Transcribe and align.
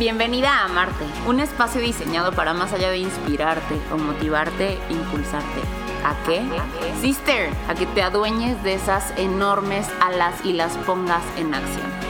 Bienvenida 0.00 0.50
a 0.50 0.64
Amarte, 0.64 1.04
un 1.26 1.40
espacio 1.40 1.78
diseñado 1.78 2.32
para 2.32 2.54
más 2.54 2.72
allá 2.72 2.88
de 2.88 2.96
inspirarte 2.96 3.74
o 3.92 3.98
motivarte, 3.98 4.78
impulsarte. 4.88 5.60
¿A 6.02 6.16
qué? 6.24 6.42
Sister, 7.02 7.50
a 7.68 7.74
que 7.74 7.84
te 7.84 8.02
adueñes 8.02 8.62
de 8.62 8.72
esas 8.72 9.12
enormes 9.18 9.86
alas 10.00 10.42
y 10.42 10.54
las 10.54 10.74
pongas 10.78 11.22
en 11.36 11.52
acción. 11.52 12.09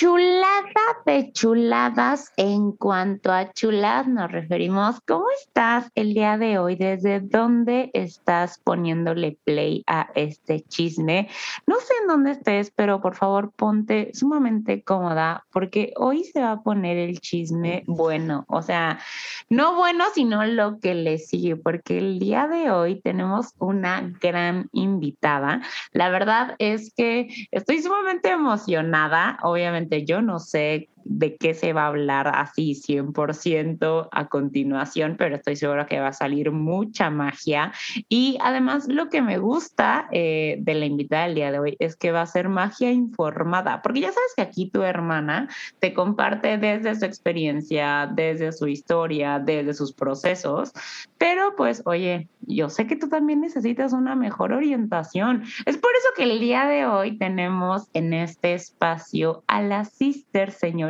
Chulada 0.00 0.62
de 1.04 1.30
chuladas. 1.32 2.32
En 2.38 2.72
cuanto 2.72 3.30
a 3.30 3.52
chuladas 3.52 4.08
nos 4.08 4.32
referimos, 4.32 4.98
¿cómo 5.06 5.26
estás 5.44 5.90
el 5.94 6.14
día 6.14 6.38
de 6.38 6.58
hoy? 6.58 6.76
¿Desde 6.76 7.20
dónde 7.20 7.90
estás 7.92 8.58
poniéndole 8.64 9.36
play 9.44 9.84
a 9.86 10.08
este 10.14 10.62
chisme? 10.62 11.28
No 11.66 11.76
sé 11.80 11.92
en 12.00 12.08
dónde 12.08 12.30
estés, 12.30 12.72
pero 12.74 13.02
por 13.02 13.14
favor 13.14 13.52
ponte 13.52 14.10
sumamente 14.14 14.82
cómoda 14.82 15.44
porque 15.52 15.92
hoy 15.98 16.24
se 16.24 16.40
va 16.40 16.52
a 16.52 16.62
poner 16.62 16.96
el 16.96 17.20
chisme 17.20 17.84
bueno. 17.86 18.46
O 18.48 18.62
sea, 18.62 19.00
no 19.50 19.76
bueno, 19.76 20.06
sino 20.14 20.46
lo 20.46 20.80
que 20.80 20.94
le 20.94 21.18
sigue, 21.18 21.56
porque 21.56 21.98
el 21.98 22.18
día 22.18 22.48
de 22.48 22.70
hoy 22.70 23.02
tenemos 23.02 23.52
una 23.58 24.00
gran 24.18 24.70
invitada. 24.72 25.60
La 25.92 26.08
verdad 26.08 26.54
es 26.58 26.94
que 26.96 27.28
estoy 27.50 27.82
sumamente 27.82 28.30
emocionada, 28.30 29.38
obviamente 29.42 29.89
yo 29.98 30.22
no 30.22 30.38
sé 30.38 30.88
de 31.04 31.36
qué 31.36 31.54
se 31.54 31.72
va 31.72 31.84
a 31.84 31.88
hablar 31.88 32.28
así 32.28 32.74
100% 32.74 34.08
a 34.10 34.28
continuación, 34.28 35.16
pero 35.18 35.36
estoy 35.36 35.56
segura 35.56 35.86
que 35.86 36.00
va 36.00 36.08
a 36.08 36.12
salir 36.12 36.52
mucha 36.52 37.10
magia. 37.10 37.72
Y 38.08 38.38
además 38.40 38.88
lo 38.88 39.08
que 39.08 39.22
me 39.22 39.38
gusta 39.38 40.08
eh, 40.12 40.58
de 40.60 40.74
la 40.74 40.86
invitada 40.86 41.26
del 41.26 41.34
día 41.34 41.52
de 41.52 41.58
hoy 41.58 41.76
es 41.78 41.96
que 41.96 42.12
va 42.12 42.22
a 42.22 42.26
ser 42.26 42.48
magia 42.48 42.90
informada, 42.90 43.82
porque 43.82 44.00
ya 44.00 44.12
sabes 44.12 44.32
que 44.36 44.42
aquí 44.42 44.70
tu 44.70 44.82
hermana 44.82 45.48
te 45.78 45.94
comparte 45.94 46.58
desde 46.58 46.94
su 46.94 47.04
experiencia, 47.04 48.10
desde 48.12 48.52
su 48.52 48.68
historia, 48.68 49.38
desde 49.38 49.74
sus 49.74 49.92
procesos, 49.92 50.72
pero 51.18 51.54
pues 51.56 51.82
oye, 51.84 52.28
yo 52.40 52.70
sé 52.70 52.86
que 52.86 52.96
tú 52.96 53.08
también 53.08 53.40
necesitas 53.40 53.92
una 53.92 54.16
mejor 54.16 54.52
orientación. 54.52 55.44
Es 55.66 55.76
por 55.76 55.90
eso 55.92 56.08
que 56.16 56.24
el 56.24 56.40
día 56.40 56.64
de 56.64 56.86
hoy 56.86 57.18
tenemos 57.18 57.88
en 57.92 58.12
este 58.12 58.54
espacio 58.54 59.42
a 59.46 59.62
la 59.62 59.84
sister 59.84 60.50
señor 60.50 60.89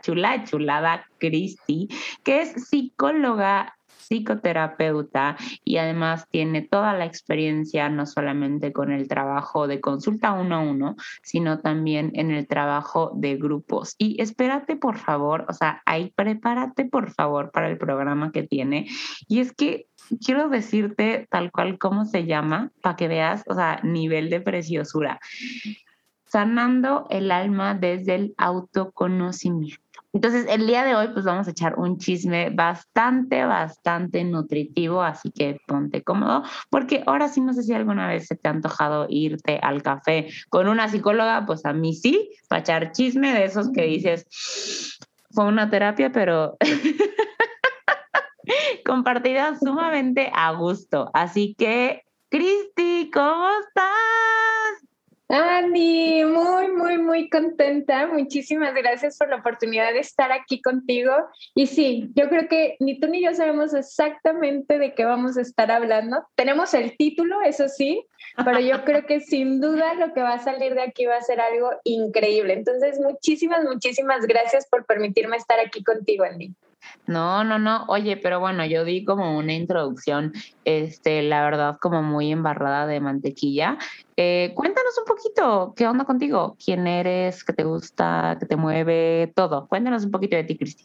chula, 0.00 0.44
chulada 0.44 1.06
Cristi, 1.18 1.88
que 2.22 2.42
es 2.42 2.68
psicóloga 2.68 3.74
psicoterapeuta 4.08 5.36
y 5.64 5.76
además 5.76 6.26
tiene 6.30 6.62
toda 6.62 6.94
la 6.94 7.04
experiencia 7.04 7.88
no 7.88 8.06
solamente 8.06 8.72
con 8.72 8.90
el 8.92 9.08
trabajo 9.08 9.68
de 9.68 9.80
consulta 9.80 10.32
uno 10.32 10.56
a 10.56 10.60
uno, 10.60 10.96
sino 11.22 11.60
también 11.60 12.10
en 12.14 12.30
el 12.30 12.46
trabajo 12.46 13.12
de 13.14 13.36
grupos. 13.36 13.94
Y 13.98 14.20
espérate, 14.20 14.76
por 14.76 14.96
favor, 14.96 15.44
o 15.48 15.52
sea, 15.52 15.82
ahí 15.84 16.12
prepárate, 16.14 16.86
por 16.86 17.10
favor, 17.10 17.50
para 17.50 17.68
el 17.68 17.78
programa 17.78 18.32
que 18.32 18.42
tiene. 18.42 18.86
Y 19.28 19.40
es 19.40 19.52
que 19.52 19.86
quiero 20.24 20.48
decirte 20.48 21.26
tal 21.30 21.52
cual 21.52 21.78
cómo 21.78 22.04
se 22.06 22.24
llama, 22.24 22.70
para 22.82 22.96
que 22.96 23.08
veas, 23.08 23.42
o 23.46 23.54
sea, 23.54 23.80
nivel 23.82 24.30
de 24.30 24.40
preciosura 24.40 25.20
sanando 26.30 27.06
el 27.10 27.30
alma 27.30 27.74
desde 27.74 28.14
el 28.14 28.34
autoconocimiento. 28.36 29.82
Entonces, 30.12 30.46
el 30.48 30.66
día 30.66 30.84
de 30.84 30.94
hoy, 30.94 31.08
pues 31.12 31.26
vamos 31.26 31.48
a 31.48 31.50
echar 31.50 31.78
un 31.78 31.98
chisme 31.98 32.48
bastante, 32.50 33.44
bastante 33.44 34.24
nutritivo, 34.24 35.02
así 35.02 35.30
que 35.30 35.58
ponte 35.66 36.02
cómodo, 36.02 36.44
porque 36.70 37.02
ahora 37.06 37.28
sí 37.28 37.42
no 37.42 37.52
sé 37.52 37.62
si 37.62 37.74
alguna 37.74 38.08
vez 38.08 38.26
se 38.26 38.34
te 38.34 38.48
ha 38.48 38.52
antojado 38.52 39.06
irte 39.10 39.60
al 39.62 39.82
café 39.82 40.28
con 40.48 40.66
una 40.66 40.88
psicóloga, 40.88 41.44
pues 41.46 41.64
a 41.66 41.74
mí 41.74 41.94
sí, 41.94 42.30
para 42.48 42.60
echar 42.60 42.92
chisme 42.92 43.32
de 43.32 43.44
esos 43.44 43.70
que 43.70 43.82
dices, 43.82 44.98
fue 45.30 45.44
una 45.44 45.68
terapia, 45.68 46.10
pero 46.10 46.56
compartida 48.84 49.58
sumamente 49.58 50.32
a 50.34 50.52
gusto. 50.52 51.10
Así 51.12 51.54
que, 51.58 52.02
Cristi, 52.30 53.10
¿cómo 53.12 53.46
estás? 53.60 54.37
Andy, 55.30 56.24
muy, 56.24 56.68
muy, 56.68 56.96
muy 56.96 57.28
contenta. 57.28 58.06
Muchísimas 58.06 58.72
gracias 58.74 59.18
por 59.18 59.28
la 59.28 59.36
oportunidad 59.36 59.92
de 59.92 59.98
estar 59.98 60.32
aquí 60.32 60.62
contigo. 60.62 61.12
Y 61.54 61.66
sí, 61.66 62.10
yo 62.14 62.30
creo 62.30 62.48
que 62.48 62.76
ni 62.80 62.98
tú 62.98 63.08
ni 63.08 63.22
yo 63.22 63.34
sabemos 63.34 63.74
exactamente 63.74 64.78
de 64.78 64.94
qué 64.94 65.04
vamos 65.04 65.36
a 65.36 65.42
estar 65.42 65.70
hablando. 65.70 66.26
Tenemos 66.34 66.72
el 66.72 66.96
título, 66.96 67.42
eso 67.42 67.68
sí, 67.68 68.06
pero 68.42 68.58
yo 68.60 68.84
creo 68.84 69.04
que 69.04 69.20
sin 69.20 69.60
duda 69.60 69.92
lo 69.94 70.14
que 70.14 70.22
va 70.22 70.32
a 70.32 70.38
salir 70.38 70.74
de 70.74 70.82
aquí 70.82 71.04
va 71.04 71.16
a 71.16 71.22
ser 71.22 71.40
algo 71.40 71.72
increíble. 71.84 72.54
Entonces, 72.54 72.98
muchísimas, 72.98 73.64
muchísimas 73.64 74.26
gracias 74.26 74.66
por 74.66 74.86
permitirme 74.86 75.36
estar 75.36 75.60
aquí 75.60 75.84
contigo, 75.84 76.24
Andy. 76.24 76.54
No, 77.06 77.44
no, 77.44 77.58
no. 77.58 77.84
Oye, 77.88 78.16
pero 78.16 78.40
bueno, 78.40 78.64
yo 78.66 78.84
di 78.84 79.04
como 79.04 79.36
una 79.36 79.54
introducción, 79.54 80.32
este, 80.64 81.22
la 81.22 81.42
verdad, 81.42 81.76
como 81.80 82.02
muy 82.02 82.30
embarrada 82.30 82.86
de 82.86 83.00
mantequilla. 83.00 83.78
Eh, 84.16 84.52
cuéntanos 84.54 84.98
un 84.98 85.04
poquito, 85.04 85.74
¿qué 85.76 85.86
onda 85.86 86.04
contigo? 86.04 86.56
¿Quién 86.62 86.86
eres? 86.86 87.44
¿Qué 87.44 87.52
te 87.52 87.64
gusta? 87.64 88.36
¿Qué 88.38 88.46
te 88.46 88.56
mueve? 88.56 89.32
Todo. 89.34 89.66
Cuéntanos 89.68 90.04
un 90.04 90.10
poquito 90.10 90.36
de 90.36 90.44
ti, 90.44 90.58
Cristi. 90.58 90.84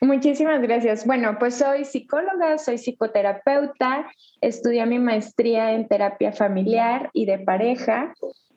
Muchísimas 0.00 0.60
gracias. 0.62 1.04
Bueno, 1.06 1.36
pues 1.40 1.56
soy 1.56 1.84
psicóloga, 1.84 2.58
soy 2.58 2.78
psicoterapeuta, 2.78 4.08
estudié 4.40 4.86
mi 4.86 5.00
maestría 5.00 5.72
en 5.72 5.88
terapia 5.88 6.32
familiar 6.32 7.10
y 7.12 7.26
de 7.26 7.38
pareja. 7.38 8.14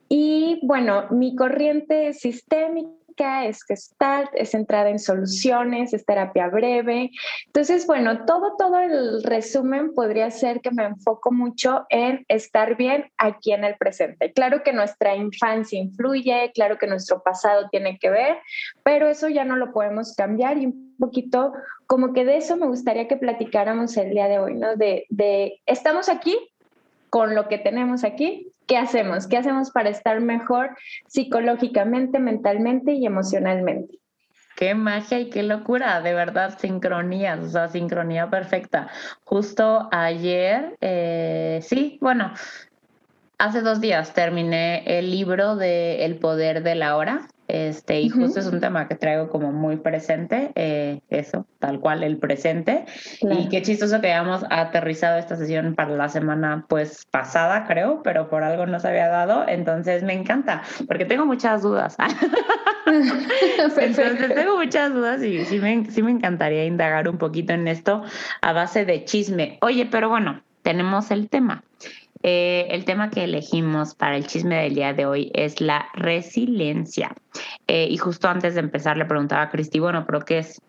Y 0.07 0.59
bueno, 0.63 1.05
mi 1.09 1.35
corriente 1.35 2.13
sistémica 2.13 3.00
es 3.17 3.63
gestalt, 3.63 4.29
es 4.33 4.51
centrada 4.51 4.89
en 4.89 4.99
soluciones, 4.99 5.94
es 5.94 6.05
terapia 6.05 6.47
breve. 6.47 7.11
Entonces, 7.47 7.85
bueno, 7.88 8.25
todo, 8.25 8.55
todo 8.57 8.79
el 8.79 9.23
resumen 9.23 9.94
podría 9.94 10.29
ser 10.31 10.61
que 10.61 10.72
me 10.72 10.85
enfoco 10.85 11.31
mucho 11.31 11.85
en 11.89 12.25
estar 12.27 12.75
bien 12.75 13.11
aquí 13.17 13.53
en 13.53 13.63
el 13.63 13.75
presente. 13.77 14.31
Claro 14.33 14.63
que 14.63 14.73
nuestra 14.73 15.16
infancia 15.16 15.79
influye, 15.79 16.51
claro 16.53 16.77
que 16.77 16.88
nuestro 16.88 17.22
pasado 17.22 17.69
tiene 17.69 17.97
que 17.99 18.09
ver, 18.09 18.38
pero 18.83 19.07
eso 19.07 19.29
ya 19.29 19.45
no 19.45 19.55
lo 19.55 19.72
podemos 19.72 20.16
cambiar 20.16 20.57
y 20.57 20.67
un 20.67 20.95
poquito 20.99 21.53
como 21.88 22.13
que 22.13 22.25
de 22.25 22.38
eso 22.38 22.55
me 22.55 22.67
gustaría 22.67 23.07
que 23.07 23.17
platicáramos 23.17 23.97
el 23.97 24.11
día 24.11 24.28
de 24.28 24.39
hoy, 24.39 24.55
¿no? 24.55 24.75
De, 24.75 25.05
de 25.09 25.59
estamos 25.66 26.07
aquí 26.07 26.38
con 27.11 27.35
lo 27.35 27.49
que 27.49 27.57
tenemos 27.57 28.05
aquí, 28.05 28.47
¿qué 28.67 28.77
hacemos? 28.77 29.27
¿Qué 29.27 29.35
hacemos 29.35 29.69
para 29.69 29.89
estar 29.89 30.22
mejor 30.22 30.77
psicológicamente, 31.07 32.19
mentalmente 32.19 32.94
y 32.94 33.05
emocionalmente? 33.05 33.99
Qué 34.55 34.75
magia 34.75 35.19
y 35.19 35.29
qué 35.29 35.44
locura, 35.44 35.99
de 35.99 36.13
verdad, 36.13 36.57
sincronía, 36.57 37.38
o 37.44 37.49
sea, 37.49 37.67
sincronía 37.67 38.29
perfecta. 38.29 38.88
Justo 39.25 39.89
ayer, 39.91 40.77
eh, 40.79 41.59
sí, 41.63 41.97
bueno, 41.99 42.33
hace 43.38 43.59
dos 43.59 43.81
días 43.81 44.13
terminé 44.13 44.83
el 44.85 45.11
libro 45.11 45.57
de 45.57 46.05
El 46.05 46.17
poder 46.17 46.64
de 46.64 46.75
la 46.75 46.96
hora 46.96 47.28
este, 47.52 48.00
y 48.00 48.09
justo 48.09 48.40
es 48.40 48.48
un 48.48 48.62
tema 48.62 48.88
que 48.88 48.96
traigo 48.96 49.28
como 49.28 49.52
muy 49.52 49.76
presente, 49.76 50.52
eh, 50.56 51.02
eso, 51.09 51.46
tal 51.59 51.82
cual, 51.82 52.02
el 52.02 52.18
presente. 52.18 52.86
Y 53.20 53.50
qué 53.50 53.62
chistoso 53.62 54.00
que 54.00 54.08
hayamos 54.08 54.46
aterrizado 54.50 55.20
esta 55.20 55.36
sesión 55.36 55.76
para 55.76 55.92
la 55.92 56.08
semana 56.08 56.66
pues 56.70 57.06
pasada, 57.12 57.66
creo, 57.68 58.02
pero 58.03 58.30
por 58.30 58.44
algo 58.44 58.66
no 58.68 58.80
se 58.80 58.88
había 58.88 59.09
dado. 59.09 59.46
Entonces 59.48 60.02
me 60.02 60.14
encanta, 60.14 60.62
porque 60.88 61.03
tengo 61.03 61.26
muchas 61.26 61.62
dudas. 61.62 61.98
Entonces 62.88 64.34
tengo 64.34 64.56
muchas 64.56 64.94
dudas 64.94 65.22
y 65.22 65.44
sí 65.44 65.59
me, 65.59 65.92
sí 65.92 66.02
me 66.02 66.12
encantaría 66.12 66.64
indagar 66.64 67.09
un 67.09 67.18
poquito 67.18 67.52
en 67.52 67.68
esto 67.68 68.02
a 68.42 68.53
base 68.53 68.86
de 68.86 69.03
chisme. 69.03 69.58
Oye, 69.62 69.86
pero 69.92 70.08
bueno, 70.08 70.42
tenemos 70.62 71.12
el 71.12 71.28
tema. 71.30 71.64
Eh, 72.23 72.68
el 72.70 72.85
tema 72.85 73.09
que 73.09 73.23
elegimos 73.23 73.96
para 73.96 74.16
el 74.16 74.28
chisme 74.28 74.62
del 74.64 74.76
día 74.76 74.94
de 74.94 75.06
hoy 75.06 75.32
es 75.34 75.59
la 75.59 75.88
resiliencia. 75.94 77.16
Eh, 77.68 77.88
y 77.90 77.97
justo 77.97 78.28
antes 78.28 78.53
de 78.53 78.59
empezar 78.59 78.97
le 78.97 79.06
preguntaba 79.06 79.44
a 79.44 79.50
Cristi, 79.50 79.79
bueno, 79.79 80.06
pero 80.06 80.22
¿qué 80.22 80.40
es? 80.40 80.62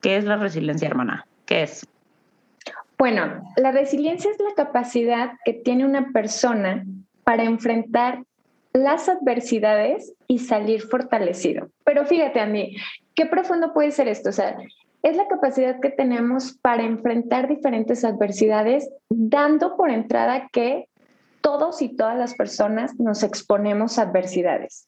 ¿Qué 0.00 0.16
es 0.16 0.24
la 0.24 0.36
resiliencia, 0.36 0.88
hermana? 0.88 1.26
¿Qué 1.46 1.64
es? 1.64 1.86
Bueno, 2.98 3.42
la 3.56 3.72
resiliencia 3.72 4.30
es 4.30 4.38
la 4.38 4.54
capacidad 4.54 5.32
que 5.44 5.54
tiene 5.54 5.84
una 5.84 6.10
persona 6.12 6.84
para 7.24 7.44
enfrentar 7.44 8.22
las 8.72 9.08
adversidades 9.08 10.12
y 10.28 10.38
salir 10.38 10.82
fortalecido. 10.82 11.70
Pero 11.84 12.04
fíjate, 12.04 12.40
a 12.40 12.46
mí, 12.46 12.76
qué 13.14 13.26
profundo 13.26 13.72
puede 13.72 13.90
ser 13.90 14.06
esto. 14.06 14.28
O 14.28 14.32
sea, 14.32 14.56
es 15.02 15.16
la 15.16 15.26
capacidad 15.28 15.80
que 15.80 15.90
tenemos 15.90 16.58
para 16.60 16.82
enfrentar 16.82 17.48
diferentes 17.48 18.04
adversidades, 18.04 18.90
dando 19.08 19.76
por 19.76 19.90
entrada 19.90 20.48
que 20.52 20.89
todos 21.40 21.82
y 21.82 21.88
todas 21.88 22.16
las 22.16 22.34
personas 22.34 22.98
nos 22.98 23.22
exponemos 23.22 23.98
a 23.98 24.02
adversidades. 24.02 24.86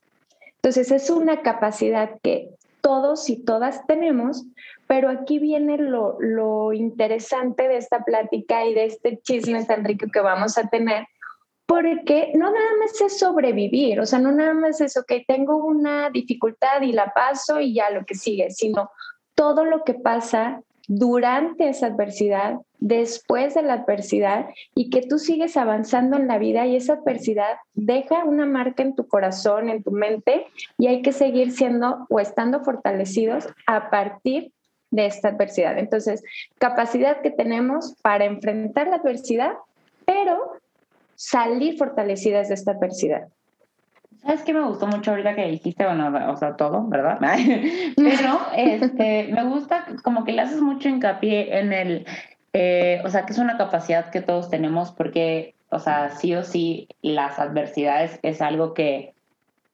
Entonces, 0.57 0.93
es 0.93 1.11
una 1.11 1.43
capacidad 1.43 2.11
que 2.23 2.51
todos 2.83 3.31
y 3.31 3.37
todas 3.37 3.87
tenemos, 3.87 4.45
pero 4.87 5.09
aquí 5.09 5.39
viene 5.39 5.79
lo, 5.79 6.73
interesante 6.73 7.69
de 7.69 7.79
esta 7.79 8.05
plática 8.05 8.65
y 8.67 8.75
de 8.75 8.85
este 8.87 9.19
chisme 9.23 9.65
tan 9.65 9.85
rico 9.85 10.07
que 10.13 10.21
vamos 10.21 10.59
a 10.59 10.69
tener, 10.69 11.07
porque 11.65 12.33
no 12.35 12.51
nada 12.51 12.71
más 12.79 13.01
es 13.01 13.19
sobrevivir, 13.19 14.01
o 14.01 14.07
sea, 14.07 14.19
no 14.19 14.33
nada 14.33 14.53
más 14.53 14.81
es, 14.81 14.97
ok, 14.97 15.13
tengo 15.27 15.65
una 15.65 16.11
dificultad 16.11 16.83
y 16.83 16.93
la 16.93 17.13
paso 17.15 17.61
y 17.61 17.75
ya 17.75 17.91
lo 17.91 18.05
que 18.05 18.15
sigue, 18.15 18.51
sino 18.51 18.91
todo 19.35 19.65
lo 19.65 19.85
que 19.85 19.95
pasa 19.95 20.61
durante 20.89 21.69
esa 21.69 21.87
adversidad, 21.87 22.57
después 22.79 23.55
de 23.55 23.63
la 23.63 23.75
adversidad 23.75 24.49
y 24.75 24.91
que 24.91 25.03
tú 25.03 25.19
sigues 25.19 25.57
avanzando 25.57 26.17
en 26.17 26.27
la 26.27 26.39
vida 26.39 26.67
y 26.67 26.77
esa 26.77 26.95
adversidad 26.95 27.57
deja 27.75 28.25
una 28.25 28.47
marca 28.47 28.83
en 28.83 28.95
tu 28.95 29.07
corazón, 29.07 29.69
en 29.69 29.83
tu 29.83 29.93
mente 29.93 30.47
y 30.79 30.89
hay 30.89 31.03
que 31.03 31.13
seguir 31.13 31.53
siendo 31.53 32.07
o 32.11 32.21
estando 32.21 32.65
fortalecidos 32.65 33.47
a 33.67 33.91
partir 33.91 34.53
de 34.91 35.07
esta 35.07 35.29
adversidad. 35.29 35.79
Entonces, 35.79 36.23
capacidad 36.59 37.23
que 37.23 37.31
tenemos 37.31 37.95
para 38.03 38.25
enfrentar 38.25 38.89
la 38.89 38.97
adversidad, 38.97 39.53
pero 40.05 40.53
salir 41.15 41.79
fortalecidas 41.79 42.49
de 42.49 42.55
esta 42.55 42.73
adversidad. 42.73 43.29
¿Sabes 44.25 44.43
qué 44.43 44.55
me 44.55 44.65
gustó 44.65 44.87
mucho 44.87 45.11
ahorita 45.11 45.35
que 45.35 45.49
dijiste? 45.49 45.85
Bueno, 45.85 46.13
o 46.31 46.37
sea, 46.37 46.57
todo, 46.57 46.87
¿verdad? 46.87 47.19
Pero 47.97 48.41
este, 48.57 49.29
me 49.33 49.45
gusta 49.45 49.87
como 50.03 50.25
que 50.25 50.33
le 50.33 50.43
haces 50.43 50.61
mucho 50.61 50.89
hincapié 50.89 51.59
en 51.59 51.73
el, 51.73 52.07
eh, 52.53 53.03
o 53.05 53.09
sea, 53.09 53.27
que 53.27 53.33
es 53.33 53.39
una 53.39 53.59
capacidad 53.59 54.11
que 54.11 54.21
todos 54.21 54.49
tenemos 54.49 54.93
porque, 54.93 55.57
o 55.71 55.81
sea, 55.81 56.11
sí 56.11 56.35
o 56.37 56.45
sí, 56.45 56.89
las 57.03 57.41
adversidades 57.41 58.21
es 58.23 58.41
algo 58.41 58.75
que 58.75 59.13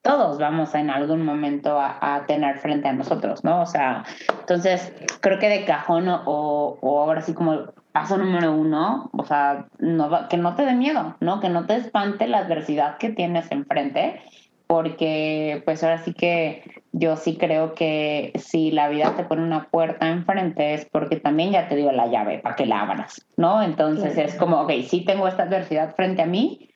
todos 0.00 0.38
vamos 0.38 0.74
en 0.74 0.88
algún 0.88 1.22
momento 1.24 1.78
a, 1.78 2.24
tener 2.26 2.58
frente 2.58 2.88
a 2.88 2.94
nosotros, 2.94 3.44
¿no? 3.44 3.60
O 3.60 3.66
sea, 3.66 4.04
entonces 4.40 4.92
creo 5.20 5.38
que 5.38 5.48
de 5.50 5.66
cajón 5.66 6.08
o, 6.08 6.78
o 6.80 7.00
ahora 7.00 7.20
sí 7.20 7.34
como 7.34 7.64
paso 7.98 8.16
número 8.16 8.52
uno, 8.52 9.10
o 9.12 9.24
sea, 9.24 9.66
no, 9.80 10.28
que 10.28 10.36
no 10.36 10.54
te 10.54 10.64
dé 10.64 10.74
miedo, 10.74 11.16
¿no? 11.18 11.40
Que 11.40 11.48
no 11.48 11.66
te 11.66 11.74
espante 11.74 12.28
la 12.28 12.38
adversidad 12.38 12.96
que 12.98 13.10
tienes 13.10 13.50
enfrente, 13.50 14.20
porque 14.68 15.62
pues 15.64 15.82
ahora 15.82 15.98
sí 15.98 16.14
que 16.14 16.62
yo 16.92 17.16
sí 17.16 17.36
creo 17.36 17.74
que 17.74 18.32
si 18.36 18.70
la 18.70 18.88
vida 18.88 19.16
te 19.16 19.24
pone 19.24 19.42
una 19.42 19.64
puerta 19.64 20.08
enfrente 20.08 20.74
es 20.74 20.84
porque 20.84 21.16
también 21.16 21.50
ya 21.50 21.68
te 21.68 21.74
dio 21.74 21.90
la 21.90 22.06
llave 22.06 22.38
para 22.38 22.54
que 22.54 22.66
la 22.66 22.82
abras, 22.82 23.26
¿no? 23.36 23.62
Entonces 23.62 24.16
es 24.16 24.36
como, 24.36 24.60
ok, 24.60 24.70
sí 24.86 25.04
tengo 25.04 25.26
esta 25.26 25.42
adversidad 25.42 25.96
frente 25.96 26.22
a 26.22 26.26
mí, 26.26 26.67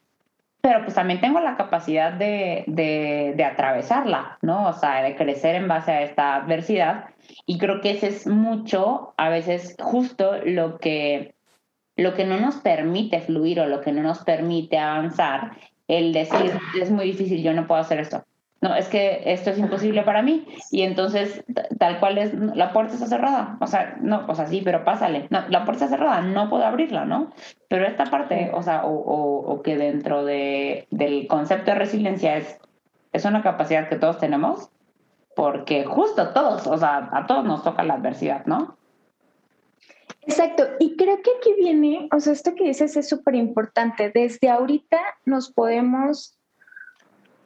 pero 0.62 0.82
pues 0.85 0.94
también 0.94 1.20
tengo 1.20 1.41
la 1.41 1.56
capacidad 1.56 2.12
de, 2.12 2.62
de, 2.69 3.35
de 3.37 3.44
atravesarla, 3.44 4.38
¿no? 4.43 4.69
O 4.69 4.73
sea, 4.73 5.03
de 5.03 5.17
crecer 5.17 5.56
en 5.56 5.67
base 5.67 5.91
a 5.91 6.03
esta 6.03 6.37
adversidad 6.37 7.06
y 7.47 7.59
creo 7.59 7.81
que 7.81 7.91
ese 7.91 8.06
es 8.06 8.29
mucho, 8.29 9.12
a 9.17 9.29
veces 9.29 9.75
justo 9.81 10.37
lo 10.44 10.79
que, 10.79 11.35
lo 11.97 12.14
que 12.14 12.25
no 12.25 12.38
nos 12.38 12.56
permite 12.56 13.20
fluir 13.20 13.59
o 13.61 13.67
lo 13.67 13.81
que 13.81 13.91
no 13.91 14.03
nos 14.03 14.20
permite 14.20 14.79
avanzar, 14.79 15.50
el 15.88 16.12
decir, 16.12 16.53
es 16.81 16.91
muy 16.93 17.06
difícil, 17.06 17.43
yo 17.43 17.53
no 17.53 17.67
puedo 17.67 17.81
hacer 17.81 17.99
esto. 17.99 18.25
No, 18.62 18.76
es 18.76 18.87
que 18.87 19.23
esto 19.26 19.50
es 19.50 19.59
imposible 19.59 20.05
para 20.05 20.23
mí. 20.23 20.47
Y 20.70 20.82
entonces, 20.82 21.44
tal 21.81 21.99
cual 21.99 22.17
es, 22.17 22.32
la 22.32 22.73
puerta 22.73 22.94
está 22.94 23.09
cerrada. 23.09 23.59
O 23.61 23.67
sea, 23.67 23.97
no, 24.00 24.25
o 24.29 24.35
sea, 24.37 24.47
sí, 24.47 24.62
pero 24.64 24.85
pásale. 24.85 25.26
No, 25.31 25.43
la 25.49 25.64
puerta 25.64 25.85
está 25.85 25.97
cerrada, 25.97 26.20
no 26.23 26.49
puedo 26.49 26.64
abrirla, 26.64 27.05
¿no? 27.05 27.32
Pero 27.67 27.85
esta 27.87 28.05
parte, 28.05 28.53
o 28.55 28.62
sea, 28.62 28.85
o, 28.85 28.93
o, 28.93 29.62
que 29.62 29.76
dentro 29.76 30.25
de, 30.25 30.87
del 30.93 31.26
concepto 31.26 31.73
de 31.73 31.79
resiliencia 31.79 32.37
es, 32.37 32.61
es 33.12 33.25
una 33.25 33.43
capacidad 33.43 33.88
que 33.88 33.97
todos 33.97 34.19
tenemos, 34.19 34.70
porque 35.35 35.85
justo 35.85 36.29
todos, 36.29 36.69
o 36.69 36.79
sea, 36.79 37.11
a 37.12 37.26
todos 37.26 37.44
nos 37.44 37.65
toca 37.65 37.82
la 37.82 37.94
adversidad, 37.94 38.47
¿no? 38.47 38.79
Exacto, 40.20 40.69
y 40.79 40.97
creo 40.97 41.17
que 41.20 41.31
aquí 41.37 41.53
viene, 41.58 42.08
o 42.12 42.20
sea, 42.20 42.32
esto 42.32 42.55
que 42.55 42.62
dices 42.62 42.97
es 42.97 43.08
súper 43.08 43.35
importante. 43.35 44.12
Desde 44.15 44.50
ahorita 44.50 45.00
nos 45.25 45.50
podemos 45.50 46.38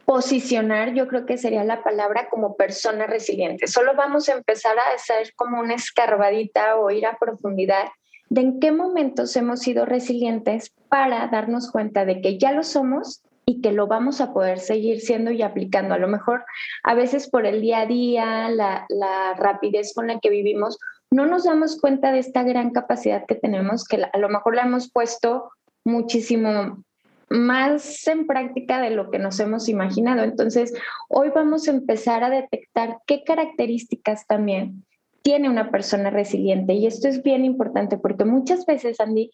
posicionar, 0.06 0.94
yo 0.94 1.08
creo 1.08 1.26
que 1.26 1.36
sería 1.36 1.64
la 1.64 1.82
palabra 1.82 2.28
como 2.30 2.56
persona 2.56 3.06
resiliente. 3.06 3.66
Solo 3.66 3.94
vamos 3.96 4.28
a 4.28 4.34
empezar 4.34 4.78
a 4.78 4.94
hacer 4.94 5.34
como 5.34 5.60
una 5.60 5.74
escarbadita 5.74 6.76
o 6.76 6.90
ir 6.90 7.04
a 7.06 7.18
profundidad 7.18 7.88
de 8.28 8.40
en 8.40 8.60
qué 8.60 8.72
momentos 8.72 9.36
hemos 9.36 9.60
sido 9.60 9.84
resilientes 9.84 10.72
para 10.88 11.26
darnos 11.26 11.70
cuenta 11.70 12.04
de 12.04 12.20
que 12.20 12.38
ya 12.38 12.52
lo 12.52 12.62
somos 12.62 13.22
y 13.44 13.60
que 13.60 13.72
lo 13.72 13.88
vamos 13.88 14.20
a 14.20 14.32
poder 14.32 14.60
seguir 14.60 15.00
siendo 15.00 15.32
y 15.32 15.42
aplicando. 15.42 15.94
A 15.94 15.98
lo 15.98 16.08
mejor 16.08 16.44
a 16.84 16.94
veces 16.94 17.28
por 17.28 17.44
el 17.44 17.60
día 17.60 17.80
a 17.80 17.86
día, 17.86 18.48
la, 18.48 19.34
rapidez 19.36 19.92
con 19.92 20.06
la 20.06 20.20
que 20.20 20.30
vivimos, 20.30 20.78
no 21.10 21.26
nos 21.26 21.44
damos 21.44 21.80
cuenta 21.80 22.12
de 22.12 22.20
esta 22.20 22.44
gran 22.44 22.70
capacidad 22.70 23.24
que 23.26 23.34
tenemos, 23.34 23.84
que 23.84 24.04
a 24.12 24.18
lo 24.18 24.28
mejor 24.28 24.54
la 24.54 24.62
hemos 24.62 24.90
puesto 24.90 25.50
muchísimo 25.84 26.82
más 27.28 28.06
en 28.06 28.26
práctica 28.26 28.80
de 28.80 28.90
lo 28.90 29.10
que 29.10 29.18
nos 29.18 29.40
hemos 29.40 29.68
imaginado. 29.68 30.22
Entonces, 30.22 30.72
hoy 31.08 31.30
vamos 31.34 31.66
a 31.66 31.72
empezar 31.72 32.22
a 32.22 32.30
detectar 32.30 32.98
qué 33.06 33.24
características 33.24 34.26
también 34.26 34.84
tiene 35.22 35.50
una 35.50 35.70
persona 35.72 36.10
resiliente. 36.10 36.74
Y 36.74 36.86
esto 36.86 37.08
es 37.08 37.22
bien 37.22 37.44
importante 37.44 37.98
porque 37.98 38.24
muchas 38.24 38.64
veces, 38.64 39.00
Andy, 39.00 39.32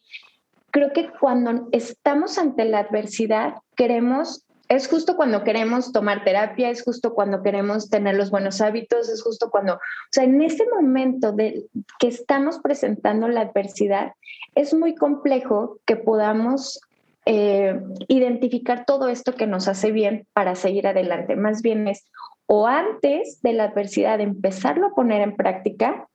creo 0.70 0.92
que 0.94 1.10
cuando 1.20 1.68
estamos 1.70 2.38
ante 2.38 2.64
la 2.64 2.78
adversidad, 2.78 3.56
queremos, 3.76 4.46
es 4.68 4.88
justo 4.88 5.16
cuando 5.16 5.44
queremos 5.44 5.92
tomar 5.92 6.24
terapia, 6.24 6.70
es 6.70 6.82
justo 6.82 7.12
cuando 7.12 7.42
queremos 7.42 7.90
tener 7.90 8.14
los 8.14 8.30
buenos 8.30 8.62
hábitos, 8.62 9.10
es 9.10 9.22
justo 9.22 9.50
cuando, 9.50 9.74
o 9.74 9.78
sea, 10.10 10.24
en 10.24 10.40
ese 10.40 10.64
momento 10.66 11.32
de 11.32 11.66
que 11.98 12.08
estamos 12.08 12.58
presentando 12.60 13.28
la 13.28 13.42
adversidad, 13.42 14.12
es 14.54 14.72
muy 14.72 14.94
complejo 14.94 15.78
que 15.84 15.96
podamos 15.96 16.80
eh, 17.26 17.80
identificar 18.08 18.84
todo 18.84 19.08
esto 19.08 19.34
que 19.34 19.46
nos 19.46 19.68
hace 19.68 19.92
bien 19.92 20.26
para 20.32 20.54
seguir 20.54 20.86
adelante. 20.86 21.36
Más 21.36 21.62
bien 21.62 21.88
es 21.88 22.06
o 22.46 22.66
antes 22.66 23.40
de 23.42 23.52
la 23.52 23.64
adversidad 23.64 24.20
empezarlo 24.20 24.88
a 24.88 24.94
poner 24.94 25.22
en 25.22 25.36
práctica 25.36 26.06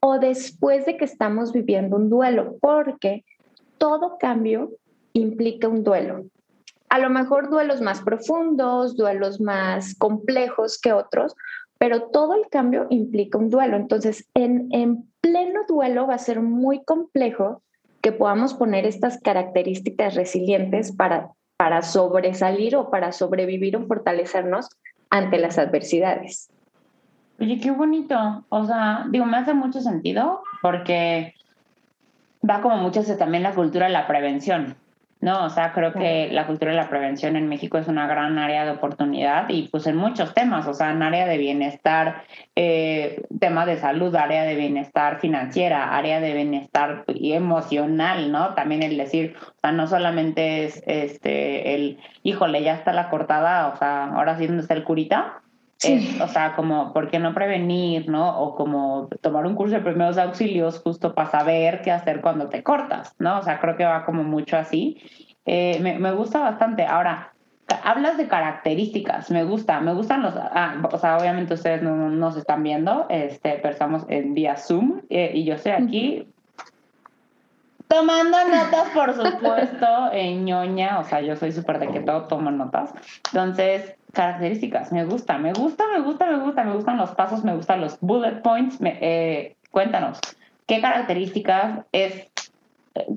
o 0.00 0.18
después 0.18 0.86
de 0.86 0.96
que 0.96 1.04
estamos 1.04 1.52
viviendo 1.52 1.96
un 1.96 2.10
duelo, 2.10 2.56
porque 2.60 3.24
todo 3.78 4.18
cambio 4.18 4.70
implica 5.12 5.68
un 5.68 5.84
duelo. 5.84 6.26
A 6.88 6.98
lo 6.98 7.10
mejor 7.10 7.50
duelos 7.50 7.80
más 7.80 8.02
profundos, 8.02 8.96
duelos 8.96 9.40
más 9.40 9.94
complejos 9.94 10.78
que 10.80 10.92
otros, 10.92 11.34
pero 11.78 12.08
todo 12.10 12.34
el 12.34 12.48
cambio 12.48 12.86
implica 12.90 13.38
un 13.38 13.50
duelo. 13.50 13.76
Entonces, 13.76 14.28
en, 14.34 14.68
pleno 15.20 15.60
duelo 15.68 16.06
va 16.06 16.14
a 16.14 16.18
ser 16.18 16.40
muy 16.40 16.84
complejo 16.84 17.62
que 18.00 18.12
podamos 18.12 18.54
poner 18.54 18.86
estas 18.86 19.20
características 19.20 20.14
resilientes 20.14 20.94
para, 20.94 21.30
para 21.56 21.82
sobresalir 21.82 22.76
o 22.76 22.90
para 22.90 23.12
sobrevivir 23.12 23.76
o 23.76 23.86
fortalecernos 23.86 24.68
ante 25.10 25.38
las 25.38 25.58
adversidades. 25.58 26.50
Oye, 27.40 27.60
qué 27.60 27.70
bonito. 27.70 28.44
O 28.48 28.64
sea, 28.64 29.06
digo, 29.10 29.24
me 29.24 29.36
hace 29.36 29.54
mucho 29.54 29.80
sentido 29.80 30.42
porque 30.60 31.34
va 32.48 32.60
como 32.60 32.76
mucho 32.76 33.02
también 33.16 33.42
la 33.42 33.54
cultura 33.54 33.86
de 33.86 33.92
la 33.92 34.06
prevención, 34.06 34.76
¿no? 35.20 35.44
O 35.44 35.50
sea, 35.50 35.72
creo 35.72 35.92
que 35.92 36.28
la 36.30 36.46
cultura 36.46 36.70
de 36.70 36.76
la 36.76 36.88
prevención 36.88 37.36
en 37.36 37.48
México 37.48 37.78
es 37.78 37.88
una 37.88 38.06
gran 38.06 38.38
área 38.38 38.64
de 38.64 38.70
oportunidad 38.72 39.48
y 39.48 39.68
pues 39.68 39.86
en 39.86 39.96
muchos 39.96 40.32
temas, 40.32 40.66
o 40.68 40.74
sea, 40.74 40.90
en 40.90 41.02
área 41.02 41.26
de 41.26 41.38
bienestar, 41.38 42.22
eh, 42.54 43.24
temas 43.40 43.66
de 43.66 43.78
salud, 43.78 44.14
área 44.14 44.44
de 44.44 44.54
bienestar 44.54 45.18
financiera, 45.20 45.96
área 45.96 46.20
de 46.20 46.34
bienestar 46.34 47.04
y 47.08 47.32
emocional, 47.32 48.30
¿no? 48.30 48.54
También 48.54 48.82
el 48.82 48.96
decir, 48.96 49.36
o 49.40 49.60
sea, 49.60 49.72
no 49.72 49.86
solamente 49.86 50.64
es 50.64 50.82
este 50.86 51.74
el, 51.74 51.98
híjole, 52.22 52.62
ya 52.62 52.74
está 52.74 52.92
la 52.92 53.10
cortada, 53.10 53.68
o 53.68 53.76
sea, 53.76 54.04
ahora 54.04 54.38
sí 54.38 54.46
dónde 54.46 54.62
está 54.62 54.74
el 54.74 54.84
curita, 54.84 55.42
o 56.20 56.28
sea, 56.28 56.54
como, 56.56 56.92
¿por 56.92 57.10
qué 57.10 57.18
no 57.18 57.34
prevenir, 57.34 58.08
no? 58.08 58.40
O 58.40 58.56
como 58.56 59.08
tomar 59.20 59.46
un 59.46 59.54
curso 59.54 59.76
de 59.76 59.82
primeros 59.82 60.18
auxilios 60.18 60.80
justo 60.80 61.14
para 61.14 61.30
saber 61.30 61.82
qué 61.82 61.92
hacer 61.92 62.20
cuando 62.20 62.48
te 62.48 62.62
cortas, 62.62 63.14
¿no? 63.18 63.38
O 63.38 63.42
sea, 63.42 63.60
creo 63.60 63.76
que 63.76 63.84
va 63.84 64.04
como 64.04 64.24
mucho 64.24 64.56
así. 64.56 65.00
Eh, 65.46 65.78
me, 65.80 65.98
me, 65.98 66.12
gusta 66.12 66.40
bastante. 66.40 66.84
Ahora, 66.84 67.32
hablas 67.84 68.16
de 68.16 68.28
características, 68.28 69.30
me 69.30 69.44
gusta, 69.44 69.80
me 69.80 69.94
gustan 69.94 70.22
los, 70.22 70.34
ah, 70.36 70.82
o 70.90 70.98
sea, 70.98 71.16
obviamente 71.16 71.54
ustedes 71.54 71.82
no 71.82 72.10
nos 72.10 72.36
están 72.36 72.62
viendo, 72.62 73.06
este, 73.08 73.58
pero 73.62 73.70
estamos 73.70 74.04
en 74.08 74.34
vía 74.34 74.56
Zoom 74.56 75.02
eh, 75.10 75.32
y 75.34 75.44
yo 75.44 75.54
estoy 75.54 75.72
aquí 75.72 76.28
Tomando 77.88 78.36
notas, 78.44 78.90
por 78.90 79.14
supuesto, 79.14 79.86
ñoña, 80.12 80.98
o 81.00 81.04
sea, 81.04 81.22
yo 81.22 81.36
soy 81.36 81.52
súper 81.52 81.78
de 81.78 81.88
que 81.88 82.00
todo 82.00 82.24
tomo 82.24 82.50
notas. 82.50 82.92
Entonces, 83.32 83.96
características, 84.12 84.92
me 84.92 85.06
gusta, 85.06 85.38
me 85.38 85.54
gusta, 85.54 85.84
me 85.92 86.00
gusta, 86.00 86.26
me 86.26 86.38
gusta, 86.38 86.64
me 86.64 86.74
gustan 86.74 86.98
los 86.98 87.12
pasos, 87.12 87.44
me 87.44 87.54
gustan 87.54 87.80
los 87.80 87.98
bullet 88.00 88.42
points. 88.42 88.78
Eh, 88.82 89.56
cuéntanos, 89.70 90.20
¿qué 90.66 90.82
características 90.82 91.86
es, 91.92 92.30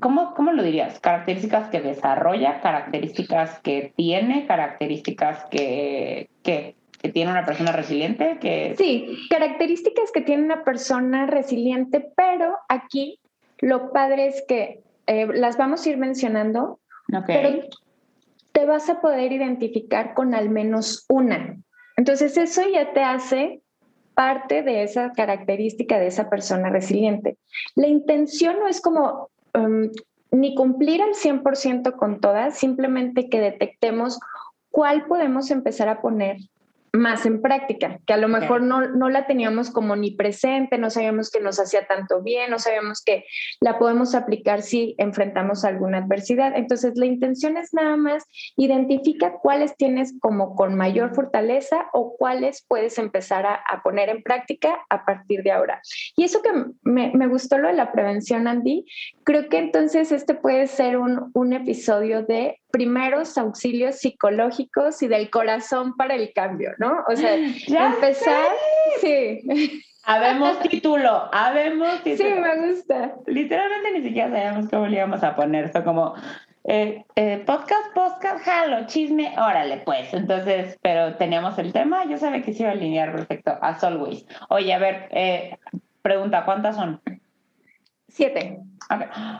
cómo, 0.00 0.32
cómo 0.34 0.52
lo 0.52 0.62
dirías? 0.62 1.00
¿Características 1.00 1.68
que 1.68 1.82
desarrolla, 1.82 2.62
características 2.62 3.60
que 3.60 3.92
tiene, 3.94 4.46
características 4.46 5.44
que, 5.50 6.30
que, 6.42 6.76
que 6.98 7.08
tiene 7.10 7.30
una 7.30 7.44
persona 7.44 7.72
resiliente? 7.72 8.38
Que... 8.40 8.74
Sí, 8.78 9.18
características 9.28 10.10
que 10.12 10.22
tiene 10.22 10.44
una 10.44 10.64
persona 10.64 11.26
resiliente, 11.26 12.10
pero 12.16 12.56
aquí 12.68 13.18
lo 13.62 13.92
padre 13.92 14.26
es 14.26 14.44
que 14.46 14.82
eh, 15.06 15.26
las 15.28 15.56
vamos 15.56 15.86
a 15.86 15.88
ir 15.88 15.96
mencionando, 15.96 16.80
pero 17.26 17.62
te 18.50 18.66
vas 18.66 18.90
a 18.90 19.00
poder 19.00 19.32
identificar 19.32 20.14
con 20.14 20.34
al 20.34 20.50
menos 20.50 21.06
una. 21.08 21.56
Entonces 21.96 22.36
eso 22.36 22.62
ya 22.68 22.92
te 22.92 23.02
hace 23.02 23.62
parte 24.14 24.62
de 24.62 24.82
esa 24.82 25.12
característica 25.12 25.98
de 25.98 26.08
esa 26.08 26.28
persona 26.28 26.70
resiliente. 26.70 27.38
La 27.76 27.86
intención 27.86 28.58
no 28.58 28.66
es 28.66 28.80
como 28.80 29.30
um, 29.54 29.90
ni 30.32 30.54
cumplir 30.56 31.00
al 31.00 31.14
100% 31.14 31.96
con 31.96 32.20
todas, 32.20 32.58
simplemente 32.58 33.28
que 33.28 33.40
detectemos 33.40 34.18
cuál 34.70 35.06
podemos 35.06 35.52
empezar 35.52 35.88
a 35.88 36.00
poner 36.00 36.38
más 36.92 37.24
en 37.24 37.40
práctica, 37.40 38.00
que 38.06 38.12
a 38.12 38.18
lo 38.18 38.28
mejor 38.28 38.62
no, 38.62 38.88
no, 38.88 39.08
la 39.08 39.26
teníamos 39.26 39.70
como 39.70 39.96
ni 39.96 40.10
presente, 40.10 40.76
no 40.76 40.90
sabíamos 40.90 41.30
que 41.30 41.40
nos 41.40 41.58
hacía 41.58 41.86
tanto 41.86 42.22
bien, 42.22 42.50
no 42.50 42.58
sabíamos 42.58 43.02
que 43.02 43.24
la 43.60 43.78
podemos 43.78 44.14
aplicar 44.14 44.60
si 44.60 44.94
enfrentamos 44.98 45.64
alguna 45.64 45.98
adversidad. 45.98 46.52
Entonces, 46.54 46.92
la 46.96 47.06
intención 47.06 47.56
es 47.56 47.72
nada 47.72 47.96
más 47.96 48.24
identifica 48.56 49.38
cuáles 49.42 49.76
tienes 49.76 50.14
como 50.20 50.54
con 50.54 50.74
mayor 50.74 51.14
fortaleza 51.14 51.86
o 51.94 52.14
cuáles 52.18 52.64
puedes 52.68 52.98
empezar 52.98 53.46
a, 53.46 53.54
a 53.54 53.82
poner 53.82 54.10
en 54.10 54.22
práctica 54.22 54.78
a 54.90 55.04
partir 55.04 55.42
de 55.42 55.52
ahora. 55.52 55.80
Y 56.16 56.24
eso 56.24 56.42
que 56.42 56.50
me, 56.82 57.12
me, 57.14 57.26
gustó 57.26 57.58
lo 57.58 57.68
de 57.68 57.74
la 57.74 57.92
prevención, 57.92 58.46
Andy, 58.46 58.84
creo 59.24 59.48
que 59.48 59.58
entonces 59.58 60.12
este 60.12 60.34
puede 60.34 60.66
ser 60.66 60.98
un, 60.98 61.30
un 61.32 61.52
episodio 61.52 62.22
de 62.22 62.60
primeros 62.72 63.38
auxilios 63.38 63.96
psicológicos 63.96 65.02
y 65.02 65.08
del 65.08 65.30
corazón 65.30 65.96
para 65.96 66.14
el 66.14 66.32
cambio, 66.32 66.72
¿no? 66.78 67.04
O 67.08 67.14
sea, 67.14 67.34
empezar, 67.94 68.50
sí. 69.00 69.84
Habemos 70.04 70.58
título, 70.60 71.28
habemos 71.32 72.02
título. 72.02 72.28
Sí, 72.28 72.40
me 72.40 72.66
gusta. 72.66 73.14
Literalmente 73.26 73.92
ni 73.92 74.02
siquiera 74.02 74.30
sabíamos 74.30 74.68
cómo 74.68 74.86
le 74.86 74.96
íbamos 74.96 75.22
a 75.22 75.36
poner. 75.36 75.70
Fue 75.70 75.84
como 75.84 76.14
eh, 76.64 77.04
eh, 77.16 77.42
podcast, 77.46 77.92
podcast, 77.94 78.44
jalo, 78.44 78.86
chisme, 78.86 79.34
órale, 79.38 79.78
pues. 79.84 80.12
Entonces, 80.14 80.78
pero 80.82 81.16
teníamos 81.16 81.58
el 81.58 81.72
tema, 81.72 82.04
yo 82.06 82.16
sabía 82.18 82.42
que 82.42 82.52
se 82.52 82.62
iba 82.62 82.70
a 82.70 82.74
alinear 82.74 83.12
perfecto, 83.12 83.56
as 83.60 83.84
always. 83.84 84.26
Oye, 84.48 84.72
a 84.72 84.78
ver, 84.78 85.08
eh, 85.10 85.58
pregunta, 86.02 86.44
¿cuántas 86.44 86.76
son? 86.76 87.00
Siete. 88.12 88.60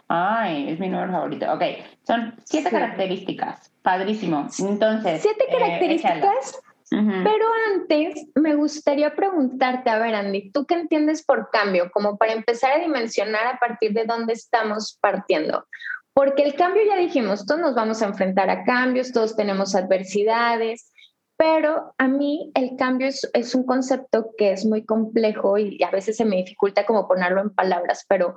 Ay, 0.08 0.70
es 0.70 0.80
mi 0.80 0.88
número 0.88 1.12
favorito. 1.12 1.52
Ok, 1.52 1.62
son 2.06 2.34
siete 2.44 2.70
características. 2.70 3.70
Padrísimo. 3.82 4.48
Entonces. 4.58 5.20
Siete 5.20 5.44
eh, 5.48 5.52
características. 5.52 6.62
Pero 6.90 7.46
antes 7.74 8.26
me 8.34 8.54
gustaría 8.54 9.14
preguntarte, 9.14 9.88
a 9.88 9.98
ver, 9.98 10.14
Andy, 10.14 10.50
¿tú 10.52 10.66
qué 10.66 10.74
entiendes 10.74 11.24
por 11.24 11.48
cambio? 11.50 11.90
Como 11.90 12.18
para 12.18 12.32
empezar 12.32 12.72
a 12.72 12.80
dimensionar 12.80 13.46
a 13.46 13.58
partir 13.58 13.94
de 13.94 14.04
dónde 14.04 14.34
estamos 14.34 14.98
partiendo. 15.00 15.66
Porque 16.12 16.42
el 16.42 16.54
cambio 16.54 16.82
ya 16.86 16.96
dijimos, 16.96 17.46
todos 17.46 17.62
nos 17.62 17.74
vamos 17.74 18.02
a 18.02 18.06
enfrentar 18.06 18.50
a 18.50 18.64
cambios, 18.64 19.12
todos 19.12 19.36
tenemos 19.36 19.74
adversidades, 19.74 20.92
pero 21.38 21.94
a 21.96 22.08
mí 22.08 22.52
el 22.54 22.76
cambio 22.76 23.06
es, 23.06 23.28
es 23.32 23.54
un 23.54 23.64
concepto 23.64 24.30
que 24.36 24.52
es 24.52 24.66
muy 24.66 24.84
complejo 24.84 25.56
y 25.56 25.82
a 25.82 25.90
veces 25.90 26.18
se 26.18 26.26
me 26.26 26.36
dificulta 26.36 26.84
como 26.84 27.08
ponerlo 27.08 27.40
en 27.40 27.54
palabras, 27.54 28.04
pero 28.06 28.36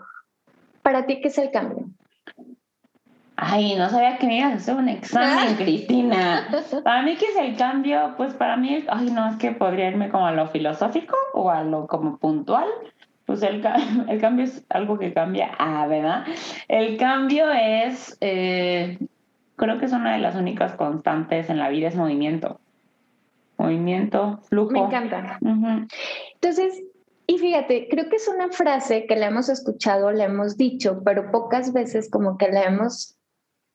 ¿Para 0.86 1.08
ti 1.08 1.20
qué 1.20 1.30
es 1.30 1.38
el 1.40 1.50
cambio? 1.50 1.88
Ay, 3.38 3.74
no 3.76 3.90
sabía 3.90 4.20
que 4.20 4.28
me 4.28 4.38
ibas 4.38 4.52
a 4.52 4.56
hacer 4.58 4.76
un 4.76 4.88
examen, 4.88 5.56
Cristina. 5.58 6.48
Para 6.84 7.02
mí, 7.02 7.16
¿qué 7.16 7.26
es 7.26 7.36
el 7.38 7.58
cambio? 7.58 8.14
Pues 8.18 8.36
para 8.36 8.56
mí, 8.56 8.86
ay, 8.88 9.10
no, 9.10 9.28
es 9.28 9.38
que 9.38 9.52
podría 9.52 9.88
irme 9.88 10.10
como 10.10 10.28
a 10.28 10.32
lo 10.32 10.48
filosófico 10.48 11.18
o 11.34 11.50
a 11.50 11.64
lo 11.64 11.88
como 11.88 12.18
puntual. 12.18 12.68
Pues 13.26 13.42
el, 13.42 13.66
el 14.10 14.22
cambio 14.22 14.46
es 14.46 14.64
algo 14.70 15.00
que 15.00 15.12
cambia, 15.12 15.56
ah, 15.58 15.88
¿verdad? 15.88 16.24
El 16.68 16.98
cambio 16.98 17.52
es, 17.52 18.16
eh, 18.22 19.00
creo 19.56 19.80
que 19.80 19.86
es 19.86 19.92
una 19.92 20.14
de 20.14 20.20
las 20.20 20.36
únicas 20.36 20.76
constantes 20.76 21.50
en 21.50 21.58
la 21.58 21.70
vida, 21.70 21.88
es 21.88 21.96
movimiento. 21.96 22.60
Movimiento, 23.58 24.38
flujo. 24.44 24.72
Me 24.72 24.82
encanta. 24.82 25.40
Entonces, 26.36 26.84
y 27.28 27.40
fíjate, 27.40 27.88
creo 27.90 28.10
que 28.10 28.18
es 28.18 28.28
una 28.28 28.50
frase 28.50 29.08
que 29.08 29.16
la 29.16 29.28
hemos 29.28 29.50
escuchado, 29.50 30.12
la 30.12 30.26
hemos 30.26 30.58
dicho, 30.58 31.02
pero 31.04 31.32
pocas 31.32 31.74
veces 31.74 32.10
como 32.10 32.38
que 32.38 32.50
la 32.50 32.64
hemos, 32.64 33.18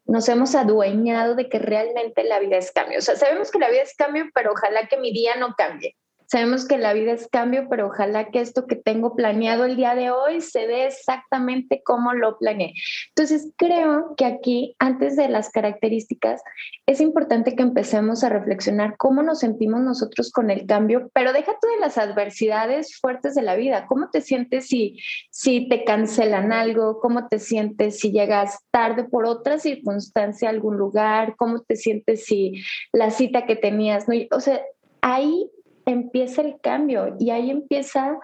nos 0.04 0.28
hemos 0.28 0.54
adueñado 0.54 1.34
de 1.34 1.48
que 1.48 1.58
realmente 1.58 2.24
la 2.24 2.38
vida 2.38 2.56
es 2.56 2.70
cambio. 2.70 2.98
O 2.98 3.02
sea, 3.02 3.16
sabemos 3.16 3.50
que 3.50 3.58
la 3.58 3.70
vida 3.70 3.82
es 3.82 3.94
cambio, 3.96 4.26
pero 4.34 4.52
ojalá 4.52 4.86
que 4.88 4.98
mi 4.98 5.12
día 5.12 5.36
no 5.36 5.54
cambie. 5.56 5.96
Sabemos 6.30 6.64
que 6.64 6.78
la 6.78 6.92
vida 6.92 7.10
es 7.10 7.26
cambio, 7.26 7.66
pero 7.68 7.88
ojalá 7.88 8.30
que 8.30 8.40
esto 8.40 8.68
que 8.68 8.76
tengo 8.76 9.16
planeado 9.16 9.64
el 9.64 9.74
día 9.74 9.96
de 9.96 10.12
hoy 10.12 10.40
se 10.40 10.68
dé 10.68 10.86
exactamente 10.86 11.82
como 11.84 12.12
lo 12.12 12.38
planeé. 12.38 12.74
Entonces, 13.08 13.52
creo 13.56 14.14
que 14.16 14.26
aquí, 14.26 14.76
antes 14.78 15.16
de 15.16 15.28
las 15.28 15.50
características, 15.50 16.40
es 16.86 17.00
importante 17.00 17.56
que 17.56 17.64
empecemos 17.64 18.22
a 18.22 18.28
reflexionar 18.28 18.96
cómo 18.96 19.24
nos 19.24 19.40
sentimos 19.40 19.80
nosotros 19.80 20.30
con 20.30 20.50
el 20.50 20.66
cambio, 20.66 21.10
pero 21.14 21.32
deja 21.32 21.50
tú 21.60 21.66
de 21.66 21.80
las 21.80 21.98
adversidades 21.98 22.96
fuertes 23.00 23.34
de 23.34 23.42
la 23.42 23.56
vida. 23.56 23.86
¿Cómo 23.88 24.10
te 24.10 24.20
sientes 24.20 24.68
si, 24.68 25.00
si 25.30 25.68
te 25.68 25.82
cancelan 25.82 26.52
algo? 26.52 27.00
¿Cómo 27.00 27.26
te 27.26 27.40
sientes 27.40 27.98
si 27.98 28.12
llegas 28.12 28.60
tarde 28.70 29.02
por 29.02 29.26
otra 29.26 29.58
circunstancia 29.58 30.48
a 30.48 30.52
algún 30.52 30.76
lugar? 30.76 31.34
¿Cómo 31.36 31.62
te 31.62 31.74
sientes 31.74 32.24
si 32.24 32.62
la 32.92 33.10
cita 33.10 33.46
que 33.46 33.56
tenías 33.56 34.06
no? 34.06 34.14
O 34.30 34.38
sea, 34.38 34.60
ahí 35.00 35.50
empieza 35.90 36.42
el 36.42 36.60
cambio 36.60 37.16
y 37.18 37.30
ahí 37.30 37.50
empieza 37.50 38.18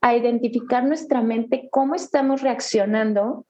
a 0.00 0.16
identificar 0.16 0.84
nuestra 0.84 1.22
mente 1.22 1.68
cómo 1.70 1.94
estamos 1.94 2.42
reaccionando 2.42 3.46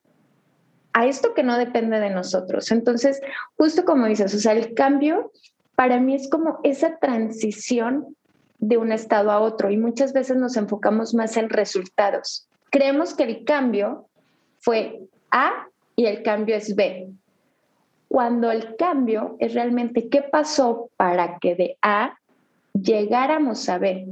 a 0.93 1.07
esto 1.07 1.35
que 1.35 1.43
no 1.43 1.57
depende 1.57 1.99
de 1.99 2.11
nosotros. 2.11 2.71
Entonces, 2.71 3.21
justo 3.57 3.85
como 3.85 4.07
dices, 4.07 4.35
o 4.35 4.39
sea, 4.39 4.53
el 4.53 4.75
cambio 4.75 5.33
para 5.75 5.99
mí 5.99 6.15
es 6.15 6.29
como 6.29 6.61
esa 6.63 6.99
transición 6.99 8.15
de 8.59 8.77
un 8.77 8.93
estado 8.93 9.31
a 9.31 9.41
otro 9.41 9.71
y 9.71 9.77
muchas 9.77 10.13
veces 10.13 10.37
nos 10.37 10.57
enfocamos 10.57 11.15
más 11.15 11.37
en 11.37 11.49
resultados. 11.49 12.47
Creemos 12.71 13.15
que 13.15 13.25
el 13.25 13.45
cambio 13.45 14.09
fue 14.61 15.01
A 15.31 15.67
y 15.97 16.07
el 16.07 16.23
cambio 16.23 16.57
es 16.57 16.77
B. 16.77 17.11
Cuando 18.09 18.51
el 18.51 18.77
cambio 18.77 19.37
es 19.41 19.55
realmente 19.55 20.09
qué 20.09 20.23
pasó 20.23 20.91
para 20.97 21.39
que 21.39 21.55
de 21.55 21.79
A 21.83 22.19
llegáramos 22.75 23.69
a 23.69 23.79
ver. 23.79 24.07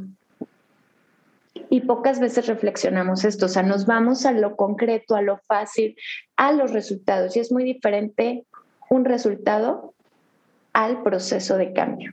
Y 1.69 1.83
pocas 1.83 2.19
veces 2.19 2.47
reflexionamos 2.47 3.25
esto, 3.25 3.47
o 3.47 3.49
sea, 3.49 3.63
nos 3.63 3.87
vamos 3.87 4.27
a 4.27 4.33
lo 4.33 4.57
concreto, 4.57 5.15
a 5.15 5.23
lo 5.23 5.39
fácil, 5.39 5.97
a 6.37 6.53
los 6.53 6.73
resultados. 6.73 7.37
Y 7.37 7.41
es 7.41 7.53
muy 7.53 7.65
diferente 7.65 8.45
un 8.89 9.05
resultado 9.05 9.95
al 10.73 11.03
proceso 11.03 11.57
de 11.57 11.73
cambio. 11.73 12.13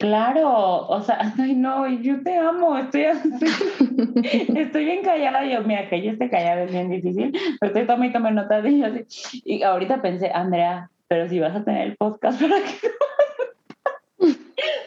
Claro, 0.00 0.86
o 0.88 1.02
sea, 1.02 1.34
ay 1.38 1.54
no, 1.54 1.86
yo 1.86 2.22
te 2.22 2.34
amo, 2.34 2.76
estoy 2.78 3.02
estoy 4.56 4.84
bien 4.86 5.04
callada, 5.04 5.44
yo, 5.44 5.62
mira, 5.62 5.90
que 5.90 6.00
yo 6.00 6.12
esté 6.12 6.30
callada 6.30 6.62
es 6.62 6.72
bien 6.72 6.88
difícil, 6.88 7.32
pero 7.60 7.72
estoy 7.72 7.86
tomando 7.86 8.06
y 8.06 8.12
tomando 8.12 8.42
notas 8.42 8.62
de 8.64 8.84
así. 8.84 9.42
Y 9.44 9.62
ahorita 9.62 10.00
pensé, 10.00 10.30
Andrea, 10.32 10.90
pero 11.06 11.28
si 11.28 11.38
vas 11.38 11.54
a 11.54 11.64
tener 11.64 11.88
el 11.88 11.96
podcast 11.96 12.40
para 12.42 12.56
que 12.62 12.88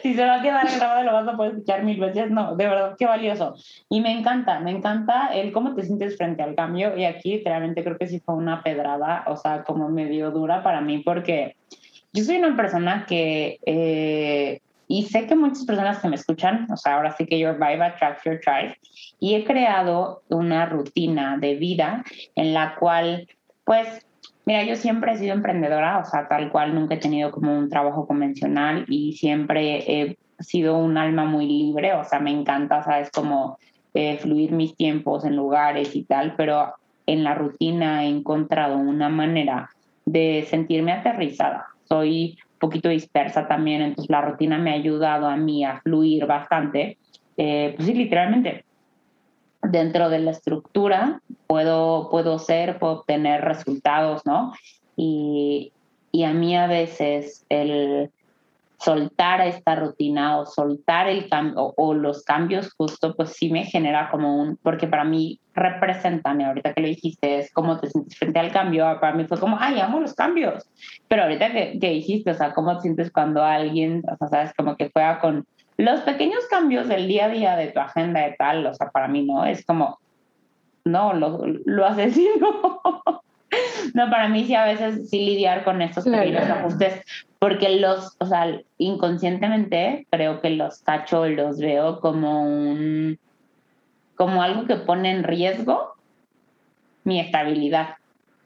si 0.02 0.14
se 0.14 0.24
va 0.24 0.36
a 0.36 0.42
quedar 0.42 0.66
grabado 0.76 1.04
lo 1.04 1.12
vas 1.12 1.28
a 1.28 1.36
poder 1.36 1.52
escuchar 1.52 1.82
mil 1.82 2.00
veces. 2.00 2.30
No, 2.30 2.56
de 2.56 2.66
verdad, 2.66 2.94
qué 2.98 3.06
valioso. 3.06 3.54
Y 3.88 4.00
me 4.00 4.12
encanta, 4.12 4.60
me 4.60 4.70
encanta 4.70 5.28
el 5.34 5.52
cómo 5.52 5.74
te 5.74 5.82
sientes 5.82 6.16
frente 6.16 6.42
al 6.42 6.54
cambio. 6.54 6.96
Y 6.96 7.04
aquí 7.04 7.42
realmente 7.44 7.82
creo 7.82 7.98
que 7.98 8.06
sí 8.06 8.20
fue 8.20 8.34
una 8.34 8.62
pedrada, 8.62 9.24
o 9.26 9.36
sea, 9.36 9.64
como 9.64 9.88
medio 9.88 10.30
dura 10.30 10.62
para 10.62 10.80
mí, 10.80 10.98
porque 10.98 11.56
yo 12.12 12.24
soy 12.24 12.36
una 12.36 12.56
persona 12.56 13.06
que, 13.06 13.58
eh, 13.66 14.60
y 14.86 15.02
sé 15.04 15.26
que 15.26 15.34
muchas 15.34 15.64
personas 15.64 15.98
que 15.98 16.08
me 16.08 16.16
escuchan, 16.16 16.66
o 16.70 16.76
sea, 16.76 16.94
ahora 16.94 17.10
sí 17.16 17.26
que 17.26 17.38
Your 17.38 17.54
Vibe 17.54 17.84
Attracts 17.84 18.22
Your 18.24 18.38
Tribe, 18.40 18.78
y 19.18 19.34
he 19.34 19.44
creado 19.44 20.22
una 20.28 20.66
rutina 20.66 21.38
de 21.38 21.54
vida 21.56 22.04
en 22.36 22.54
la 22.54 22.76
cual, 22.76 23.26
pues, 23.64 24.06
Mira, 24.46 24.62
yo 24.64 24.76
siempre 24.76 25.12
he 25.12 25.16
sido 25.16 25.34
emprendedora, 25.34 25.98
o 25.98 26.04
sea, 26.04 26.28
tal 26.28 26.50
cual 26.50 26.74
nunca 26.74 26.94
he 26.94 26.98
tenido 26.98 27.30
como 27.30 27.56
un 27.56 27.70
trabajo 27.70 28.06
convencional 28.06 28.84
y 28.88 29.14
siempre 29.14 29.84
he 29.86 30.18
sido 30.38 30.76
un 30.76 30.98
alma 30.98 31.24
muy 31.24 31.46
libre, 31.46 31.94
o 31.94 32.04
sea, 32.04 32.20
me 32.20 32.30
encanta, 32.30 32.82
sabes, 32.82 33.10
como 33.10 33.58
eh, 33.94 34.18
fluir 34.18 34.52
mis 34.52 34.76
tiempos 34.76 35.24
en 35.24 35.36
lugares 35.36 35.96
y 35.96 36.04
tal, 36.04 36.34
pero 36.36 36.74
en 37.06 37.24
la 37.24 37.34
rutina 37.34 38.04
he 38.04 38.08
encontrado 38.08 38.76
una 38.76 39.08
manera 39.08 39.70
de 40.04 40.44
sentirme 40.48 40.92
aterrizada. 40.92 41.66
Soy 41.84 42.36
un 42.54 42.58
poquito 42.58 42.88
dispersa 42.90 43.48
también, 43.48 43.80
entonces 43.80 44.10
la 44.10 44.20
rutina 44.20 44.58
me 44.58 44.72
ha 44.72 44.74
ayudado 44.74 45.26
a 45.26 45.36
mí 45.36 45.64
a 45.64 45.80
fluir 45.80 46.26
bastante. 46.26 46.98
Eh, 47.36 47.72
pues 47.76 47.86
sí, 47.86 47.94
literalmente, 47.94 48.64
dentro 49.62 50.10
de 50.10 50.18
la 50.18 50.32
estructura 50.32 51.20
puedo, 51.46 52.08
puedo 52.10 52.38
ser, 52.38 52.78
puedo 52.78 53.00
obtener 53.00 53.42
resultados, 53.42 54.24
¿no? 54.24 54.52
Y, 54.96 55.72
y 56.12 56.24
a 56.24 56.32
mí 56.32 56.56
a 56.56 56.66
veces 56.66 57.44
el 57.48 58.10
soltar 58.84 59.40
esta 59.40 59.76
rutina 59.76 60.38
o 60.38 60.46
soltar 60.46 61.08
el 61.08 61.28
cambio 61.28 61.72
o, 61.76 61.94
los 61.94 62.22
cambios 62.22 62.72
justo, 62.76 63.14
pues 63.14 63.30
sí 63.30 63.50
me 63.50 63.64
genera 63.64 64.10
como 64.10 64.36
un, 64.36 64.58
porque 64.62 64.86
para 64.86 65.04
mí 65.04 65.40
representan, 65.54 66.42
ahorita 66.42 66.74
que 66.74 66.82
lo 66.82 66.88
dijiste, 66.88 67.38
es 67.38 67.52
como 67.52 67.80
te 67.80 67.88
sientes 67.88 68.18
frente 68.18 68.38
al 68.38 68.52
cambio, 68.52 68.84
para 69.00 69.14
mí 69.14 69.24
fue 69.24 69.38
como, 69.38 69.56
ay, 69.58 69.80
amo 69.80 70.00
los 70.00 70.14
cambios, 70.14 70.68
pero 71.08 71.22
ahorita 71.22 71.52
que, 71.52 71.78
que 71.78 71.90
dijiste, 71.90 72.32
o 72.32 72.34
sea, 72.34 72.52
¿cómo 72.52 72.76
te 72.76 72.82
sientes 72.82 73.10
cuando 73.10 73.42
alguien, 73.42 74.02
o 74.10 74.16
sea, 74.16 74.28
sabes, 74.28 74.52
como 74.54 74.76
que 74.76 74.90
juega 74.92 75.18
con 75.20 75.46
los 75.76 76.00
pequeños 76.00 76.44
cambios 76.50 76.86
del 76.86 77.08
día 77.08 77.26
a 77.26 77.28
día 77.28 77.56
de 77.56 77.68
tu 77.68 77.80
agenda 77.80 78.20
de 78.20 78.34
tal, 78.38 78.66
o 78.66 78.74
sea, 78.74 78.90
para 78.90 79.08
mí 79.08 79.24
no, 79.24 79.46
es 79.46 79.64
como, 79.64 79.98
no, 80.84 81.12
lo, 81.14 81.46
lo 81.64 81.86
asesino. 81.86 82.90
no, 83.94 84.10
para 84.10 84.28
mí 84.28 84.44
sí 84.44 84.54
a 84.54 84.64
veces 84.64 85.08
sí 85.08 85.24
lidiar 85.24 85.64
con 85.64 85.82
estos 85.82 86.04
pequeños 86.04 86.48
ajustes, 86.48 87.02
porque 87.38 87.78
los, 87.78 88.16
o 88.18 88.26
sea, 88.26 88.60
inconscientemente 88.78 90.06
creo 90.10 90.40
que 90.40 90.50
los 90.50 90.78
cacho, 90.82 91.26
los 91.26 91.58
veo 91.58 92.00
como 92.00 92.42
un, 92.42 93.18
como 94.14 94.42
algo 94.42 94.66
que 94.66 94.76
pone 94.76 95.10
en 95.10 95.24
riesgo 95.24 95.94
mi 97.04 97.20
estabilidad. 97.20 97.96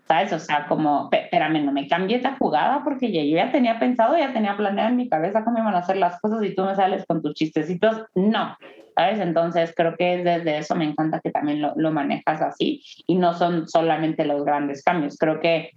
¿Sabes? 0.09 0.33
O 0.33 0.38
sea, 0.38 0.67
como, 0.67 1.11
espérame, 1.12 1.65
no 1.65 1.71
me 1.71 1.87
cambie 1.87 2.17
esta 2.17 2.37
jugada 2.37 2.83
porque 2.83 3.12
ya, 3.12 3.23
yo 3.23 3.37
ya 3.37 3.53
tenía 3.53 3.79
pensado, 3.79 4.17
ya 4.17 4.33
tenía 4.33 4.57
planeado 4.57 4.88
en 4.88 4.97
mi 4.97 5.09
cabeza 5.09 5.45
cómo 5.45 5.59
iban 5.59 5.75
a 5.75 5.79
hacer 5.79 5.99
las 5.99 6.19
cosas 6.21 6.43
y 6.45 6.55
tú 6.55 6.65
me 6.65 6.75
sales 6.75 7.05
con 7.07 7.21
tus 7.21 7.35
chistecitos. 7.35 8.05
No, 8.15 8.57
¿sabes? 8.97 9.21
Entonces 9.21 9.73
creo 9.77 9.97
que 9.97 10.25
desde 10.25 10.59
eso 10.59 10.75
me 10.75 10.87
encanta 10.87 11.21
que 11.21 11.31
también 11.31 11.61
lo, 11.61 11.75
lo 11.77 11.91
manejas 11.93 12.41
así 12.41 12.83
y 13.07 13.17
no 13.17 13.35
son 13.35 13.69
solamente 13.69 14.25
los 14.25 14.45
grandes 14.45 14.83
cambios. 14.83 15.17
Creo 15.19 15.41
que 15.41 15.73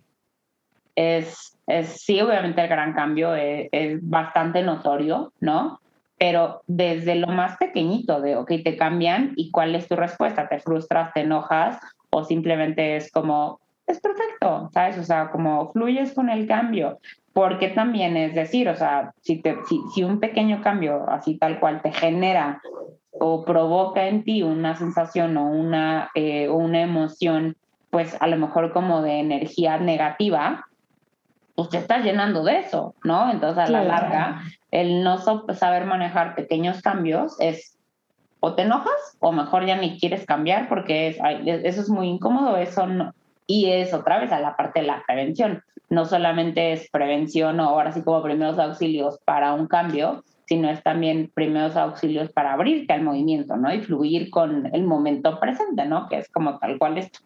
es, 0.96 1.58
es 1.68 2.02
sí, 2.02 2.20
obviamente 2.22 2.62
el 2.62 2.68
gran 2.68 2.94
cambio 2.94 3.36
es, 3.36 3.70
es, 3.72 4.00
bastante 4.02 4.62
notorio, 4.64 5.34
¿no? 5.40 5.80
Pero 6.18 6.62
desde 6.68 7.16
lo 7.16 7.28
más 7.28 7.58
pequeñito 7.58 8.22
de, 8.22 8.36
ok, 8.36 8.52
te 8.64 8.78
cambian 8.78 9.34
y 9.36 9.52
cuál 9.52 9.76
es 9.76 9.88
tu 9.88 9.96
respuesta, 9.96 10.48
te 10.48 10.60
frustras, 10.60 11.14
te 11.14 11.22
enojas 11.22 11.80
o 12.10 12.24
simplemente 12.24 12.98
es 12.98 13.12
como, 13.12 13.61
es 13.88 14.00
perfecto, 14.00 14.70
¿sabes? 14.74 14.98
O 14.98 15.04
sea, 15.04 15.32
como 15.32 15.72
fluyes 15.72 16.14
con 16.14 16.30
el 16.30 16.48
cambio, 16.48 17.00
porque 17.34 17.70
también 17.70 18.18
es 18.18 18.36
decir, 18.36 18.70
o 18.70 18.76
sea, 18.76 19.14
si, 19.22 19.42
te, 19.42 19.56
si, 19.68 19.80
si 19.94 20.04
un 20.04 20.20
pequeño 20.20 20.62
cambio 20.62 21.10
así 21.10 21.38
tal 21.38 21.60
cual 21.60 21.82
te 21.82 21.92
genera 21.92 22.62
o 23.12 23.46
provoca 23.46 24.08
en 24.08 24.24
ti 24.24 24.44
una 24.44 24.76
sensación 24.76 25.38
o 25.38 25.46
una, 25.46 26.10
eh, 26.16 26.50
una 26.50 26.82
emoción, 26.82 27.56
pues 27.90 28.18
a 28.20 28.28
lo 28.28 28.38
mejor 28.38 28.72
como 28.72 29.02
de 29.02 29.20
energía 29.20 29.78
negativa, 29.78 30.66
pues 31.56 31.70
te 31.70 31.78
estás 31.78 32.04
llenando 32.04 32.44
de 32.44 32.60
eso, 32.60 32.96
¿no? 33.04 33.32
Entonces 33.32 33.66
a 33.66 33.70
la 33.70 33.84
larga, 33.84 34.42
el 34.72 35.04
no 35.04 35.18
saber 35.20 35.86
manejar 35.86 36.36
pequeños 36.36 36.82
cambios 36.82 37.40
es 37.40 37.78
o 38.40 38.56
te 38.56 38.64
enojas 38.64 39.18
o 39.20 39.32
mejor 39.32 39.66
ya 39.66 39.76
ni 39.76 40.00
quieres 40.00 40.26
cambiar 40.26 40.68
porque 40.68 41.10
es, 41.10 41.18
eso 41.46 41.82
es 41.82 41.90
muy 41.90 42.08
incómodo, 42.08 42.58
eso 42.58 42.88
no, 42.88 43.14
y 43.48 43.72
es 43.72 43.94
otra 43.94 44.20
vez 44.20 44.32
a 44.32 44.40
la 44.40 44.56
parte 44.56 44.82
de 44.82 44.88
la 44.88 45.04
prevención. 45.06 45.64
No 45.90 46.06
solamente 46.06 46.74
es 46.74 46.90
prevención 46.90 47.60
o 47.60 47.70
ahora 47.70 47.92
sí 47.92 48.02
como 48.04 48.24
primeros 48.24 48.58
auxilios 48.60 49.20
para 49.26 49.54
un 49.54 49.68
cambio, 49.68 50.24
sino 50.46 50.70
es 50.70 50.84
también 50.84 51.32
primeros 51.34 51.76
auxilios 51.76 52.32
para 52.32 52.54
abrirte 52.54 52.94
al 52.94 53.04
movimiento, 53.04 53.56
¿no? 53.56 53.74
Y 53.74 53.82
fluir 53.82 54.30
con 54.30 54.70
el 54.74 54.84
momento 54.84 55.40
presente, 55.40 55.86
¿no? 55.86 56.08
Que 56.10 56.18
es 56.18 56.30
como 56.30 56.60
tal 56.60 56.78
cual 56.78 56.98
esto. 56.98 57.20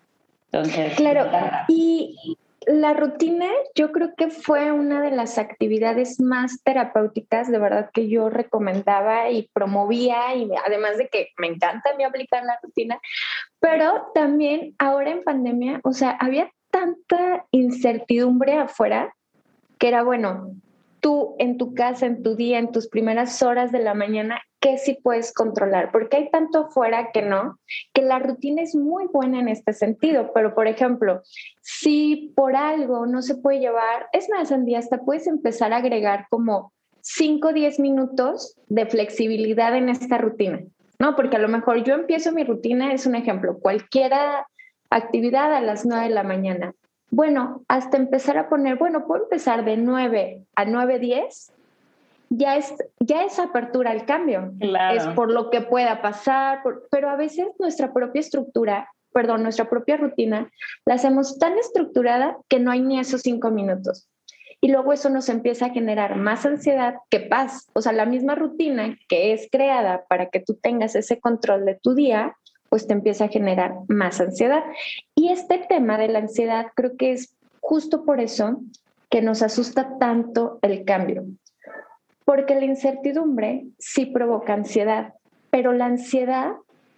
Entonces, 0.51 0.95
claro, 0.95 1.29
y 1.67 2.37
la 2.67 2.93
rutina 2.93 3.47
yo 3.75 3.91
creo 3.91 4.15
que 4.15 4.29
fue 4.29 4.71
una 4.71 5.01
de 5.01 5.11
las 5.11 5.37
actividades 5.37 6.19
más 6.19 6.61
terapéuticas, 6.63 7.51
de 7.51 7.59
verdad 7.59 7.89
que 7.93 8.09
yo 8.09 8.29
recomendaba 8.29 9.29
y 9.29 9.49
promovía, 9.53 10.35
y 10.35 10.49
además 10.65 10.97
de 10.97 11.07
que 11.07 11.29
me 11.37 11.47
encanta 11.47 11.91
a 11.91 11.95
mí 11.95 12.03
aplicar 12.03 12.43
la 12.43 12.59
rutina, 12.61 12.99
pero 13.59 14.07
también 14.13 14.75
ahora 14.79 15.11
en 15.11 15.23
pandemia, 15.23 15.79
o 15.83 15.93
sea, 15.93 16.11
había 16.11 16.51
tanta 16.71 17.45
incertidumbre 17.51 18.53
afuera 18.53 19.15
que 19.77 19.87
era 19.87 20.03
bueno, 20.03 20.51
tú 20.99 21.35
en 21.39 21.57
tu 21.57 21.73
casa, 21.73 22.05
en 22.05 22.23
tu 22.23 22.35
día, 22.35 22.59
en 22.59 22.71
tus 22.71 22.87
primeras 22.87 23.41
horas 23.43 23.71
de 23.71 23.79
la 23.79 23.93
mañana, 23.93 24.41
¿qué 24.65 24.79
sí 24.79 24.97
puedes 25.03 25.31
controlar? 25.31 25.91
Porque 25.91 26.17
hay 26.17 26.31
tanto 26.31 26.61
afuera 26.61 27.11
que 27.13 27.21
no, 27.21 27.59
que 27.93 28.01
la 28.01 28.17
rutina 28.17 28.63
es 28.63 28.73
muy 28.73 29.05
buena 29.05 29.39
en 29.39 29.47
este 29.47 29.73
sentido, 29.73 30.31
pero 30.33 30.55
por 30.55 30.67
ejemplo, 30.67 31.21
si 31.61 32.33
por 32.35 32.55
algo 32.55 33.05
no 33.05 33.21
se 33.21 33.35
puede 33.35 33.59
llevar, 33.59 34.07
es 34.11 34.27
más, 34.27 34.51
Andy, 34.51 34.73
hasta 34.73 34.97
puedes 34.97 35.27
empezar 35.27 35.71
a 35.71 35.77
agregar 35.77 36.25
como 36.31 36.73
5 37.01 37.49
o 37.49 37.53
10 37.53 37.79
minutos 37.79 38.57
de 38.65 38.87
flexibilidad 38.87 39.75
en 39.75 39.87
esta 39.87 40.17
rutina, 40.17 40.61
¿no? 40.97 41.15
Porque 41.15 41.35
a 41.35 41.39
lo 41.39 41.47
mejor 41.47 41.83
yo 41.83 41.93
empiezo 41.93 42.31
mi 42.31 42.43
rutina, 42.43 42.91
es 42.91 43.05
un 43.05 43.13
ejemplo, 43.13 43.59
cualquiera 43.59 44.47
actividad 44.89 45.53
a 45.53 45.61
las 45.61 45.85
9 45.85 46.05
de 46.05 46.09
la 46.09 46.23
mañana 46.23 46.73
bueno, 47.11 47.63
hasta 47.69 47.95
empezar 47.95 48.37
a 48.37 48.49
poner, 48.49 48.77
bueno, 48.77 49.05
puedo 49.07 49.23
empezar 49.23 49.63
de 49.63 49.77
9 49.77 50.43
a 50.55 50.65
9.10, 50.65 51.51
ya 52.37 52.57
es, 52.57 52.73
ya 52.99 53.23
es 53.23 53.39
apertura 53.39 53.91
al 53.91 54.05
cambio. 54.05 54.53
Es 54.93 55.05
por 55.07 55.31
lo 55.31 55.49
que 55.49 55.61
pueda 55.61 56.01
pasar, 56.01 56.59
pero 56.91 57.09
a 57.09 57.15
veces 57.15 57.47
nuestra 57.59 57.93
propia 57.93 58.19
estructura, 58.19 58.89
perdón, 59.13 59.43
nuestra 59.43 59.69
propia 59.69 59.97
rutina, 59.97 60.49
la 60.85 60.95
hacemos 60.95 61.37
tan 61.37 61.57
estructurada 61.57 62.37
que 62.47 62.59
no 62.59 62.71
hay 62.71 62.81
ni 62.81 62.99
esos 62.99 63.21
cinco 63.21 63.51
minutos. 63.51 64.07
Y 64.61 64.69
luego 64.69 64.93
eso 64.93 65.09
nos 65.09 65.29
empieza 65.29 65.67
a 65.67 65.69
generar 65.71 66.15
más 66.15 66.45
ansiedad 66.45 66.95
que 67.09 67.19
paz. 67.19 67.67
O 67.73 67.81
sea, 67.81 67.91
la 67.91 68.05
misma 68.05 68.35
rutina 68.35 68.97
que 69.07 69.33
es 69.33 69.47
creada 69.51 70.05
para 70.07 70.29
que 70.29 70.39
tú 70.39 70.55
tengas 70.55 70.95
ese 70.95 71.19
control 71.19 71.65
de 71.65 71.75
tu 71.75 71.93
día, 71.93 72.35
pues 72.69 72.87
te 72.87 72.93
empieza 72.93 73.25
a 73.25 73.29
generar 73.29 73.75
más 73.87 74.19
ansiedad. 74.19 74.63
Y 75.13 75.29
este 75.29 75.59
tema 75.69 75.97
de 75.97 76.07
la 76.07 76.19
ansiedad 76.19 76.67
creo 76.75 76.97
que 76.97 77.11
es 77.11 77.35
justo 77.59 78.05
por 78.05 78.19
eso 78.19 78.59
que 79.09 79.21
nos 79.21 79.41
asusta 79.41 79.97
tanto 79.99 80.59
el 80.61 80.83
cambio, 80.83 81.25
porque 82.25 82.55
la 82.55 82.65
incertidumbre 82.65 83.65
sí 83.79 84.07
provoca 84.07 84.53
ansiedad, 84.53 85.13
pero 85.51 85.71
la 85.71 85.85
ansiedad 85.85 86.55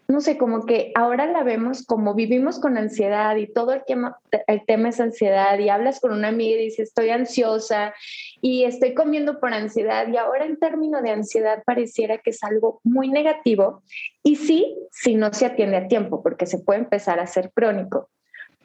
no 0.10 0.22
sé, 0.22 0.38
como 0.38 0.66
que 0.66 0.94
ahora 0.96 1.26
la 1.26 1.44
vemos 1.44 1.86
como 1.86 2.14
vivimos 2.14 2.60
con 2.60 2.78
ansiedad 2.78 3.36
y 3.36 3.52
todo 3.52 3.74
el 3.74 3.84
tema, 3.86 4.18
el 4.48 4.66
tema 4.66 4.90
es 4.90 5.02
ansiedad 5.02 5.60
y 5.60 5.68
hablas 5.68 6.00
con 6.00 6.14
una 6.14 6.30
amiga 6.30 6.58
y 6.58 6.66
dices 6.66 6.88
estoy 6.90 7.10
ansiosa 7.10 7.94
y 8.40 8.64
estoy 8.64 8.94
comiendo 8.94 9.42
por 9.42 9.54
ansiedad 9.54 10.08
y 10.08 10.16
ahora 10.16 10.46
en 10.46 10.58
términos 10.58 11.04
de 11.04 11.10
ansiedad 11.10 11.62
pareciera 11.66 12.20
que 12.20 12.30
es 12.30 12.42
algo 12.42 12.80
muy 12.86 13.10
negativo 13.10 13.84
y 14.24 14.38
sí, 14.38 14.78
si 14.92 15.16
no 15.16 15.34
se 15.34 15.46
atiende 15.46 15.76
a 15.76 15.88
tiempo 15.90 16.24
porque 16.24 16.46
se 16.46 16.60
puede 16.60 16.80
empezar 16.80 17.20
a 17.20 17.28
ser 17.28 17.52
crónico. 17.52 18.10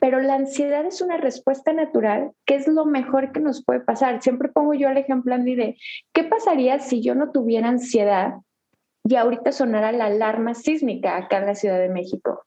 Pero 0.03 0.21
la 0.21 0.35
ansiedad 0.35 0.85
es 0.85 1.01
una 1.01 1.17
respuesta 1.17 1.73
natural 1.73 2.33
que 2.45 2.57
es 2.57 2.67
lo 2.67 2.85
mejor 2.85 3.31
que 3.31 3.39
nos 3.39 3.65
puede 3.65 3.79
pasar. 3.79 4.21
Siempre 4.21 4.49
pongo 4.49 4.75
yo 4.75 4.89
el 4.89 4.97
ejemplo, 4.97 5.33
Andy, 5.33 5.55
de 5.55 5.77
qué 6.13 6.25
pasaría 6.25 6.81
si 6.81 7.03
yo 7.03 7.15
no 7.15 7.31
tuviera 7.31 7.69
ansiedad 7.69 8.35
y 9.05 9.15
ahorita 9.15 9.53
sonara 9.53 9.93
la 9.93 10.07
alarma 10.07 10.55
sísmica 10.55 11.17
acá 11.17 11.39
en 11.39 11.47
la 11.47 11.55
Ciudad 11.55 11.79
de 11.79 11.89
México, 11.89 12.45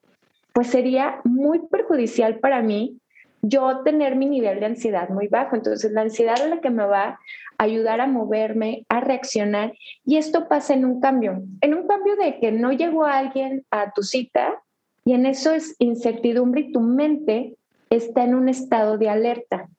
pues 0.52 0.68
sería 0.68 1.22
muy 1.24 1.66
perjudicial 1.68 2.40
para 2.40 2.62
mí 2.62 3.00
yo 3.42 3.84
tener 3.86 4.18
mi 4.18 4.26
nivel 4.26 4.60
de 4.60 4.66
ansiedad 4.66 5.08
muy 5.08 5.30
bajo. 5.30 5.56
Entonces, 5.56 5.94
la 5.94 6.02
ansiedad 6.02 6.36
es 6.38 6.50
la 6.50 6.60
que 6.60 6.72
me 6.72 6.86
va 6.86 7.04
a 7.08 7.20
ayudar 7.64 8.02
a 8.02 8.08
moverme, 8.08 8.86
a 8.90 9.00
reaccionar. 9.00 9.72
Y 10.04 10.18
esto 10.18 10.50
pasa 10.50 10.74
en 10.74 10.84
un 10.84 11.00
cambio, 11.00 11.42
en 11.62 11.74
un 11.74 11.88
cambio 11.88 12.18
de 12.18 12.38
que 12.38 12.52
no 12.52 12.74
llegó 12.74 13.06
alguien 13.06 13.66
a 13.72 13.94
tu 13.94 14.04
cita 14.04 14.62
y 15.06 15.14
en 15.14 15.28
eso 15.28 15.52
es 15.52 15.76
incertidumbre 15.78 16.62
y 16.62 16.72
tu 16.72 16.82
mente 16.82 17.56
está 17.92 18.24
en 18.24 18.34
un 18.34 18.50
estado 18.50 18.98
de 18.98 19.08
alerta. 19.08 19.70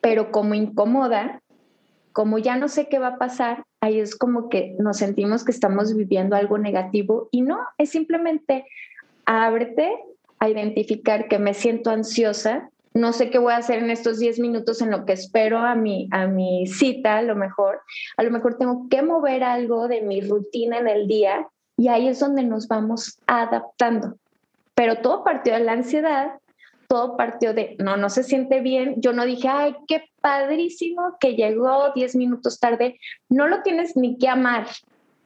Pero 0.00 0.30
como 0.30 0.54
incomoda, 0.54 1.42
como 2.12 2.38
ya 2.38 2.56
no 2.56 2.68
sé 2.68 2.88
qué 2.88 3.00
va 3.00 3.08
a 3.08 3.18
pasar, 3.18 3.64
ahí 3.80 3.98
es 3.98 4.16
como 4.16 4.48
que 4.48 4.76
nos 4.78 4.98
sentimos 4.98 5.44
que 5.44 5.50
estamos 5.50 5.94
viviendo 5.94 6.36
algo 6.36 6.56
negativo 6.56 7.28
y 7.32 7.42
no, 7.42 7.58
es 7.78 7.90
simplemente 7.90 8.64
ábrete 9.24 9.92
a 10.38 10.48
identificar 10.48 11.26
que 11.26 11.40
me 11.40 11.52
siento 11.52 11.90
ansiosa, 11.90 12.70
no 12.94 13.12
sé 13.12 13.28
qué 13.28 13.38
voy 13.38 13.52
a 13.52 13.58
hacer 13.58 13.80
en 13.82 13.90
estos 13.90 14.20
10 14.20 14.38
minutos 14.38 14.80
en 14.80 14.90
lo 14.90 15.04
que 15.04 15.14
espero 15.14 15.58
a 15.58 15.74
mi, 15.74 16.08
a 16.12 16.26
mi 16.26 16.66
cita, 16.66 17.18
a 17.18 17.22
lo 17.22 17.34
mejor, 17.34 17.80
a 18.16 18.22
lo 18.22 18.30
mejor 18.30 18.56
tengo 18.56 18.88
que 18.88 19.02
mover 19.02 19.42
algo 19.42 19.88
de 19.88 20.00
mi 20.02 20.20
rutina 20.20 20.78
en 20.78 20.88
el 20.88 21.08
día 21.08 21.48
y 21.76 21.88
ahí 21.88 22.08
es 22.08 22.20
donde 22.20 22.42
nos 22.42 22.68
vamos 22.68 23.18
adaptando. 23.26 24.16
pero 24.74 24.98
todo 24.98 25.24
partió 25.24 25.54
de 25.54 25.60
la 25.60 25.72
ansiedad, 25.72 26.32
todo 26.88 27.16
partió 27.16 27.54
de, 27.54 27.76
no, 27.78 27.96
no 27.96 28.10
se 28.10 28.22
siente 28.22 28.60
bien. 28.60 29.00
Yo 29.00 29.14
no 29.14 29.24
dije, 29.24 29.48
ay, 29.48 29.74
qué 29.88 30.04
padrísimo 30.20 31.16
que 31.18 31.34
llegó 31.34 31.92
10 31.94 32.14
minutos 32.16 32.60
tarde. 32.60 33.00
No 33.30 33.48
lo 33.48 33.62
tienes 33.62 33.96
ni 33.96 34.18
que 34.18 34.28
amar, 34.28 34.66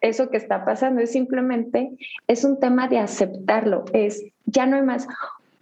eso 0.01 0.31
que 0.31 0.37
está 0.37 0.65
pasando, 0.65 1.01
es 1.01 1.13
simplemente, 1.13 1.91
es 2.27 2.45
un 2.45 2.59
tema 2.59 2.89
de 2.89 2.99
aceptarlo, 2.99 3.85
es, 3.93 4.23
ya 4.47 4.67
no 4.67 4.77
hay 4.77 4.83
más. 4.83 5.07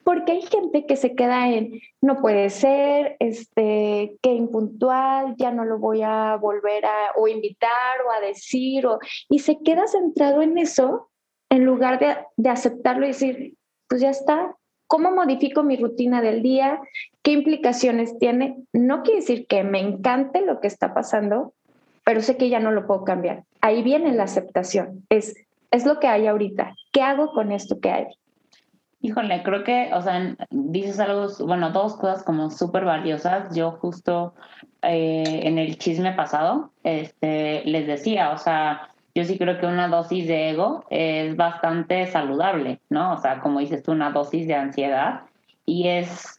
Porque 0.08 0.32
hay 0.32 0.40
gente 0.40 0.86
que 0.86 0.96
se 0.96 1.14
queda 1.14 1.50
en, 1.50 1.82
no 2.00 2.22
puede 2.22 2.48
ser, 2.48 3.18
este, 3.18 4.16
que 4.22 4.32
impuntual, 4.32 5.34
ya 5.36 5.50
no 5.50 5.66
lo 5.66 5.78
voy 5.78 6.00
a 6.00 6.34
volver 6.36 6.86
a 6.86 7.12
o 7.14 7.28
invitar 7.28 8.00
o 8.06 8.10
a 8.10 8.26
decir, 8.26 8.86
o, 8.86 9.00
y 9.28 9.40
se 9.40 9.58
queda 9.62 9.86
centrado 9.86 10.40
en 10.40 10.56
eso 10.56 11.10
en 11.50 11.66
lugar 11.66 11.98
de, 11.98 12.16
de 12.38 12.48
aceptarlo 12.48 13.04
y 13.04 13.08
decir, 13.08 13.56
pues 13.86 14.00
ya 14.00 14.08
está, 14.08 14.56
¿cómo 14.86 15.10
modifico 15.10 15.62
mi 15.62 15.76
rutina 15.76 16.22
del 16.22 16.42
día? 16.42 16.80
¿Qué 17.20 17.32
implicaciones 17.32 18.18
tiene? 18.18 18.62
No 18.72 19.02
quiere 19.02 19.20
decir 19.20 19.46
que 19.46 19.62
me 19.62 19.80
encante 19.80 20.40
lo 20.40 20.60
que 20.60 20.68
está 20.68 20.94
pasando, 20.94 21.52
pero 22.06 22.22
sé 22.22 22.38
que 22.38 22.48
ya 22.48 22.60
no 22.60 22.70
lo 22.70 22.86
puedo 22.86 23.04
cambiar. 23.04 23.44
Ahí 23.60 23.82
viene 23.82 24.14
la 24.14 24.22
aceptación. 24.22 25.04
Es, 25.10 25.34
es 25.70 25.84
lo 25.84 26.00
que 26.00 26.06
hay 26.06 26.28
ahorita. 26.28 26.74
¿Qué 26.92 27.02
hago 27.02 27.30
con 27.34 27.52
esto 27.52 27.78
que 27.78 27.90
hay? 27.90 28.06
Híjole, 29.00 29.42
creo 29.44 29.62
que, 29.62 29.90
o 29.94 30.02
sea, 30.02 30.36
dices 30.50 30.98
algo, 30.98 31.28
bueno, 31.46 31.70
dos 31.70 31.96
cosas 31.96 32.24
como 32.24 32.50
súper 32.50 32.84
valiosas. 32.84 33.54
Yo 33.54 33.72
justo 33.72 34.34
eh, 34.82 35.40
en 35.44 35.58
el 35.58 35.78
chisme 35.78 36.12
pasado 36.12 36.72
este, 36.82 37.64
les 37.64 37.86
decía, 37.86 38.32
o 38.32 38.38
sea, 38.38 38.90
yo 39.14 39.24
sí 39.24 39.38
creo 39.38 39.58
que 39.60 39.66
una 39.66 39.88
dosis 39.88 40.26
de 40.26 40.50
ego 40.50 40.84
es 40.90 41.36
bastante 41.36 42.06
saludable, 42.06 42.80
¿no? 42.88 43.12
O 43.12 43.18
sea, 43.18 43.40
como 43.40 43.60
dices 43.60 43.84
tú, 43.84 43.92
una 43.92 44.10
dosis 44.10 44.48
de 44.48 44.54
ansiedad 44.54 45.22
y 45.64 45.88
es 45.88 46.37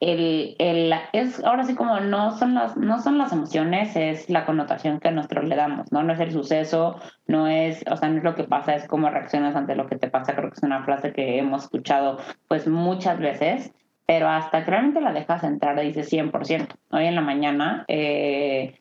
el, 0.00 0.56
el, 0.58 0.92
es 1.12 1.42
ahora 1.42 1.64
sí 1.64 1.74
como 1.74 1.98
no 2.00 2.36
son 2.36 2.54
las 2.54 2.76
no 2.76 3.00
son 3.00 3.16
las 3.16 3.32
emociones 3.32 3.96
es 3.96 4.28
la 4.28 4.44
connotación 4.44 5.00
que 5.00 5.10
nosotros 5.10 5.44
le 5.44 5.56
damos 5.56 5.90
no 5.90 6.02
no 6.02 6.12
es 6.12 6.20
el 6.20 6.32
suceso 6.32 7.00
no 7.26 7.46
es 7.46 7.82
o 7.90 7.96
sea 7.96 8.10
no 8.10 8.18
es 8.18 8.24
lo 8.24 8.34
que 8.34 8.44
pasa 8.44 8.74
es 8.74 8.86
cómo 8.86 9.08
reaccionas 9.08 9.56
ante 9.56 9.74
lo 9.74 9.86
que 9.86 9.96
te 9.96 10.08
pasa 10.10 10.34
creo 10.34 10.50
que 10.50 10.56
es 10.56 10.62
una 10.62 10.84
frase 10.84 11.12
que 11.12 11.38
hemos 11.38 11.64
escuchado 11.64 12.18
pues 12.46 12.68
muchas 12.68 13.18
veces 13.18 13.72
pero 14.04 14.28
hasta 14.28 14.60
realmente 14.60 15.00
la 15.00 15.12
dejas 15.12 15.44
entrar 15.44 15.80
dice 15.80 16.02
100% 16.02 16.68
hoy 16.90 17.06
en 17.06 17.14
la 17.14 17.22
mañana 17.22 17.86
eh, 17.88 18.78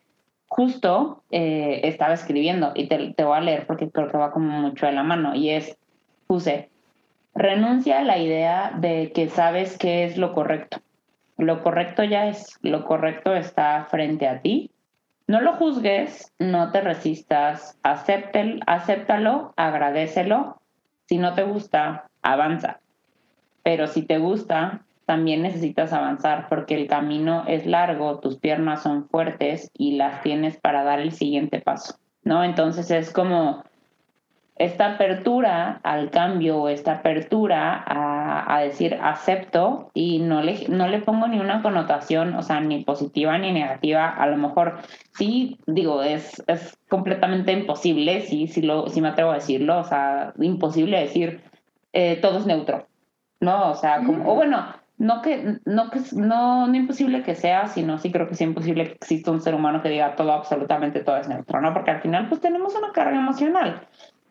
justo 0.48 1.24
eh, 1.32 1.82
estaba 1.84 2.14
escribiendo 2.14 2.72
y 2.76 2.88
te, 2.88 3.14
te, 3.14 3.24
voy 3.24 3.38
a 3.38 3.42
leer 3.42 3.68
porque 3.68 3.90
creo 3.90 4.10
que 4.10 4.18
va 4.18 4.32
como 4.32 4.50
mucho 4.60 4.86
de 4.86 4.92
la 4.92 5.04
mano 5.04 5.36
y 5.36 5.50
es, 5.50 5.78
puse, 6.28 6.70
renuncia 7.34 8.00
a 8.00 8.04
la 8.04 8.18
idea 8.18 8.72
de 8.78 9.12
que 9.14 9.28
sabes 9.30 9.78
qué 9.78 10.06
es 10.06 10.18
lo 10.18 10.34
correcto. 10.34 10.80
Lo 11.38 11.62
correcto 11.62 12.04
ya 12.04 12.28
es, 12.28 12.58
lo 12.62 12.86
correcto 12.86 13.36
está 13.36 13.86
frente 13.86 14.28
a 14.28 14.42
ti. 14.42 14.72
No 15.28 15.42
lo 15.42 15.54
juzgues, 15.54 16.34
no 16.40 16.72
te 16.72 16.82
resistas, 16.82 17.78
acéptel, 17.84 18.62
acéptalo, 18.68 19.54
agradecelo. 19.58 20.62
Si 21.08 21.18
no 21.18 21.34
te 21.34 21.44
gusta, 21.44 22.08
avanza. 22.22 22.80
Pero 23.64 23.88
si 23.88 24.04
te 24.04 24.20
gusta, 24.20 24.86
también 25.06 25.42
necesitas 25.42 25.94
avanzar 25.94 26.48
porque 26.50 26.76
el 26.76 26.88
camino 26.88 27.44
es 27.48 27.66
largo, 27.66 28.20
tus 28.20 28.38
piernas 28.38 28.84
son 28.84 29.08
fuertes 29.08 29.70
y 29.74 29.98
las 29.98 30.22
tienes 30.22 30.58
para 30.58 30.84
dar 30.84 31.00
el 31.00 31.12
siguiente 31.12 31.60
paso, 31.60 31.98
¿no? 32.24 32.44
Entonces 32.44 32.90
es 32.92 33.12
como 33.12 33.64
esta 34.58 34.94
apertura 34.94 35.82
al 35.84 36.10
cambio, 36.12 36.70
esta 36.70 36.94
apertura 36.94 37.84
a, 37.86 38.62
decir 38.62 38.98
acepto 39.02 39.92
y 39.94 40.20
no 40.20 40.42
le, 40.42 40.68
no 40.70 40.88
le 40.88 41.00
pongo 41.00 41.28
ni 41.28 41.40
una 41.40 41.62
connotación, 41.62 42.34
o 42.36 42.42
sea, 42.42 42.62
ni 42.62 42.84
positiva 42.84 43.38
ni 43.38 43.52
negativa, 43.52 44.10
a 44.10 44.28
lo 44.28 44.38
mejor 44.38 44.78
sí, 45.14 45.60
digo, 45.68 46.04
es, 46.04 46.42
es 46.48 46.78
completamente 46.90 47.52
imposible, 47.52 48.22
sí, 48.22 48.48
sí, 48.48 48.62
lo, 48.62 48.88
sí 48.88 49.02
me 49.02 49.10
atrevo 49.10 49.32
a 49.32 49.36
decirlo, 49.36 49.80
o 49.80 49.84
sea, 49.84 50.34
imposible 50.40 51.02
decir 51.02 51.42
eh, 51.92 52.18
todo 52.22 52.40
es 52.40 52.46
neutro, 52.46 52.88
¿no? 53.42 53.72
O 53.72 53.76
sea, 53.76 54.04
como, 54.06 54.32
o 54.32 54.36
bueno, 54.36 54.66
no 54.98 55.22
que, 55.22 55.60
no 55.66 55.90
que 55.90 56.00
no, 56.14 56.68
no 56.68 56.76
imposible 56.76 57.24
que 57.24 57.36
sea, 57.36 57.68
sino 57.68 57.98
sí 57.98 58.10
creo 58.10 58.28
que 58.28 58.36
es 58.36 58.42
imposible 58.42 58.86
que 58.86 58.94
exista 58.94 59.32
un 59.32 59.42
ser 59.42 59.54
humano 59.54 59.82
que 59.82 59.90
diga 59.90 60.16
todo, 60.16 60.32
absolutamente 60.32 61.02
todo 61.02 61.18
es 61.18 61.28
neutro, 61.28 61.60
¿no? 61.60 61.74
Porque 61.74 61.92
al 61.92 62.02
final 62.02 62.30
pues 62.30 62.40
tenemos 62.40 62.74
una 62.76 62.94
carga 62.94 63.18
emocional. 63.18 63.86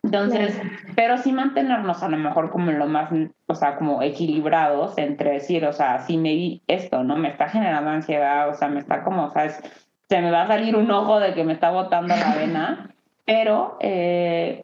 Entonces, 0.05 0.61
pero 0.95 1.17
sí 1.17 1.31
mantenernos 1.31 2.03
a 2.03 2.09
lo 2.09 2.17
mejor 2.17 2.51
como 2.51 2.71
lo 2.71 2.85
más, 2.85 3.09
o 3.47 3.55
sea, 3.55 3.75
como 3.75 4.03
equilibrados 4.03 4.95
entre 4.99 5.31
decir, 5.31 5.65
o 5.65 5.73
sea, 5.73 5.97
si 5.99 6.17
me 6.17 6.61
esto, 6.67 7.03
¿no? 7.03 7.17
Me 7.17 7.29
está 7.29 7.49
generando 7.49 7.89
ansiedad, 7.89 8.47
o 8.49 8.53
sea, 8.53 8.67
me 8.67 8.79
está 8.79 9.03
como, 9.03 9.31
¿sabes? 9.31 9.59
Se 10.07 10.21
me 10.21 10.29
va 10.29 10.43
a 10.43 10.47
salir 10.47 10.75
un 10.75 10.91
ojo 10.91 11.19
de 11.19 11.33
que 11.33 11.43
me 11.43 11.53
está 11.53 11.71
botando 11.71 12.15
la 12.15 12.35
vena, 12.35 12.95
pero, 13.25 13.79
eh, 13.81 14.61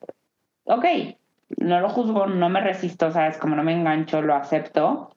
ok, 0.65 0.85
no 1.57 1.79
lo 1.79 1.89
juzgo, 1.89 2.27
no 2.27 2.49
me 2.49 2.61
resisto, 2.61 3.09
¿sabes? 3.11 3.39
Como 3.39 3.55
no 3.55 3.63
me 3.63 3.73
engancho, 3.73 4.21
lo 4.21 4.35
acepto 4.35 5.15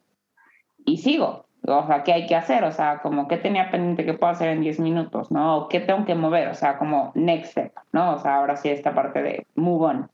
y 0.87 0.97
sigo. 0.97 1.45
O 1.67 1.87
sea, 1.87 2.03
¿qué 2.03 2.15
hay 2.15 2.27
que 2.27 2.37
hacer? 2.37 2.65
O 2.65 2.73
sea, 2.73 3.01
como 3.01 3.29
qué 3.29 3.37
tenía 3.37 3.71
pendiente 3.71 4.07
que 4.07 4.15
puedo 4.15 4.33
hacer 4.33 4.49
en 4.49 4.63
10 4.63 4.81
minutos, 4.81 5.31
¿no? 5.31 5.59
O 5.59 5.69
qué 5.69 5.81
tengo 5.81 6.07
que 6.07 6.15
mover, 6.15 6.49
o 6.49 6.55
sea, 6.55 6.79
como 6.79 7.13
next 7.15 7.53
step, 7.53 7.75
¿no? 7.93 8.15
O 8.15 8.19
sea, 8.19 8.37
ahora 8.37 8.57
sí 8.57 8.71
esta 8.71 8.95
parte 8.95 9.23
de 9.23 9.47
move 9.55 9.85
on. 9.85 10.13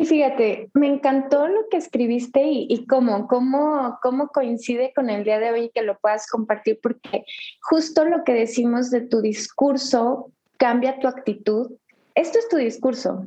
Y 0.00 0.06
fíjate, 0.06 0.70
me 0.74 0.86
encantó 0.86 1.48
lo 1.48 1.68
que 1.68 1.76
escribiste 1.76 2.44
y, 2.44 2.68
y 2.70 2.86
cómo, 2.86 3.26
cómo, 3.26 3.98
cómo 4.00 4.28
coincide 4.28 4.92
con 4.94 5.10
el 5.10 5.24
día 5.24 5.40
de 5.40 5.50
hoy 5.50 5.70
que 5.74 5.82
lo 5.82 5.98
puedas 5.98 6.28
compartir, 6.28 6.78
porque 6.80 7.24
justo 7.62 8.04
lo 8.04 8.22
que 8.22 8.32
decimos 8.32 8.92
de 8.92 9.00
tu 9.00 9.20
discurso 9.20 10.30
cambia 10.56 11.00
tu 11.00 11.08
actitud. 11.08 11.72
Esto 12.14 12.38
es 12.38 12.48
tu 12.48 12.56
discurso. 12.58 13.26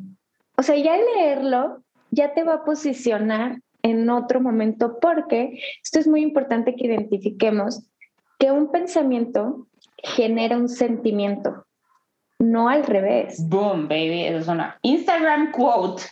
O 0.58 0.64
sea, 0.64 0.78
ya 0.78 0.96
leerlo 0.96 1.84
ya 2.10 2.34
te 2.34 2.44
va 2.44 2.54
a 2.54 2.64
posicionar 2.64 3.60
en 3.84 4.10
otro 4.10 4.40
momento, 4.40 4.98
porque 5.02 5.60
esto 5.84 6.00
es 6.00 6.08
muy 6.08 6.22
importante 6.22 6.76
que 6.76 6.88
identifiquemos 6.88 7.84
que 8.40 8.50
un 8.52 8.72
pensamiento 8.72 9.68
genera 9.98 10.56
un 10.56 10.70
sentimiento, 10.70 11.66
no 12.40 12.70
al 12.70 12.86
revés. 12.86 13.46
Boom, 13.50 13.90
baby, 13.90 14.24
eso 14.24 14.38
es 14.38 14.48
una 14.48 14.78
Instagram 14.84 15.52
quote. 15.52 16.04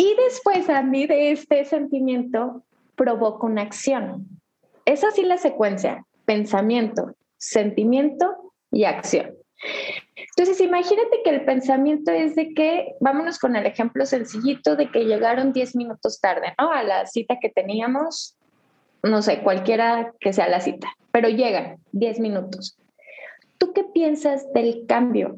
Y 0.00 0.14
después 0.14 0.70
a 0.70 0.82
mí 0.82 1.06
de 1.06 1.30
este 1.30 1.62
sentimiento 1.66 2.64
provoca 2.96 3.46
una 3.46 3.60
acción. 3.60 4.26
Es 4.86 5.04
así 5.04 5.22
la 5.22 5.36
secuencia, 5.36 6.06
pensamiento, 6.24 7.14
sentimiento 7.36 8.54
y 8.70 8.84
acción. 8.84 9.34
Entonces, 10.16 10.58
imagínate 10.62 11.20
que 11.22 11.28
el 11.28 11.44
pensamiento 11.44 12.12
es 12.12 12.34
de 12.34 12.54
que, 12.54 12.94
vámonos 13.00 13.38
con 13.38 13.56
el 13.56 13.66
ejemplo 13.66 14.06
sencillito 14.06 14.74
de 14.74 14.90
que 14.90 15.04
llegaron 15.04 15.52
10 15.52 15.76
minutos 15.76 16.18
tarde, 16.18 16.54
¿no? 16.58 16.72
A 16.72 16.82
la 16.82 17.04
cita 17.04 17.36
que 17.38 17.50
teníamos, 17.50 18.38
no 19.02 19.20
sé, 19.20 19.42
cualquiera 19.42 20.14
que 20.18 20.32
sea 20.32 20.48
la 20.48 20.60
cita, 20.60 20.88
pero 21.12 21.28
llegan 21.28 21.76
10 21.92 22.20
minutos. 22.20 22.78
¿Tú 23.58 23.74
qué 23.74 23.84
piensas 23.84 24.50
del 24.54 24.86
cambio? 24.88 25.36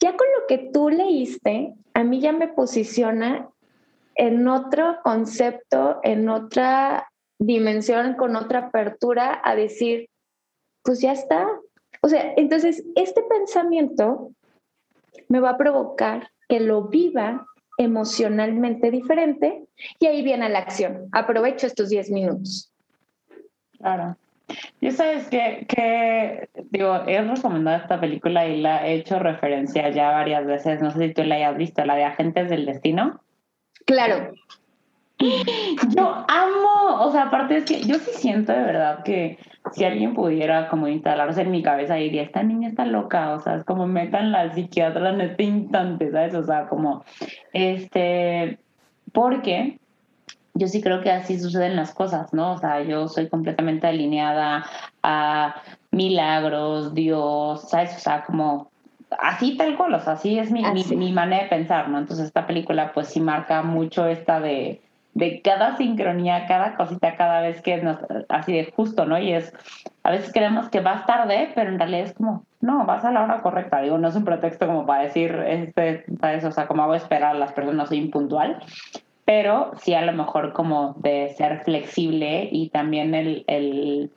Ya 0.00 0.14
con 0.18 0.26
lo 0.38 0.46
que 0.48 0.58
tú 0.70 0.90
leíste, 0.90 1.72
a 1.94 2.04
mí 2.04 2.20
ya 2.20 2.32
me 2.32 2.48
posiciona 2.48 3.48
en 4.14 4.46
otro 4.48 4.98
concepto, 5.02 6.00
en 6.02 6.28
otra 6.28 7.08
dimensión, 7.38 8.14
con 8.14 8.36
otra 8.36 8.66
apertura 8.66 9.40
a 9.42 9.54
decir, 9.54 10.08
pues 10.82 11.00
ya 11.00 11.12
está, 11.12 11.48
o 12.02 12.08
sea, 12.08 12.34
entonces 12.36 12.84
este 12.96 13.22
pensamiento 13.22 14.32
me 15.28 15.40
va 15.40 15.50
a 15.50 15.56
provocar 15.56 16.28
que 16.48 16.60
lo 16.60 16.88
viva 16.88 17.46
emocionalmente 17.78 18.90
diferente 18.90 19.64
y 19.98 20.06
ahí 20.06 20.22
viene 20.22 20.48
la 20.48 20.60
acción. 20.60 21.08
Aprovecho 21.12 21.66
estos 21.66 21.88
10 21.88 22.10
minutos. 22.10 22.72
Claro. 23.78 24.16
Yo 24.80 24.90
sabes 24.90 25.28
que, 25.28 25.66
que, 25.66 26.50
digo, 26.70 26.94
he 27.06 27.22
recomendado 27.22 27.78
esta 27.78 27.98
película 27.98 28.46
y 28.46 28.60
la 28.60 28.86
he 28.86 28.94
hecho 28.96 29.18
referencia 29.18 29.88
ya 29.88 30.10
varias 30.10 30.44
veces. 30.44 30.82
No 30.82 30.90
sé 30.90 31.08
si 31.08 31.14
tú 31.14 31.24
la 31.24 31.36
hayas 31.36 31.56
visto, 31.56 31.84
la 31.84 31.96
de 31.96 32.04
Agentes 32.04 32.50
del 32.50 32.66
Destino. 32.66 33.23
Claro. 33.86 34.34
Yo 35.18 36.24
amo, 36.28 37.04
o 37.04 37.12
sea, 37.12 37.24
aparte 37.24 37.58
es 37.58 37.64
que 37.64 37.80
yo 37.82 37.94
sí 37.98 38.10
siento 38.14 38.52
de 38.52 38.62
verdad 38.62 39.04
que 39.04 39.38
si 39.72 39.84
alguien 39.84 40.12
pudiera 40.12 40.68
como 40.68 40.88
instalarse 40.88 41.42
en 41.42 41.50
mi 41.50 41.62
cabeza 41.62 41.98
y 41.98 42.04
diría, 42.04 42.22
esta 42.22 42.42
niña 42.42 42.68
está 42.68 42.84
loca, 42.84 43.32
o 43.34 43.40
sea, 43.40 43.56
es 43.56 43.64
como 43.64 43.86
metan 43.86 44.32
la 44.32 44.52
psiquiatra 44.52 45.10
en 45.10 45.20
este 45.20 45.44
instante, 45.44 46.10
¿sabes? 46.10 46.34
O 46.34 46.42
sea, 46.42 46.66
como, 46.66 47.04
este, 47.52 48.58
porque 49.12 49.78
yo 50.54 50.68
sí 50.68 50.82
creo 50.82 51.00
que 51.00 51.10
así 51.10 51.38
suceden 51.38 51.76
las 51.76 51.94
cosas, 51.94 52.32
¿no? 52.32 52.52
O 52.52 52.58
sea, 52.58 52.82
yo 52.82 53.08
soy 53.08 53.28
completamente 53.28 53.86
alineada 53.86 54.66
a 55.02 55.62
milagros, 55.90 56.94
Dios, 56.94 57.68
¿sabes? 57.70 57.96
O 57.96 58.00
sea, 58.00 58.24
como 58.24 58.70
así 59.20 59.56
tal 59.56 59.76
cual, 59.76 59.94
o 59.94 60.00
sea, 60.00 60.14
así 60.14 60.38
es 60.38 60.50
mi, 60.50 60.62
mi, 60.72 60.84
mi, 60.96 61.12
manera 61.12 61.44
de 61.44 61.48
pensar, 61.48 61.88
¿no? 61.88 61.98
Entonces 61.98 62.26
esta 62.26 62.46
película 62.46 62.92
pues 62.92 63.08
sí 63.08 63.20
marca 63.20 63.62
mucho 63.62 64.06
esta 64.06 64.40
de 64.40 64.80
de 65.14 65.40
cada 65.42 65.76
sincronía, 65.76 66.46
cada 66.46 66.76
cosita, 66.76 67.16
cada 67.16 67.40
vez 67.40 67.62
que 67.62 67.76
nos, 67.78 67.98
así 68.28 68.52
de 68.52 68.72
justo, 68.76 69.06
¿no? 69.06 69.18
Y 69.18 69.32
es, 69.32 69.52
a 70.02 70.10
veces 70.10 70.32
creemos 70.32 70.68
que 70.68 70.80
vas 70.80 71.06
tarde, 71.06 71.52
pero 71.54 71.70
en 71.70 71.78
realidad 71.78 72.06
es 72.06 72.14
como, 72.14 72.44
no, 72.60 72.84
vas 72.84 73.04
a 73.04 73.12
la 73.12 73.22
hora 73.22 73.40
correcta. 73.40 73.80
Digo, 73.80 73.96
no 73.96 74.08
es 74.08 74.16
un 74.16 74.24
pretexto 74.24 74.66
como 74.66 74.86
para 74.86 75.04
decir, 75.04 75.32
este, 75.46 76.04
¿sabes? 76.20 76.44
O 76.44 76.50
sea, 76.50 76.66
como 76.66 76.82
hago 76.82 76.94
esperar 76.94 77.36
a 77.36 77.38
las 77.38 77.52
personas, 77.52 77.88
soy 77.88 77.98
impuntual, 77.98 78.58
pero 79.24 79.72
sí 79.78 79.94
a 79.94 80.02
lo 80.02 80.12
mejor 80.12 80.52
como 80.52 80.94
de 80.98 81.32
ser 81.36 81.62
flexible 81.62 82.48
y 82.50 82.70
también 82.70 83.14
el, 83.14 83.44
el, 83.46 84.10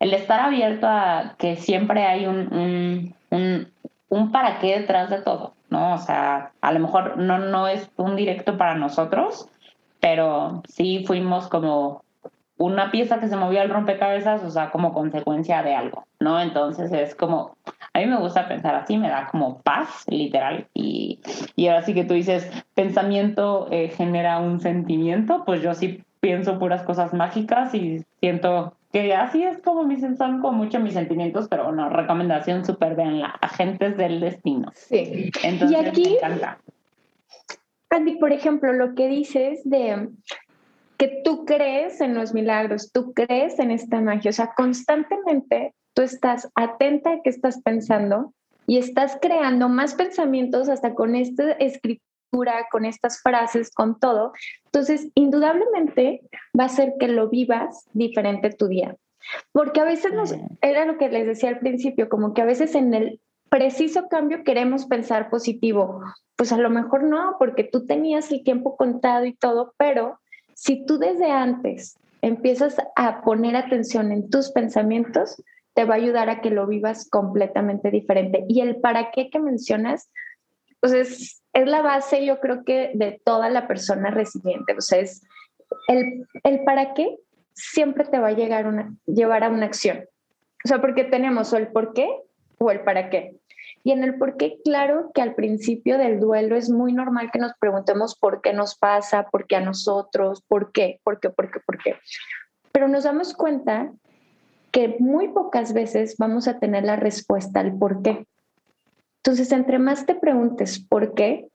el 0.00 0.14
estar 0.14 0.40
abierto 0.40 0.88
a 0.88 1.36
que 1.38 1.54
siempre 1.54 2.04
hay 2.04 2.26
un, 2.26 2.52
un, 2.52 3.14
un, 3.30 3.68
un 4.08 4.32
para 4.32 4.58
qué 4.58 4.78
detrás 4.78 5.10
de 5.10 5.22
todo, 5.22 5.54
¿no? 5.70 5.94
O 5.94 5.98
sea, 5.98 6.52
a 6.60 6.72
lo 6.72 6.80
mejor 6.80 7.18
no, 7.18 7.38
no 7.38 7.68
es 7.68 7.90
un 7.96 8.16
directo 8.16 8.56
para 8.56 8.74
nosotros, 8.74 9.48
pero 10.00 10.62
sí 10.68 11.04
fuimos 11.06 11.48
como 11.48 12.02
una 12.58 12.90
pieza 12.90 13.20
que 13.20 13.28
se 13.28 13.36
movió 13.36 13.60
al 13.60 13.70
rompecabezas, 13.70 14.42
o 14.42 14.50
sea, 14.50 14.70
como 14.70 14.92
consecuencia 14.92 15.62
de 15.62 15.74
algo, 15.74 16.04
¿no? 16.18 16.40
Entonces 16.40 16.92
es 16.92 17.14
como, 17.14 17.56
a 17.94 17.98
mí 18.00 18.06
me 18.06 18.18
gusta 18.18 18.48
pensar 18.48 18.74
así, 18.74 18.98
me 18.98 19.08
da 19.08 19.28
como 19.28 19.60
paz, 19.62 20.04
literal, 20.08 20.66
y, 20.74 21.20
y 21.54 21.68
ahora 21.68 21.82
sí 21.82 21.94
que 21.94 22.04
tú 22.04 22.14
dices, 22.14 22.50
pensamiento 22.74 23.68
eh, 23.70 23.90
genera 23.90 24.38
un 24.40 24.60
sentimiento, 24.60 25.44
pues 25.44 25.62
yo 25.62 25.72
sí 25.74 26.02
pienso 26.20 26.58
puras 26.58 26.82
cosas 26.82 27.14
mágicas 27.14 27.74
y 27.74 28.04
siento 28.18 28.74
que 28.92 29.14
así 29.14 29.42
es 29.42 29.58
como 29.58 29.88
son 30.16 30.40
como 30.40 30.52
mucho 30.52 30.80
mis 30.80 30.94
sentimientos, 30.94 31.48
pero 31.48 31.64
bueno, 31.64 31.90
recomendación 31.90 32.64
súper 32.64 32.96
la 33.20 33.28
agentes 33.40 33.96
del 33.96 34.20
destino. 34.20 34.70
Sí. 34.74 35.30
Entonces, 35.42 35.76
y 35.76 35.86
aquí, 35.86 36.02
me 36.02 36.16
encanta. 36.16 36.58
Andy, 37.90 38.16
por 38.16 38.32
ejemplo, 38.32 38.72
lo 38.72 38.94
que 38.94 39.08
dices 39.08 39.60
de 39.64 40.08
que 40.96 41.20
tú 41.24 41.44
crees 41.44 42.00
en 42.00 42.14
los 42.14 42.34
milagros, 42.34 42.90
tú 42.92 43.12
crees 43.12 43.58
en 43.58 43.70
esta 43.70 44.00
magia, 44.00 44.30
o 44.30 44.34
sea, 44.34 44.52
constantemente 44.54 45.74
tú 45.94 46.02
estás 46.02 46.50
atenta 46.54 47.12
a 47.12 47.22
qué 47.22 47.30
estás 47.30 47.62
pensando 47.62 48.32
y 48.66 48.78
estás 48.78 49.18
creando 49.20 49.68
más 49.68 49.94
pensamientos 49.94 50.68
hasta 50.68 50.94
con 50.94 51.14
escritura, 51.14 52.07
con 52.70 52.84
estas 52.84 53.20
frases, 53.20 53.70
con 53.70 53.98
todo. 53.98 54.32
Entonces, 54.66 55.08
indudablemente 55.14 56.20
va 56.58 56.64
a 56.64 56.68
ser 56.68 56.94
que 56.98 57.08
lo 57.08 57.28
vivas 57.28 57.88
diferente 57.92 58.50
tu 58.50 58.68
día. 58.68 58.96
Porque 59.52 59.80
a 59.80 59.84
veces 59.84 60.12
nos, 60.12 60.34
era 60.60 60.84
lo 60.84 60.96
que 60.98 61.08
les 61.08 61.26
decía 61.26 61.50
al 61.50 61.58
principio, 61.58 62.08
como 62.08 62.34
que 62.34 62.42
a 62.42 62.46
veces 62.46 62.74
en 62.74 62.94
el 62.94 63.20
preciso 63.50 64.08
cambio 64.08 64.44
queremos 64.44 64.86
pensar 64.86 65.30
positivo. 65.30 66.02
Pues 66.36 66.52
a 66.52 66.58
lo 66.58 66.70
mejor 66.70 67.02
no, 67.02 67.36
porque 67.38 67.64
tú 67.64 67.86
tenías 67.86 68.30
el 68.30 68.44
tiempo 68.44 68.76
contado 68.76 69.24
y 69.24 69.34
todo, 69.34 69.74
pero 69.76 70.18
si 70.54 70.84
tú 70.86 70.98
desde 70.98 71.30
antes 71.30 71.98
empiezas 72.22 72.76
a 72.96 73.22
poner 73.22 73.56
atención 73.56 74.12
en 74.12 74.28
tus 74.28 74.50
pensamientos, 74.50 75.42
te 75.74 75.84
va 75.84 75.94
a 75.94 75.98
ayudar 75.98 76.28
a 76.28 76.40
que 76.40 76.50
lo 76.50 76.66
vivas 76.66 77.08
completamente 77.08 77.90
diferente. 77.90 78.44
Y 78.48 78.60
el 78.60 78.76
para 78.76 79.10
qué 79.12 79.30
que 79.30 79.38
mencionas, 79.38 80.10
pues 80.80 80.92
es, 80.92 81.37
la 81.52 81.82
base, 81.82 82.24
yo 82.24 82.40
creo 82.40 82.64
que 82.64 82.92
de 82.94 83.20
toda 83.24 83.50
la 83.50 83.66
persona 83.66 84.10
resiliente. 84.10 84.74
O 84.76 84.80
sea, 84.80 85.00
es 85.00 85.22
el, 85.88 86.26
el 86.44 86.64
para 86.64 86.94
qué 86.94 87.16
siempre 87.54 88.04
te 88.04 88.18
va 88.18 88.28
a 88.28 88.32
llegar 88.32 88.66
una, 88.66 88.94
llevar 89.06 89.44
a 89.44 89.48
una 89.48 89.66
acción. 89.66 90.04
O 90.64 90.68
sea, 90.68 90.80
porque 90.80 91.04
tenemos 91.04 91.52
o 91.52 91.56
el 91.56 91.68
por 91.68 91.92
qué 91.92 92.08
o 92.58 92.70
el 92.70 92.80
para 92.80 93.10
qué. 93.10 93.36
Y 93.84 93.92
en 93.92 94.04
el 94.04 94.18
por 94.18 94.36
qué, 94.36 94.58
claro 94.64 95.10
que 95.14 95.22
al 95.22 95.34
principio 95.34 95.98
del 95.98 96.20
duelo 96.20 96.56
es 96.56 96.68
muy 96.70 96.92
normal 96.92 97.30
que 97.32 97.38
nos 97.38 97.52
preguntemos 97.58 98.16
por 98.16 98.40
qué 98.42 98.52
nos 98.52 98.76
pasa, 98.76 99.28
por 99.30 99.46
qué 99.46 99.56
a 99.56 99.60
nosotros, 99.60 100.42
por 100.46 100.72
qué, 100.72 101.00
por 101.04 101.20
qué, 101.20 101.30
por 101.30 101.50
qué, 101.50 101.60
por 101.60 101.78
qué. 101.78 101.96
Pero 102.72 102.88
nos 102.88 103.04
damos 103.04 103.34
cuenta 103.34 103.92
que 104.70 104.96
muy 104.98 105.28
pocas 105.28 105.72
veces 105.72 106.16
vamos 106.18 106.48
a 106.48 106.58
tener 106.58 106.84
la 106.84 106.96
respuesta 106.96 107.60
al 107.60 107.76
por 107.78 108.02
qué. 108.02 108.26
Entonces, 109.28 109.52
entre 109.52 109.78
más 109.78 110.06
te 110.06 110.14
preguntes 110.14 110.78
por 110.78 111.12
qué, 111.12 111.48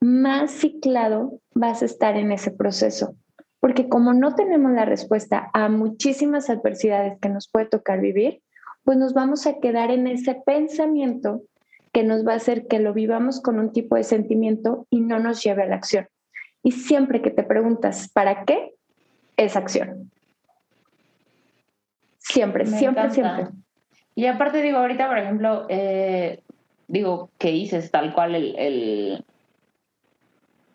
más 0.00 0.52
ciclado 0.52 1.40
vas 1.54 1.82
a 1.82 1.86
estar 1.86 2.16
en 2.16 2.30
ese 2.30 2.52
proceso. 2.52 3.16
Porque 3.58 3.88
como 3.88 4.14
no 4.14 4.36
tenemos 4.36 4.70
la 4.70 4.84
respuesta 4.84 5.50
a 5.52 5.68
muchísimas 5.68 6.48
adversidades 6.50 7.18
que 7.20 7.28
nos 7.28 7.48
puede 7.48 7.66
tocar 7.66 8.00
vivir, 8.00 8.42
pues 8.84 8.96
nos 8.96 9.12
vamos 9.12 9.48
a 9.48 9.58
quedar 9.58 9.90
en 9.90 10.06
ese 10.06 10.40
pensamiento 10.46 11.42
que 11.92 12.04
nos 12.04 12.24
va 12.24 12.34
a 12.34 12.36
hacer 12.36 12.68
que 12.68 12.78
lo 12.78 12.92
vivamos 12.92 13.42
con 13.42 13.58
un 13.58 13.72
tipo 13.72 13.96
de 13.96 14.04
sentimiento 14.04 14.86
y 14.88 15.00
no 15.00 15.18
nos 15.18 15.42
lleve 15.42 15.64
a 15.64 15.66
la 15.66 15.74
acción. 15.74 16.06
Y 16.62 16.70
siempre 16.70 17.22
que 17.22 17.32
te 17.32 17.42
preguntas, 17.42 18.08
¿para 18.14 18.44
qué? 18.44 18.72
Es 19.36 19.56
acción. 19.56 20.12
Siempre, 22.20 22.66
siempre, 22.66 23.10
siempre. 23.10 23.48
Y 24.14 24.26
aparte 24.26 24.62
digo, 24.62 24.78
ahorita, 24.78 25.08
por 25.08 25.18
ejemplo, 25.18 25.66
eh, 25.68 26.44
digo, 26.88 27.30
que 27.38 27.50
dices 27.50 27.90
tal 27.90 28.12
cual 28.14 28.34
el, 28.34 29.24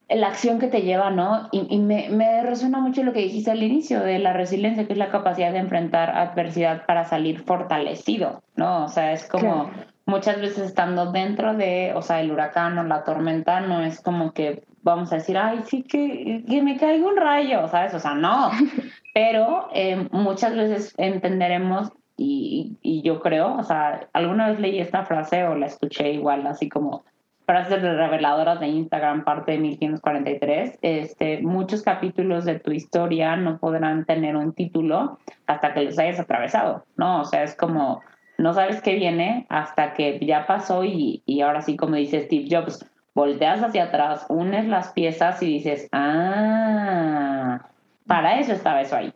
la 0.09 0.27
acción 0.27 0.59
que 0.59 0.67
te 0.67 0.81
lleva, 0.81 1.09
¿no? 1.09 1.49
Y, 1.51 1.79
me, 1.79 2.09
me, 2.09 2.43
resuena 2.43 2.79
mucho 2.79 3.03
lo 3.03 3.13
que 3.13 3.21
dijiste 3.21 3.51
al 3.51 3.63
inicio 3.63 4.01
de 4.01 4.19
la 4.19 4.33
resiliencia, 4.33 4.85
que 4.85 4.93
es 4.93 4.99
la 4.99 5.09
capacidad 5.09 5.51
de 5.51 5.59
enfrentar 5.59 6.09
adversidad 6.09 6.85
para 6.85 7.05
salir 7.05 7.39
fortalecido, 7.39 8.43
¿no? 8.55 8.85
O 8.85 8.87
sea, 8.89 9.13
es 9.13 9.27
como 9.27 9.71
muchas 10.05 10.41
veces 10.41 10.65
estando 10.65 11.11
dentro 11.11 11.55
de, 11.55 11.93
o 11.95 12.01
sea, 12.01 12.21
el 12.21 12.31
huracán 12.31 12.77
o 12.77 12.83
la 12.83 13.03
tormenta, 13.03 13.61
no 13.61 13.81
es 13.81 14.01
como 14.01 14.33
que 14.33 14.63
vamos 14.83 15.11
a 15.11 15.15
decir, 15.15 15.37
ay, 15.37 15.61
sí, 15.65 15.83
que, 15.83 16.43
que 16.47 16.61
me 16.61 16.77
caiga 16.77 17.07
un 17.07 17.17
rayo, 17.17 17.67
¿sabes? 17.67 17.93
O 17.93 17.99
sea, 17.99 18.13
no. 18.13 18.51
Pero 19.13 19.67
eh, 19.73 20.07
muchas 20.11 20.55
veces 20.55 20.93
entenderemos, 20.97 21.91
y, 22.21 22.77
y, 22.81 23.01
yo 23.01 23.19
creo, 23.19 23.55
o 23.57 23.63
sea, 23.63 24.07
alguna 24.13 24.49
vez 24.49 24.59
leí 24.59 24.79
esta 24.79 25.05
frase 25.05 25.43
o 25.45 25.55
la 25.55 25.65
escuché 25.65 26.11
igual, 26.11 26.45
así 26.45 26.69
como 26.69 27.03
frases 27.45 27.81
reveladoras 27.81 28.59
de 28.59 28.67
Instagram, 28.67 29.23
parte 29.23 29.53
de 29.53 29.57
1543, 29.57 30.79
este, 30.81 31.41
muchos 31.41 31.81
capítulos 31.81 32.45
de 32.45 32.59
tu 32.59 32.71
historia 32.71 33.35
no 33.35 33.57
podrán 33.57 34.05
tener 34.05 34.35
un 34.35 34.53
título 34.53 35.19
hasta 35.47 35.73
que 35.73 35.81
los 35.81 35.97
hayas 35.97 36.19
atravesado, 36.19 36.85
¿no? 36.95 37.21
O 37.21 37.25
sea, 37.25 37.43
es 37.43 37.55
como 37.55 38.01
no 38.37 38.53
sabes 38.53 38.81
qué 38.81 38.95
viene 38.95 39.45
hasta 39.49 39.93
que 39.93 40.19
ya 40.25 40.45
pasó 40.47 40.83
y, 40.83 41.23
ahora 41.41 41.61
sí, 41.61 41.75
como 41.75 41.95
dice 41.95 42.21
Steve 42.21 42.47
Jobs, 42.49 42.85
volteas 43.13 43.61
hacia 43.61 43.85
atrás, 43.85 44.25
unes 44.29 44.67
las 44.67 44.93
piezas 44.93 45.41
y 45.43 45.47
dices, 45.47 45.89
ah, 45.91 47.67
para 48.07 48.39
eso 48.39 48.53
estaba 48.53 48.81
eso 48.81 48.95
ahí. 48.95 49.13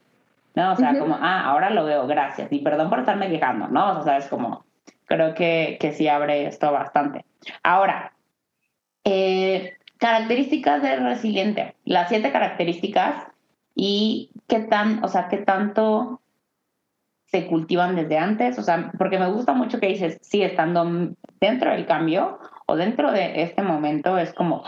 ¿No? 0.56 0.72
O 0.72 0.76
sea, 0.76 0.98
como, 0.98 1.18
ah, 1.20 1.46
ahora 1.46 1.70
lo 1.70 1.84
veo, 1.84 2.08
gracias. 2.08 2.52
Y 2.52 2.60
perdón 2.60 2.90
por 2.90 3.00
estarme 3.00 3.30
quejando, 3.30 3.68
¿no? 3.68 4.00
O 4.00 4.04
sea, 4.04 4.18
es 4.18 4.28
como, 4.28 4.66
creo 5.06 5.34
que, 5.34 5.78
que 5.80 5.92
sí 5.92 6.08
abre 6.08 6.48
esto 6.48 6.72
bastante. 6.72 7.26
Ahora, 7.62 8.14
eh, 9.04 9.74
características 9.98 10.82
de 10.82 10.98
resiliente, 10.98 11.76
las 11.84 12.10
siete 12.10 12.32
características 12.32 13.28
y 13.76 14.32
qué 14.48 14.60
tan, 14.60 15.04
o 15.04 15.08
sea, 15.08 15.28
qué 15.28 15.38
tanto 15.38 16.22
se 17.26 17.48
cultivan 17.48 17.96
desde 17.96 18.18
antes, 18.18 18.58
o 18.58 18.64
sea, 18.64 18.92
porque 18.98 19.20
me 19.20 19.30
gusta 19.32 19.54
mucho 19.54 19.80
que 19.80 19.88
dices, 19.88 20.20
sí, 20.22 20.42
estando 20.42 21.14
dentro 21.40 21.72
del 21.72 21.86
cambio 21.86 22.40
o 22.66 22.76
dentro 22.76 23.12
de 23.12 23.42
este 23.42 23.62
momento 23.62 24.18
es 24.18 24.34
como, 24.34 24.64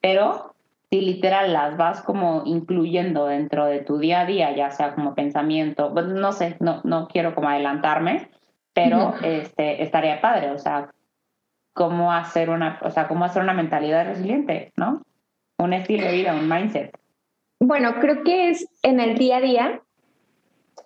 pero 0.00 0.55
si 0.96 1.02
literal 1.02 1.52
las 1.52 1.76
vas 1.76 2.00
como 2.00 2.42
incluyendo 2.46 3.26
dentro 3.26 3.66
de 3.66 3.80
tu 3.80 3.98
día 3.98 4.20
a 4.20 4.24
día, 4.24 4.56
ya 4.56 4.70
sea 4.70 4.94
como 4.94 5.14
pensamiento, 5.14 5.90
no 5.90 6.32
sé, 6.32 6.56
no, 6.58 6.80
no 6.84 7.06
quiero 7.06 7.34
como 7.34 7.50
adelantarme, 7.50 8.30
pero 8.72 9.14
este, 9.22 9.82
estaría 9.82 10.22
padre, 10.22 10.52
o 10.52 10.58
sea, 10.58 10.90
cómo 11.74 12.12
hacer 12.12 12.48
una, 12.48 12.78
o 12.82 12.90
sea, 12.90 13.08
cómo 13.08 13.26
hacer 13.26 13.42
una 13.42 13.52
mentalidad 13.52 14.06
resiliente, 14.06 14.72
¿no? 14.76 15.02
Un 15.58 15.74
estilo 15.74 16.06
de 16.06 16.12
vida, 16.12 16.34
un 16.34 16.48
mindset. 16.48 16.98
Bueno, 17.60 17.96
creo 18.00 18.22
que 18.22 18.48
es 18.48 18.66
en 18.82 18.98
el 18.98 19.18
día 19.18 19.36
a 19.36 19.40
día, 19.42 19.82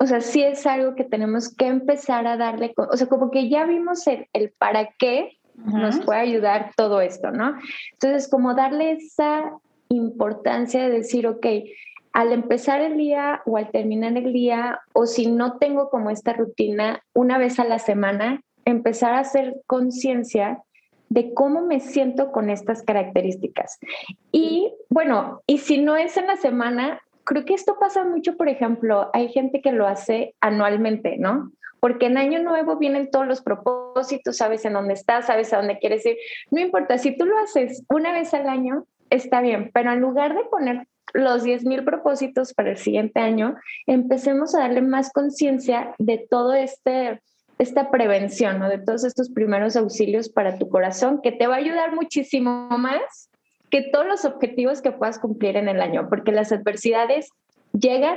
o 0.00 0.06
sea, 0.06 0.20
sí 0.20 0.42
es 0.42 0.66
algo 0.66 0.96
que 0.96 1.04
tenemos 1.04 1.54
que 1.54 1.68
empezar 1.68 2.26
a 2.26 2.36
darle, 2.36 2.74
o 2.76 2.96
sea, 2.96 3.06
como 3.06 3.30
que 3.30 3.48
ya 3.48 3.64
vimos 3.64 4.04
el, 4.08 4.50
para 4.58 4.88
qué 4.98 5.38
nos 5.54 6.00
puede 6.00 6.18
ayudar 6.18 6.72
todo 6.76 7.00
esto, 7.00 7.30
¿no? 7.30 7.54
Entonces, 7.92 8.28
como 8.28 8.54
darle 8.54 8.92
esa 8.92 9.52
importancia 9.90 10.82
de 10.82 10.90
decir, 10.90 11.26
ok, 11.26 11.46
al 12.12 12.32
empezar 12.32 12.80
el 12.80 12.96
día 12.96 13.42
o 13.44 13.56
al 13.56 13.70
terminar 13.70 14.16
el 14.16 14.32
día, 14.32 14.80
o 14.92 15.06
si 15.06 15.30
no 15.30 15.58
tengo 15.58 15.90
como 15.90 16.10
esta 16.10 16.32
rutina 16.32 17.02
una 17.12 17.38
vez 17.38 17.58
a 17.58 17.64
la 17.64 17.78
semana, 17.78 18.42
empezar 18.64 19.14
a 19.14 19.20
hacer 19.20 19.60
conciencia 19.66 20.62
de 21.08 21.34
cómo 21.34 21.62
me 21.62 21.80
siento 21.80 22.30
con 22.32 22.50
estas 22.50 22.82
características. 22.82 23.78
Y 24.32 24.72
bueno, 24.88 25.42
y 25.46 25.58
si 25.58 25.78
no 25.78 25.96
es 25.96 26.16
en 26.16 26.28
la 26.28 26.36
semana, 26.36 27.00
creo 27.24 27.44
que 27.44 27.54
esto 27.54 27.78
pasa 27.78 28.04
mucho, 28.04 28.36
por 28.36 28.48
ejemplo, 28.48 29.10
hay 29.12 29.28
gente 29.28 29.60
que 29.60 29.72
lo 29.72 29.86
hace 29.86 30.34
anualmente, 30.40 31.16
¿no? 31.18 31.50
Porque 31.80 32.06
en 32.06 32.18
Año 32.18 32.42
Nuevo 32.42 32.76
vienen 32.76 33.10
todos 33.10 33.26
los 33.26 33.40
propósitos, 33.40 34.36
sabes 34.36 34.64
en 34.64 34.74
dónde 34.74 34.94
estás, 34.94 35.26
sabes 35.26 35.52
a 35.52 35.56
dónde 35.56 35.78
quieres 35.78 36.04
ir. 36.06 36.16
No 36.50 36.60
importa, 36.60 36.98
si 36.98 37.16
tú 37.16 37.24
lo 37.24 37.38
haces 37.38 37.84
una 37.88 38.12
vez 38.12 38.34
al 38.34 38.48
año, 38.48 38.84
está 39.10 39.40
bien, 39.40 39.70
pero 39.74 39.92
en 39.92 40.00
lugar 40.00 40.34
de 40.34 40.44
poner 40.44 40.86
los 41.12 41.44
10.000 41.44 41.84
propósitos 41.84 42.54
para 42.54 42.70
el 42.70 42.76
siguiente 42.76 43.20
año, 43.20 43.56
empecemos 43.86 44.54
a 44.54 44.60
darle 44.60 44.82
más 44.82 45.12
conciencia 45.12 45.94
de 45.98 46.26
todo 46.30 46.54
este 46.54 47.20
esta 47.58 47.90
prevención, 47.90 48.58
¿no? 48.58 48.70
de 48.70 48.78
todos 48.78 49.04
estos 49.04 49.28
primeros 49.28 49.76
auxilios 49.76 50.30
para 50.30 50.56
tu 50.56 50.70
corazón, 50.70 51.20
que 51.22 51.30
te 51.30 51.46
va 51.46 51.56
a 51.56 51.58
ayudar 51.58 51.94
muchísimo 51.94 52.68
más 52.70 53.28
que 53.68 53.82
todos 53.82 54.06
los 54.06 54.24
objetivos 54.24 54.80
que 54.80 54.92
puedas 54.92 55.18
cumplir 55.18 55.58
en 55.58 55.68
el 55.68 55.82
año, 55.82 56.08
porque 56.08 56.32
las 56.32 56.52
adversidades 56.52 57.28
llegan, 57.72 58.16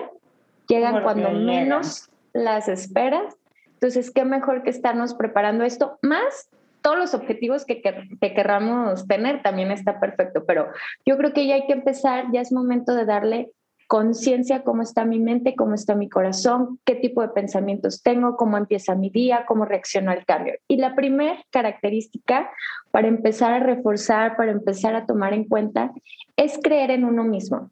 llegan 0.70 1.04
cuando 1.04 1.32
menos 1.32 2.10
las 2.32 2.70
esperas. 2.70 3.36
Entonces, 3.74 4.12
qué 4.12 4.24
mejor 4.24 4.64
que 4.64 4.70
estarnos 4.70 5.14
preparando 5.14 5.66
esto, 5.66 6.00
más 6.02 6.48
todos 6.84 6.98
los 6.98 7.14
objetivos 7.14 7.66
que, 7.66 7.82
que, 7.82 8.34
querramos 8.34 9.08
tener 9.08 9.42
también 9.42 9.72
está 9.72 10.00
perfecto, 10.00 10.44
pero 10.46 10.68
yo 11.06 11.18
creo 11.18 11.34
que 11.34 11.48
ya 11.48 11.56
hay 11.56 11.66
que 11.66 11.74
empezar, 11.74 12.26
ya 12.32 12.42
es 12.42 12.52
momento 12.52 12.94
de 12.94 13.06
darle 13.06 13.52
conciencia 13.88 14.64
cómo 14.64 14.82
está 14.82 15.06
mi 15.06 15.20
mente, 15.20 15.56
cómo 15.56 15.76
está 15.76 15.96
mi 15.96 16.10
corazón, 16.10 16.80
qué 16.84 16.96
tipo 16.96 17.22
de 17.22 17.30
pensamientos 17.30 18.04
tengo, 18.04 18.36
cómo 18.36 18.58
empieza 18.58 18.96
mi 18.96 19.10
día, 19.10 19.46
cómo 19.48 19.66
reacciono 19.66 20.12
al 20.12 20.26
cambio. 20.26 20.56
Y 20.68 20.78
la 20.78 20.94
primera 20.96 21.38
característica 21.52 22.52
para 22.92 23.08
empezar 23.08 23.54
a 23.54 23.60
reforzar, 23.60 24.36
para 24.36 24.52
empezar 24.52 24.96
a 24.96 25.06
tomar 25.06 25.34
en 25.34 25.46
cuenta, 25.46 25.92
es 26.36 26.60
creer 26.62 26.92
en 26.92 27.06
uno 27.06 27.24
mismo. 27.24 27.70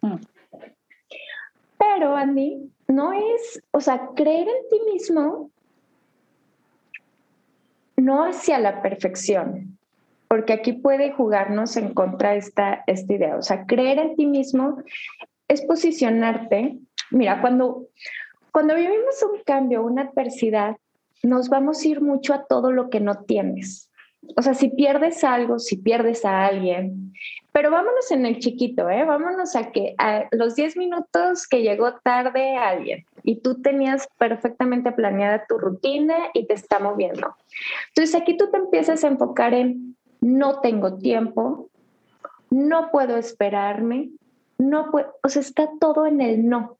Mm. 0.00 0.16
Pero, 1.78 2.16
Andy, 2.16 2.70
no 2.88 3.12
es, 3.12 3.62
o 3.70 3.80
sea, 3.80 4.10
creer 4.14 4.48
en 4.48 4.68
ti 4.70 4.80
mismo 4.92 5.50
no 8.06 8.24
hacia 8.24 8.60
la 8.60 8.82
perfección, 8.82 9.78
porque 10.28 10.52
aquí 10.52 10.72
puede 10.72 11.10
jugarnos 11.10 11.76
en 11.76 11.92
contra 11.92 12.36
esta, 12.36 12.84
esta 12.86 13.12
idea. 13.12 13.36
O 13.36 13.42
sea, 13.42 13.66
creer 13.66 13.98
en 13.98 14.14
ti 14.14 14.26
mismo 14.26 14.80
es 15.48 15.62
posicionarte. 15.62 16.78
Mira, 17.10 17.40
cuando, 17.40 17.88
cuando 18.52 18.76
vivimos 18.76 19.20
un 19.24 19.42
cambio, 19.44 19.82
una 19.82 20.02
adversidad, 20.02 20.76
nos 21.24 21.48
vamos 21.48 21.82
a 21.82 21.88
ir 21.88 22.00
mucho 22.00 22.32
a 22.32 22.44
todo 22.44 22.70
lo 22.70 22.90
que 22.90 23.00
no 23.00 23.24
tienes. 23.24 23.90
O 24.36 24.42
sea, 24.42 24.54
si 24.54 24.68
pierdes 24.68 25.24
algo, 25.24 25.58
si 25.58 25.76
pierdes 25.76 26.24
a 26.24 26.46
alguien, 26.46 27.12
pero 27.56 27.70
vámonos 27.70 28.10
en 28.10 28.26
el 28.26 28.38
chiquito, 28.38 28.90
¿eh? 28.90 29.06
Vámonos 29.06 29.56
a 29.56 29.72
que 29.72 29.94
a 29.96 30.26
los 30.30 30.56
10 30.56 30.76
minutos 30.76 31.48
que 31.48 31.62
llegó 31.62 31.94
tarde 31.94 32.54
alguien 32.54 33.06
y 33.22 33.36
tú 33.36 33.62
tenías 33.62 34.06
perfectamente 34.18 34.92
planeada 34.92 35.46
tu 35.48 35.56
rutina 35.56 36.16
y 36.34 36.46
te 36.46 36.52
está 36.52 36.80
moviendo. 36.80 37.34
Entonces 37.88 38.14
aquí 38.14 38.36
tú 38.36 38.50
te 38.50 38.58
empiezas 38.58 39.02
a 39.04 39.08
enfocar 39.08 39.54
en 39.54 39.96
no 40.20 40.60
tengo 40.60 40.98
tiempo, 40.98 41.70
no 42.50 42.90
puedo 42.90 43.16
esperarme, 43.16 44.10
no 44.58 44.90
puede, 44.90 45.06
o 45.22 45.28
sea, 45.30 45.40
está 45.40 45.70
todo 45.80 46.04
en 46.04 46.20
el 46.20 46.46
no. 46.46 46.76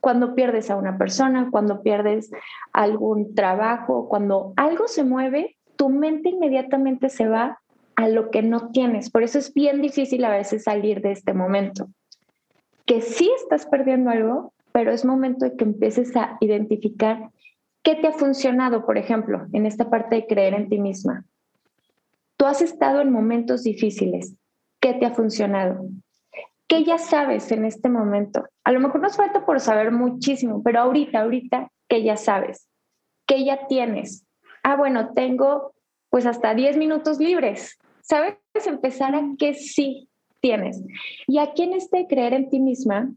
Cuando 0.00 0.34
pierdes 0.34 0.70
a 0.70 0.76
una 0.76 0.98
persona, 0.98 1.48
cuando 1.50 1.80
pierdes 1.80 2.30
algún 2.74 3.34
trabajo, 3.34 4.06
cuando 4.10 4.52
algo 4.56 4.86
se 4.86 5.02
mueve, 5.02 5.56
tu 5.76 5.88
mente 5.88 6.28
inmediatamente 6.28 7.08
se 7.08 7.26
va 7.26 7.58
a 7.96 8.08
lo 8.08 8.30
que 8.30 8.42
no 8.42 8.70
tienes. 8.70 9.10
Por 9.10 9.22
eso 9.22 9.38
es 9.38 9.52
bien 9.52 9.80
difícil 9.80 10.24
a 10.24 10.30
veces 10.30 10.64
salir 10.64 11.00
de 11.00 11.12
este 11.12 11.34
momento. 11.34 11.88
Que 12.86 13.00
sí 13.00 13.30
estás 13.36 13.66
perdiendo 13.66 14.10
algo, 14.10 14.52
pero 14.72 14.92
es 14.92 15.04
momento 15.04 15.44
de 15.44 15.56
que 15.56 15.64
empieces 15.64 16.14
a 16.16 16.36
identificar 16.40 17.30
qué 17.82 17.94
te 17.94 18.08
ha 18.08 18.12
funcionado, 18.12 18.84
por 18.84 18.98
ejemplo, 18.98 19.46
en 19.52 19.66
esta 19.66 19.90
parte 19.90 20.16
de 20.16 20.26
creer 20.26 20.54
en 20.54 20.68
ti 20.68 20.78
misma. 20.78 21.24
Tú 22.36 22.46
has 22.46 22.60
estado 22.62 23.00
en 23.00 23.12
momentos 23.12 23.62
difíciles. 23.62 24.34
¿Qué 24.80 24.94
te 24.94 25.06
ha 25.06 25.10
funcionado? 25.12 25.86
¿Qué 26.66 26.82
ya 26.82 26.98
sabes 26.98 27.52
en 27.52 27.64
este 27.64 27.88
momento? 27.88 28.44
A 28.64 28.72
lo 28.72 28.80
mejor 28.80 29.00
nos 29.00 29.16
falta 29.16 29.46
por 29.46 29.60
saber 29.60 29.92
muchísimo, 29.92 30.62
pero 30.62 30.80
ahorita, 30.80 31.20
ahorita, 31.20 31.68
¿qué 31.88 32.02
ya 32.02 32.16
sabes? 32.16 32.68
¿Qué 33.26 33.44
ya 33.44 33.66
tienes? 33.66 34.26
Ah, 34.62 34.76
bueno, 34.76 35.12
tengo 35.14 35.74
pues 36.10 36.26
hasta 36.26 36.54
10 36.54 36.76
minutos 36.76 37.18
libres. 37.18 37.76
¿Sabes? 38.04 38.36
Empezar 38.66 39.14
a 39.14 39.22
qué 39.38 39.54
sí 39.54 40.08
tienes. 40.40 40.82
Y 41.26 41.38
aquí 41.38 41.62
en 41.62 41.72
este 41.72 42.06
creer 42.06 42.34
en 42.34 42.50
ti 42.50 42.60
misma, 42.60 43.10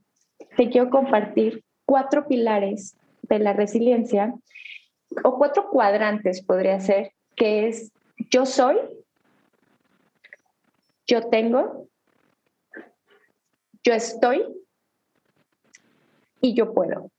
te 0.56 0.70
quiero 0.70 0.90
compartir 0.90 1.64
cuatro 1.86 2.26
pilares 2.28 2.98
de 3.24 3.40
la 3.40 3.52
resiliencia 3.52 4.34
o 5.24 5.38
cuatro 5.38 5.70
cuadrantes 5.70 6.42
podría 6.42 6.80
ser, 6.80 7.12
que 7.36 7.68
es 7.68 7.92
yo 8.32 8.46
soy, 8.46 8.78
yo 11.06 11.28
tengo, 11.30 11.90
yo 13.84 13.94
estoy 13.94 14.42
y 16.40 16.54
yo 16.54 16.74
puedo. 16.74 17.12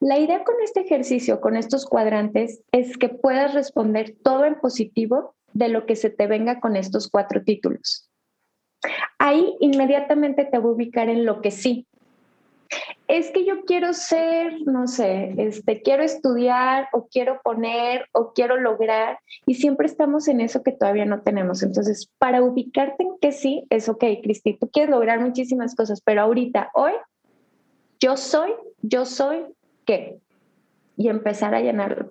La 0.00 0.18
idea 0.18 0.42
con 0.42 0.56
este 0.62 0.80
ejercicio, 0.80 1.40
con 1.40 1.56
estos 1.56 1.86
cuadrantes, 1.86 2.62
es 2.72 2.96
que 2.96 3.10
puedas 3.10 3.54
responder 3.54 4.16
todo 4.24 4.44
en 4.44 4.58
positivo 4.58 5.36
de 5.52 5.68
lo 5.68 5.86
que 5.86 5.96
se 5.96 6.10
te 6.10 6.26
venga 6.26 6.60
con 6.60 6.76
estos 6.76 7.08
cuatro 7.08 7.42
títulos. 7.42 8.08
Ahí 9.18 9.56
inmediatamente 9.60 10.44
te 10.44 10.58
voy 10.58 10.70
a 10.70 10.74
ubicar 10.74 11.08
en 11.08 11.26
lo 11.26 11.42
que 11.42 11.50
sí, 11.50 11.86
es 13.08 13.32
que 13.32 13.44
yo 13.44 13.64
quiero 13.64 13.92
ser, 13.92 14.60
no 14.66 14.86
sé, 14.86 15.34
este, 15.36 15.82
quiero 15.82 16.04
estudiar 16.04 16.88
o 16.92 17.08
quiero 17.08 17.40
poner 17.42 18.06
o 18.12 18.32
quiero 18.32 18.56
lograr 18.56 19.18
y 19.46 19.54
siempre 19.54 19.86
estamos 19.86 20.28
en 20.28 20.40
eso 20.40 20.62
que 20.62 20.70
todavía 20.70 21.06
no 21.06 21.22
tenemos. 21.22 21.64
Entonces, 21.64 22.08
para 22.18 22.40
ubicarte 22.40 23.02
en 23.02 23.18
que 23.20 23.32
sí, 23.32 23.66
es 23.68 23.88
ok, 23.88 24.04
Cristi, 24.22 24.56
tú 24.56 24.70
quieres 24.70 24.90
lograr 24.90 25.20
muchísimas 25.20 25.74
cosas, 25.74 26.00
pero 26.02 26.22
ahorita, 26.22 26.70
hoy, 26.74 26.92
yo 27.98 28.16
soy, 28.16 28.52
yo 28.82 29.04
soy, 29.04 29.44
¿qué? 29.84 30.20
Y 30.96 31.08
empezar 31.08 31.54
a 31.54 31.60
llenarlo. 31.60 32.10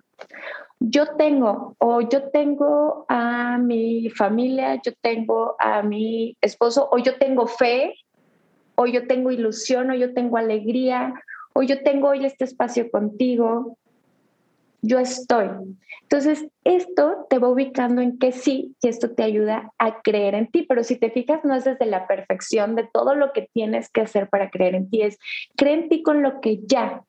Yo 0.80 1.16
tengo, 1.18 1.76
o 1.78 2.02
yo 2.02 2.30
tengo 2.30 3.06
a 3.10 3.58
mi 3.58 4.10
familia, 4.12 4.82
yo 4.82 4.94
tengo 5.02 5.56
a 5.60 5.82
mi 5.82 6.38
esposo, 6.42 6.88
o 6.92 6.98
yo 6.98 7.18
tengo 7.18 7.48
fe, 7.48 7.96
o 8.76 8.86
yo 8.86 9.06
tengo 9.06 9.32
ilusión, 9.32 9.92
o 9.92 9.94
yo 9.94 10.14
tengo 10.14 10.38
alegría, 10.38 11.14
o 11.54 11.64
yo 11.64 11.84
tengo 11.84 12.08
hoy 12.10 12.26
este 12.26 12.46
espacio 12.46 12.90
contigo, 12.90 13.78
yo 14.82 15.00
estoy. 15.00 15.50
Entonces, 16.04 16.48
esto 16.64 17.28
te 17.30 17.40
va 17.40 17.50
ubicando 17.50 18.02
en 18.02 18.18
que 18.18 18.32
sí, 18.32 18.76
y 18.82 18.88
esto 18.88 19.12
te 19.12 19.24
ayuda 19.24 19.72
a 19.78 20.02
creer 20.02 20.36
en 20.36 20.48
ti, 20.48 20.64
pero 20.64 20.86
si 20.86 20.96
te 20.96 21.12
fijas, 21.12 21.44
no 21.44 21.56
es 21.56 21.66
desde 21.66 21.86
la 21.86 22.08
perfección 22.08 22.76
de 22.76 22.88
todo 22.92 23.16
lo 23.16 23.34
que 23.34 23.50
tienes 23.54 23.90
que 23.90 24.02
hacer 24.02 24.30
para 24.30 24.50
creer 24.50 24.76
en 24.76 24.90
ti, 24.90 25.02
es 25.02 25.18
creer 25.58 25.80
en 25.80 25.90
ti 25.90 26.04
con 26.04 26.22
lo 26.22 26.40
que 26.40 26.62
ya, 26.66 27.04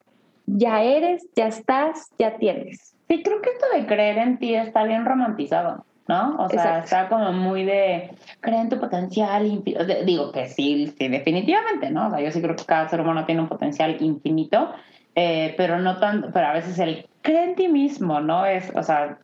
ya 0.47 0.83
eres, 0.83 1.27
ya 1.37 1.47
estás, 1.47 2.09
ya 2.19 2.37
tienes. 2.37 2.97
Sí, 3.11 3.25
creo 3.25 3.43
que 3.43 3.51
esto 3.51 3.67
de 3.75 3.87
creer 3.87 4.19
en 4.19 4.39
ti 4.39 4.55
está 4.55 4.85
bien 4.85 5.05
romantizado. 5.05 5.85
¿no? 6.07 6.37
O 6.39 6.49
sea, 6.49 6.81
está 6.81 7.09
como 7.09 7.33
muy 7.33 7.65
de 7.65 8.11
creer 8.41 8.63
en 8.63 8.69
tu 8.69 8.81
potencial, 8.81 9.63
digo 10.05 10.33
que 10.33 10.49
sí, 10.49 10.93
sí, 10.99 11.07
definitivamente, 11.07 11.89
¿no? 11.91 12.09
O 12.09 12.11
sea, 12.11 12.21
yo 12.21 12.33
sí 12.33 12.43
creo 12.43 12.57
que 12.57 12.65
cada 12.65 12.89
ser 12.89 13.01
humano 13.01 13.27
tiene 13.27 13.43
un 13.43 13.49
potencial 13.49 13.97
infinito, 14.01 14.73
eh, 15.15 15.55
pero 15.57 15.79
no 15.79 15.99
tanto, 15.99 16.31
pero 16.33 16.49
a 16.49 16.53
veces 16.53 16.81
el 16.81 17.09
cree 17.23 17.45
en 17.45 17.55
ti 17.55 17.69
mismo, 17.69 18.21
¿no? 18.21 18.45
Es, 18.45 18.73
o 18.75 18.83
sea, 18.83 19.19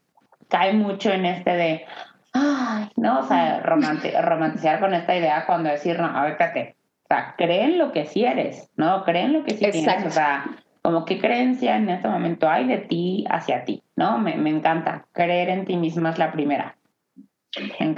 cae 0.48 0.74
mucho 0.74 1.10
en 1.10 1.26
este 1.26 1.50
de, 1.56 1.86
ay, 2.32 2.88
¿no? 2.96 3.18
O 3.18 3.22
sea, 3.24 3.60
romantizar 3.64 4.78
con 4.78 4.94
esta 4.94 5.16
idea 5.16 5.44
cuando 5.44 5.70
decir, 5.70 5.98
no, 5.98 6.06
a 6.06 6.22
ver, 6.22 6.32
espérate, 6.32 6.76
o 7.02 7.06
sea, 7.08 7.34
cree 7.36 7.64
en 7.64 7.78
lo 7.78 7.90
que 7.90 8.04
sí 8.06 8.24
eres, 8.24 8.70
¿no? 8.76 9.04
Cree 9.04 9.22
en 9.22 9.32
lo 9.32 9.42
que 9.44 9.54
sí 9.54 9.70
tienes, 9.72 10.06
o 10.06 10.10
sea, 10.10 10.44
como 10.86 11.04
qué 11.04 11.18
creencia 11.18 11.78
en 11.78 11.88
este 11.88 12.06
momento 12.06 12.48
hay 12.48 12.68
de 12.68 12.78
ti 12.78 13.24
hacia 13.28 13.64
ti, 13.64 13.82
¿no? 13.96 14.18
Me, 14.18 14.36
me 14.36 14.50
encanta. 14.50 15.04
Creer 15.10 15.48
en 15.48 15.64
ti 15.64 15.76
misma 15.76 16.10
es 16.10 16.18
la 16.18 16.30
primera. 16.30 16.78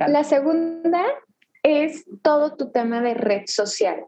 La 0.07 0.25
segunda 0.25 1.05
es 1.63 2.07
todo 2.23 2.57
tu 2.57 2.71
tema 2.71 3.03
de 3.03 3.13
red 3.13 3.43
social. 3.45 4.07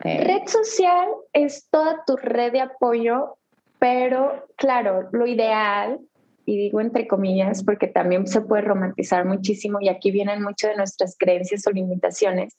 Red 0.00 0.48
social 0.48 1.06
es 1.32 1.68
toda 1.70 2.02
tu 2.04 2.16
red 2.16 2.50
de 2.50 2.62
apoyo, 2.62 3.36
pero 3.78 4.48
claro, 4.56 5.10
lo 5.12 5.28
ideal, 5.28 6.00
y 6.44 6.56
digo 6.56 6.80
entre 6.80 7.06
comillas 7.06 7.62
porque 7.62 7.86
también 7.86 8.26
se 8.26 8.40
puede 8.40 8.62
romantizar 8.62 9.24
muchísimo 9.26 9.78
y 9.80 9.88
aquí 9.88 10.10
vienen 10.10 10.42
muchas 10.42 10.72
de 10.72 10.76
nuestras 10.76 11.16
creencias 11.16 11.64
o 11.68 11.70
limitaciones, 11.70 12.56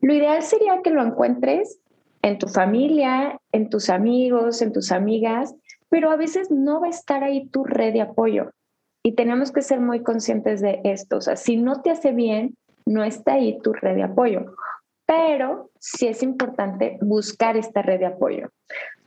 lo 0.00 0.14
ideal 0.14 0.42
sería 0.42 0.80
que 0.82 0.90
lo 0.90 1.04
encuentres 1.04 1.78
en 2.28 2.38
tu 2.38 2.48
familia, 2.48 3.40
en 3.52 3.68
tus 3.68 3.90
amigos, 3.90 4.62
en 4.62 4.72
tus 4.72 4.92
amigas, 4.92 5.54
pero 5.88 6.10
a 6.10 6.16
veces 6.16 6.50
no 6.50 6.80
va 6.80 6.88
a 6.88 6.90
estar 6.90 7.24
ahí 7.24 7.46
tu 7.48 7.64
red 7.64 7.92
de 7.92 8.02
apoyo. 8.02 8.50
Y 9.02 9.12
tenemos 9.12 9.52
que 9.52 9.62
ser 9.62 9.80
muy 9.80 10.02
conscientes 10.02 10.60
de 10.60 10.80
esto. 10.84 11.16
O 11.16 11.20
sea, 11.20 11.36
si 11.36 11.56
no 11.56 11.80
te 11.82 11.90
hace 11.90 12.12
bien, 12.12 12.56
no 12.84 13.04
está 13.04 13.34
ahí 13.34 13.58
tu 13.62 13.72
red 13.72 13.94
de 13.94 14.02
apoyo. 14.02 14.54
Pero 15.06 15.70
sí 15.78 16.06
es 16.06 16.22
importante 16.22 16.98
buscar 17.00 17.56
esta 17.56 17.80
red 17.80 18.00
de 18.00 18.06
apoyo. 18.06 18.50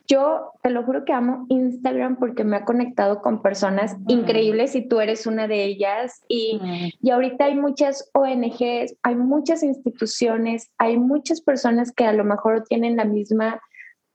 Yo 0.07 0.51
te 0.61 0.69
lo 0.69 0.83
juro 0.83 1.05
que 1.05 1.13
amo 1.13 1.45
Instagram 1.49 2.17
porque 2.17 2.43
me 2.43 2.57
ha 2.57 2.65
conectado 2.65 3.21
con 3.21 3.41
personas 3.41 3.95
increíbles 4.07 4.75
y 4.75 4.87
tú 4.87 4.99
eres 4.99 5.25
una 5.25 5.47
de 5.47 5.63
ellas. 5.63 6.21
Y, 6.27 6.59
y, 7.01 7.09
ahorita 7.09 7.45
hay 7.45 7.55
muchas 7.55 8.09
ONGs, 8.13 8.95
hay 9.03 9.15
muchas 9.15 9.63
instituciones, 9.63 10.69
hay 10.77 10.97
muchas 10.97 11.41
personas 11.41 11.91
que 11.91 12.05
a 12.05 12.13
lo 12.13 12.23
mejor 12.23 12.63
tienen 12.63 12.97
la 12.97 13.05
misma 13.05 13.61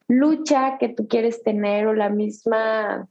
lucha 0.07 0.77
que 0.79 0.89
tú 0.89 1.07
quieres 1.07 1.43
tener 1.43 1.87
o 1.87 1.93
la 1.93 2.09
misma, 2.09 3.07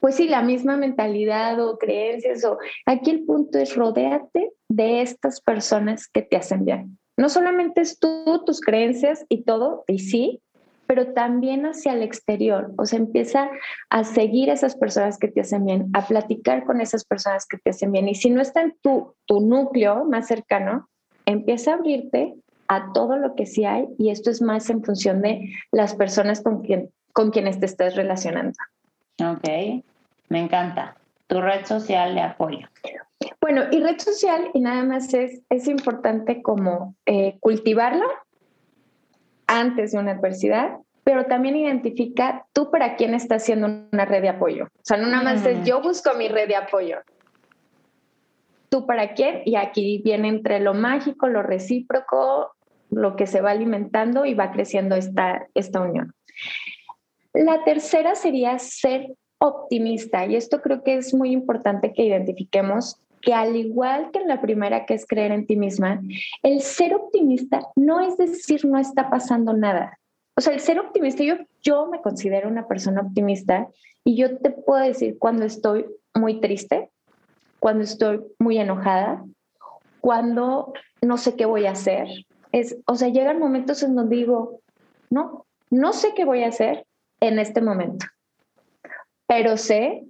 pues 0.00 0.16
sí, 0.16 0.28
la 0.28 0.42
misma 0.42 0.76
mentalidad 0.76 1.60
o 1.60 1.78
creencias. 1.78 2.44
O 2.44 2.58
aquí 2.86 3.10
el 3.10 3.24
punto 3.24 3.58
es 3.58 3.74
rodearte 3.74 4.52
de 4.68 5.02
estas 5.02 5.40
personas 5.40 6.08
que 6.08 6.22
te 6.22 6.36
hacen 6.36 6.64
bien. 6.64 6.98
No 7.16 7.28
solamente 7.28 7.80
es 7.80 7.98
tú, 7.98 8.44
tus 8.46 8.60
creencias 8.60 9.26
y 9.28 9.42
todo, 9.42 9.82
y 9.88 9.98
sí, 9.98 10.40
pero 10.88 11.12
también 11.12 11.66
hacia 11.66 11.92
el 11.92 12.02
exterior. 12.02 12.72
O 12.78 12.86
sea, 12.86 12.98
empieza 12.98 13.50
a 13.90 14.04
seguir 14.04 14.50
a 14.50 14.54
esas 14.54 14.74
personas 14.74 15.18
que 15.18 15.28
te 15.28 15.42
hacen 15.42 15.66
bien, 15.66 15.90
a 15.92 16.06
platicar 16.06 16.64
con 16.64 16.80
esas 16.80 17.04
personas 17.04 17.46
que 17.46 17.58
te 17.58 17.70
hacen 17.70 17.92
bien. 17.92 18.08
Y 18.08 18.14
si 18.14 18.30
no 18.30 18.40
está 18.40 18.62
en 18.62 18.74
tu, 18.82 19.14
tu 19.26 19.40
núcleo 19.40 20.06
más 20.06 20.26
cercano, 20.26 20.88
empieza 21.26 21.72
a 21.72 21.74
abrirte 21.74 22.34
a 22.68 22.90
todo 22.94 23.18
lo 23.18 23.34
que 23.34 23.44
sí 23.44 23.66
hay 23.66 23.86
y 23.98 24.10
esto 24.10 24.30
es 24.30 24.40
más 24.40 24.70
en 24.70 24.82
función 24.82 25.20
de 25.20 25.52
las 25.72 25.94
personas 25.94 26.40
con, 26.40 26.62
quien, 26.62 26.90
con 27.12 27.30
quienes 27.30 27.60
te 27.60 27.66
estés 27.66 27.94
relacionando. 27.94 28.56
Ok, 29.22 29.84
me 30.30 30.40
encanta. 30.40 30.96
Tu 31.26 31.38
red 31.38 31.66
social 31.66 32.14
de 32.14 32.22
apoyo. 32.22 32.66
Bueno, 33.42 33.64
y 33.70 33.80
red 33.80 33.98
social, 33.98 34.50
y 34.54 34.60
nada 34.60 34.84
más 34.84 35.12
es, 35.12 35.42
es 35.50 35.68
importante 35.68 36.40
como 36.40 36.94
eh, 37.04 37.36
cultivarla 37.40 38.06
antes 39.48 39.90
de 39.90 39.98
una 39.98 40.12
adversidad, 40.12 40.76
pero 41.02 41.24
también 41.24 41.56
identifica 41.56 42.46
tú 42.52 42.70
para 42.70 42.94
quién 42.96 43.14
estás 43.14 43.42
haciendo 43.42 43.66
una 43.90 44.04
red 44.04 44.22
de 44.22 44.28
apoyo. 44.28 44.66
O 44.66 44.84
sea, 44.84 44.98
no 44.98 45.08
nada 45.08 45.22
más 45.24 45.44
es 45.44 45.58
mm. 45.58 45.64
yo 45.64 45.80
busco 45.80 46.10
mi 46.14 46.28
red 46.28 46.46
de 46.46 46.56
apoyo. 46.56 46.98
Tú 48.68 48.86
para 48.86 49.14
quién, 49.14 49.40
y 49.46 49.56
aquí 49.56 50.02
viene 50.04 50.28
entre 50.28 50.60
lo 50.60 50.74
mágico, 50.74 51.26
lo 51.26 51.42
recíproco, 51.42 52.52
lo 52.90 53.16
que 53.16 53.26
se 53.26 53.40
va 53.40 53.50
alimentando 53.50 54.26
y 54.26 54.34
va 54.34 54.52
creciendo 54.52 54.94
esta, 54.96 55.46
esta 55.54 55.80
unión. 55.80 56.12
La 57.32 57.64
tercera 57.64 58.14
sería 58.14 58.58
ser 58.58 59.14
optimista, 59.38 60.26
y 60.26 60.36
esto 60.36 60.60
creo 60.60 60.82
que 60.84 60.96
es 60.96 61.14
muy 61.14 61.32
importante 61.32 61.94
que 61.94 62.02
identifiquemos 62.02 63.00
que 63.28 63.34
al 63.34 63.56
igual 63.56 64.10
que 64.10 64.20
en 64.20 64.28
la 64.28 64.40
primera, 64.40 64.86
que 64.86 64.94
es 64.94 65.06
creer 65.06 65.32
en 65.32 65.46
ti 65.46 65.54
misma, 65.54 66.00
el 66.42 66.62
ser 66.62 66.94
optimista 66.94 67.60
no 67.76 68.00
es 68.00 68.16
decir 68.16 68.64
no 68.64 68.78
está 68.78 69.10
pasando 69.10 69.52
nada. 69.52 69.98
O 70.34 70.40
sea, 70.40 70.54
el 70.54 70.60
ser 70.60 70.80
optimista, 70.80 71.22
yo, 71.22 71.34
yo 71.60 71.88
me 71.88 72.00
considero 72.00 72.48
una 72.48 72.66
persona 72.66 73.02
optimista 73.02 73.68
y 74.02 74.16
yo 74.16 74.38
te 74.38 74.48
puedo 74.48 74.82
decir 74.82 75.18
cuando 75.18 75.44
estoy 75.44 75.84
muy 76.14 76.40
triste, 76.40 76.88
cuando 77.60 77.84
estoy 77.84 78.22
muy 78.38 78.56
enojada, 78.56 79.22
cuando 80.00 80.72
no 81.02 81.18
sé 81.18 81.36
qué 81.36 81.44
voy 81.44 81.66
a 81.66 81.72
hacer. 81.72 82.08
Es, 82.52 82.78
o 82.86 82.94
sea, 82.94 83.08
llegan 83.08 83.38
momentos 83.38 83.82
en 83.82 83.94
donde 83.94 84.16
digo, 84.16 84.62
no, 85.10 85.44
no 85.68 85.92
sé 85.92 86.14
qué 86.16 86.24
voy 86.24 86.44
a 86.44 86.48
hacer 86.48 86.86
en 87.20 87.38
este 87.38 87.60
momento, 87.60 88.06
pero 89.26 89.58
sé 89.58 90.06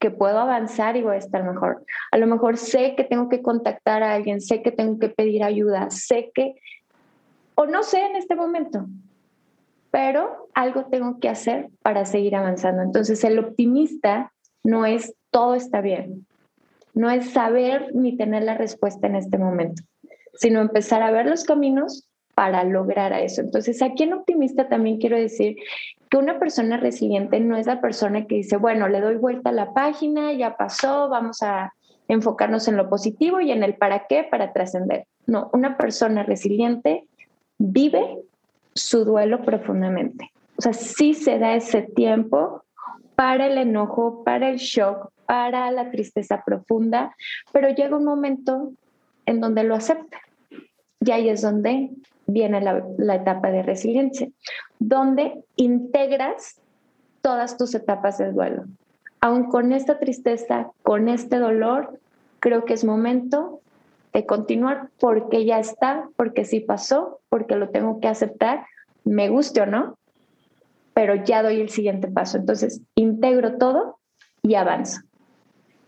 que 0.00 0.10
puedo 0.10 0.38
avanzar 0.38 0.96
y 0.96 1.02
voy 1.02 1.16
a 1.16 1.18
estar 1.18 1.44
mejor. 1.44 1.84
A 2.10 2.16
lo 2.16 2.26
mejor 2.26 2.56
sé 2.56 2.94
que 2.96 3.04
tengo 3.04 3.28
que 3.28 3.42
contactar 3.42 4.02
a 4.02 4.14
alguien, 4.14 4.40
sé 4.40 4.62
que 4.62 4.72
tengo 4.72 4.98
que 4.98 5.10
pedir 5.10 5.44
ayuda, 5.44 5.90
sé 5.90 6.32
que, 6.34 6.54
o 7.54 7.66
no 7.66 7.82
sé 7.82 8.04
en 8.06 8.16
este 8.16 8.34
momento, 8.34 8.86
pero 9.90 10.48
algo 10.54 10.86
tengo 10.86 11.20
que 11.20 11.28
hacer 11.28 11.68
para 11.82 12.06
seguir 12.06 12.34
avanzando. 12.34 12.82
Entonces 12.82 13.22
el 13.24 13.38
optimista 13.38 14.32
no 14.64 14.86
es 14.86 15.14
todo 15.30 15.54
está 15.54 15.82
bien, 15.82 16.26
no 16.94 17.10
es 17.10 17.30
saber 17.30 17.94
ni 17.94 18.16
tener 18.16 18.42
la 18.42 18.56
respuesta 18.56 19.06
en 19.06 19.16
este 19.16 19.36
momento, 19.36 19.82
sino 20.34 20.60
empezar 20.60 21.02
a 21.02 21.10
ver 21.10 21.26
los 21.26 21.44
caminos 21.44 22.09
para 22.40 22.64
lograr 22.64 23.12
a 23.12 23.20
eso. 23.20 23.42
Entonces, 23.42 23.82
aquí 23.82 24.04
en 24.04 24.14
optimista 24.14 24.66
también 24.66 24.96
quiero 24.96 25.18
decir 25.18 25.56
que 26.08 26.16
una 26.16 26.38
persona 26.38 26.78
resiliente 26.78 27.38
no 27.38 27.54
es 27.54 27.66
la 27.66 27.82
persona 27.82 28.26
que 28.26 28.36
dice, 28.36 28.56
bueno, 28.56 28.88
le 28.88 29.02
doy 29.02 29.16
vuelta 29.16 29.50
a 29.50 29.52
la 29.52 29.74
página, 29.74 30.32
ya 30.32 30.56
pasó, 30.56 31.10
vamos 31.10 31.42
a 31.42 31.74
enfocarnos 32.08 32.66
en 32.66 32.78
lo 32.78 32.88
positivo 32.88 33.42
y 33.42 33.52
en 33.52 33.62
el 33.62 33.74
para 33.74 34.06
qué 34.06 34.24
para 34.24 34.54
trascender. 34.54 35.04
No, 35.26 35.50
una 35.52 35.76
persona 35.76 36.22
resiliente 36.22 37.04
vive 37.58 38.16
su 38.72 39.04
duelo 39.04 39.42
profundamente. 39.42 40.32
O 40.56 40.62
sea, 40.62 40.72
sí 40.72 41.12
se 41.12 41.38
da 41.38 41.54
ese 41.54 41.82
tiempo 41.82 42.64
para 43.16 43.48
el 43.48 43.58
enojo, 43.58 44.24
para 44.24 44.48
el 44.48 44.56
shock, 44.56 45.12
para 45.26 45.70
la 45.72 45.90
tristeza 45.90 46.42
profunda, 46.46 47.14
pero 47.52 47.68
llega 47.68 47.98
un 47.98 48.06
momento 48.06 48.72
en 49.26 49.42
donde 49.42 49.62
lo 49.62 49.74
acepta. 49.74 50.20
Y 51.04 51.10
ahí 51.10 51.28
es 51.28 51.42
donde 51.42 51.90
viene 52.32 52.60
la, 52.60 53.14
etapa 53.14 53.50
de 53.50 53.62
resiliencia, 53.62 54.28
donde 54.78 55.44
integras 55.56 56.60
todas 57.22 57.56
tus 57.56 57.74
etapas 57.74 58.18
del 58.18 58.34
duelo. 58.34 58.64
Aún 59.20 59.44
con 59.50 59.72
esta 59.72 59.98
tristeza, 59.98 60.70
con 60.82 61.08
este 61.08 61.38
dolor, 61.38 61.98
creo 62.40 62.64
que 62.64 62.74
es 62.74 62.84
momento 62.84 63.60
de 64.12 64.26
continuar 64.26 64.88
porque 64.98 65.44
ya 65.44 65.58
está, 65.58 66.08
porque 66.16 66.44
sí 66.44 66.60
pasó, 66.60 67.20
porque 67.28 67.56
lo 67.56 67.68
tengo 67.68 68.00
que 68.00 68.08
aceptar, 68.08 68.66
me 69.04 69.28
guste 69.28 69.60
o 69.60 69.66
no, 69.66 69.98
pero 70.94 71.14
ya 71.14 71.42
doy 71.42 71.60
el 71.60 71.68
siguiente 71.68 72.08
paso. 72.08 72.38
Entonces, 72.38 72.80
integro 72.94 73.58
todo 73.58 73.98
y 74.42 74.54
avanzo. 74.54 75.02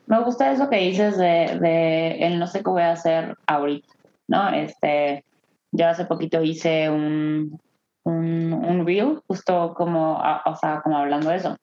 Me 0.07 0.23
gusta 0.23 0.53
eso 0.53 0.69
que 0.69 0.77
dices 0.77 1.17
de, 1.17 1.59
de 1.61 2.27
el 2.27 2.39
no 2.39 2.47
sé 2.47 2.63
qué 2.63 2.71
voy 2.71 2.83
a 2.83 2.93
hacer 2.93 3.37
ahorita, 3.47 3.95
¿no? 4.29 4.51
Este, 4.51 5.25
yo 5.73 5.89
hace 5.89 6.05
poquito 6.05 6.43
hice 6.43 6.89
un, 6.91 7.61
un, 8.05 8.53
un 8.53 8.87
reel, 8.87 9.21
justo 9.27 9.75
como, 9.75 10.23
o 10.45 10.57
sea, 10.57 10.81
como 10.83 10.99
hablando 10.99 11.31
de 11.31 11.37
eso. 11.37 11.57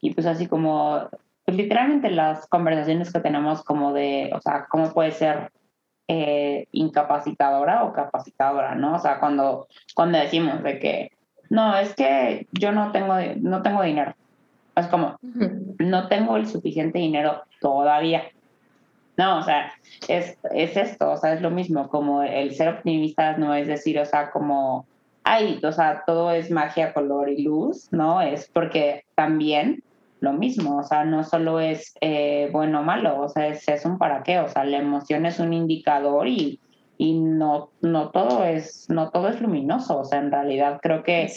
Y 0.00 0.12
pues 0.12 0.26
así 0.26 0.46
como, 0.46 1.08
pues 1.44 1.56
literalmente 1.56 2.10
las 2.10 2.46
conversaciones 2.46 3.12
que 3.12 3.20
tenemos 3.20 3.64
como 3.64 3.92
de, 3.92 4.30
o 4.34 4.40
sea, 4.40 4.66
cómo 4.68 4.92
puede 4.92 5.12
ser 5.12 5.50
eh, 6.08 6.66
incapacitadora 6.72 7.84
o 7.84 7.92
capacitadora, 7.92 8.74
¿no? 8.74 8.96
O 8.96 8.98
sea, 8.98 9.18
cuando, 9.20 9.66
cuando 9.94 10.18
decimos 10.18 10.62
de 10.62 10.78
que, 10.78 11.10
no, 11.48 11.76
es 11.76 11.94
que 11.94 12.46
yo 12.52 12.72
no 12.72 12.92
tengo, 12.92 13.14
no 13.40 13.62
tengo 13.62 13.82
dinero. 13.82 14.14
Es 14.76 14.86
como, 14.88 15.16
no 15.78 16.08
tengo 16.08 16.36
el 16.36 16.46
suficiente 16.46 16.98
dinero 16.98 17.42
todavía. 17.60 18.24
No, 19.16 19.38
o 19.38 19.42
sea, 19.42 19.72
es, 20.08 20.36
es 20.52 20.76
esto, 20.76 21.12
o 21.12 21.16
sea, 21.16 21.34
es 21.34 21.40
lo 21.40 21.50
mismo, 21.50 21.88
como 21.88 22.22
el 22.22 22.54
ser 22.54 22.68
optimista 22.68 23.36
no 23.36 23.54
es 23.54 23.68
decir, 23.68 23.98
o 24.00 24.04
sea, 24.04 24.30
como, 24.30 24.86
ay, 25.22 25.60
o 25.62 25.72
sea, 25.72 26.02
todo 26.06 26.32
es 26.32 26.50
magia, 26.50 26.92
color 26.92 27.28
y 27.28 27.42
luz, 27.42 27.88
¿no? 27.92 28.20
Es 28.20 28.50
porque 28.52 29.04
también 29.14 29.82
lo 30.20 30.32
mismo, 30.32 30.78
o 30.78 30.82
sea, 30.82 31.04
no 31.04 31.22
solo 31.22 31.60
es 31.60 31.94
eh, 32.00 32.48
bueno 32.50 32.80
o 32.80 32.82
malo, 32.82 33.20
o 33.20 33.28
sea, 33.28 33.48
es, 33.48 33.68
es, 33.68 33.84
un 33.84 33.98
para 33.98 34.22
qué, 34.22 34.40
o 34.40 34.48
sea, 34.48 34.64
la 34.64 34.78
emoción 34.78 35.26
es 35.26 35.38
un 35.38 35.52
indicador 35.52 36.26
y, 36.26 36.58
y 36.98 37.18
no, 37.18 37.70
no 37.82 38.10
todo 38.10 38.44
es, 38.44 38.88
no 38.88 39.10
todo 39.10 39.28
es 39.28 39.40
luminoso, 39.40 39.98
o 40.00 40.04
sea, 40.04 40.18
en 40.18 40.30
realidad 40.30 40.80
creo 40.82 41.02
que 41.02 41.30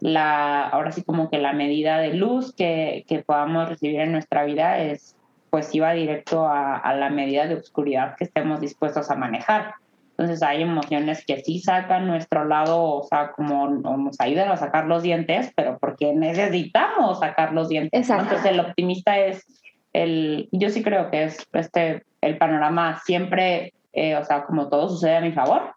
la, 0.00 0.68
ahora 0.68 0.92
sí 0.92 1.02
como 1.02 1.30
que 1.30 1.38
la 1.38 1.52
medida 1.52 1.98
de 1.98 2.14
luz 2.14 2.54
que, 2.54 3.04
que 3.08 3.20
podamos 3.20 3.68
recibir 3.68 4.00
en 4.00 4.12
nuestra 4.12 4.44
vida 4.44 4.78
es 4.78 5.15
pues 5.56 5.74
iba 5.74 5.92
directo 5.92 6.46
a, 6.46 6.94
la 6.96 7.08
medida 7.08 7.46
de 7.46 7.54
oscuridad 7.54 8.14
que 8.18 8.24
estemos 8.24 8.60
dispuestos 8.60 9.10
a 9.10 9.14
manejar. 9.14 9.72
Entonces 10.10 10.42
hay 10.42 10.60
emociones 10.60 11.24
que 11.24 11.42
sí 11.42 11.60
sacan 11.60 12.06
nuestro 12.06 12.44
lado, 12.44 12.82
o 12.82 13.02
sea, 13.04 13.32
como 13.32 13.66
nos 13.66 14.20
ayudan 14.20 14.50
a 14.50 14.58
sacar 14.58 14.84
los 14.84 15.02
dientes, 15.02 15.50
pero 15.56 15.78
porque 15.78 16.12
necesitamos 16.12 17.20
sacar 17.20 17.54
los 17.54 17.70
dientes. 17.70 18.10
Entonces 18.10 18.44
el 18.44 18.60
optimista 18.60 19.18
es 19.18 19.46
el, 19.94 20.50
yo 20.52 20.68
sí 20.68 20.82
creo 20.82 21.10
que 21.10 21.24
es 21.24 21.48
este, 21.54 22.04
el 22.20 22.36
panorama 22.36 23.00
siempre, 23.06 23.72
eh, 23.94 24.14
o 24.16 24.24
sea, 24.26 24.44
como 24.44 24.68
todo 24.68 24.90
sucede 24.90 25.16
a 25.16 25.22
mi 25.22 25.32
favor, 25.32 25.74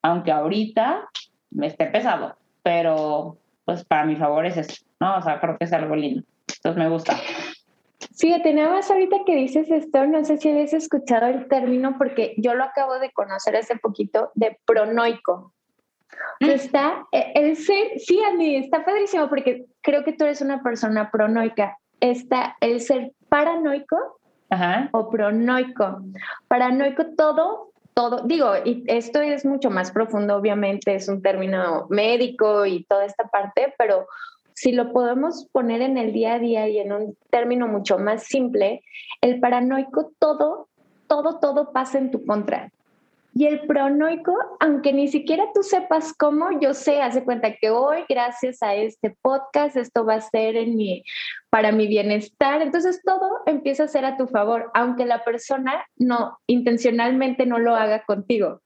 aunque 0.00 0.32
ahorita 0.32 1.06
me 1.50 1.66
esté 1.66 1.84
pesado, 1.84 2.34
pero 2.62 3.36
pues 3.66 3.84
para 3.84 4.06
mi 4.06 4.16
favor 4.16 4.46
es 4.46 4.56
eso, 4.56 4.86
¿no? 4.98 5.18
O 5.18 5.20
sea, 5.20 5.38
creo 5.38 5.58
que 5.58 5.66
es 5.66 5.72
algo 5.74 5.94
lindo. 5.94 6.22
Entonces 6.48 6.82
me 6.82 6.88
gusta. 6.88 7.14
Fíjate, 8.16 8.54
nada 8.54 8.74
más 8.74 8.90
ahorita 8.90 9.18
que 9.26 9.34
dices 9.34 9.70
esto, 9.70 10.06
no 10.06 10.24
sé 10.24 10.38
si 10.38 10.50
habías 10.50 10.72
escuchado 10.72 11.26
el 11.26 11.48
término 11.48 11.96
porque 11.98 12.34
yo 12.36 12.54
lo 12.54 12.64
acabo 12.64 12.98
de 12.98 13.10
conocer 13.12 13.56
hace 13.56 13.76
poquito 13.76 14.30
de 14.34 14.58
pronoico. 14.66 15.52
Mm. 16.40 16.50
Está 16.50 17.06
eh, 17.12 17.32
el 17.34 17.56
ser, 17.56 17.98
sí, 17.98 18.20
Andy, 18.22 18.56
está 18.56 18.84
padrísimo 18.84 19.28
porque 19.28 19.66
creo 19.82 20.04
que 20.04 20.12
tú 20.12 20.24
eres 20.24 20.40
una 20.40 20.62
persona 20.62 21.10
pronoica. 21.10 21.76
Está 22.00 22.56
el 22.60 22.80
ser 22.80 23.12
paranoico 23.28 24.20
o 24.92 25.10
pronoico. 25.10 26.02
Paranoico 26.46 27.04
todo, 27.16 27.72
todo, 27.94 28.22
digo, 28.24 28.52
y 28.64 28.84
esto 28.86 29.20
es 29.20 29.44
mucho 29.44 29.70
más 29.70 29.90
profundo, 29.90 30.36
obviamente, 30.36 30.94
es 30.94 31.08
un 31.08 31.20
término 31.20 31.86
médico 31.90 32.64
y 32.64 32.84
toda 32.84 33.04
esta 33.04 33.24
parte, 33.24 33.74
pero 33.76 34.06
si 34.58 34.72
lo 34.72 34.92
podemos 34.92 35.46
poner 35.52 35.82
en 35.82 35.96
el 35.98 36.12
día 36.12 36.34
a 36.34 36.38
día 36.40 36.68
y 36.68 36.78
en 36.78 36.92
un 36.92 37.16
término 37.30 37.68
mucho 37.68 37.96
más 37.96 38.24
simple, 38.24 38.82
el 39.20 39.38
paranoico 39.38 40.10
todo, 40.18 40.68
todo, 41.06 41.38
todo 41.38 41.72
pasa 41.72 41.98
en 41.98 42.10
tu 42.10 42.26
contra. 42.26 42.72
Y 43.34 43.46
el 43.46 43.60
pronoico, 43.68 44.34
aunque 44.58 44.92
ni 44.92 45.06
siquiera 45.06 45.44
tú 45.54 45.62
sepas 45.62 46.12
cómo, 46.12 46.58
yo 46.60 46.74
sé, 46.74 47.00
hace 47.00 47.22
cuenta 47.22 47.54
que 47.54 47.70
hoy, 47.70 47.98
gracias 48.08 48.60
a 48.64 48.74
este 48.74 49.16
podcast, 49.22 49.76
esto 49.76 50.04
va 50.04 50.14
a 50.14 50.20
ser 50.20 50.56
en 50.56 50.74
mi, 50.74 51.04
para 51.48 51.70
mi 51.70 51.86
bienestar. 51.86 52.60
Entonces 52.60 53.00
todo 53.04 53.30
empieza 53.46 53.84
a 53.84 53.88
ser 53.88 54.04
a 54.06 54.16
tu 54.16 54.26
favor, 54.26 54.72
aunque 54.74 55.06
la 55.06 55.22
persona 55.22 55.86
no 55.96 56.36
intencionalmente 56.48 57.46
no 57.46 57.60
lo 57.60 57.76
haga 57.76 58.02
contigo. 58.04 58.60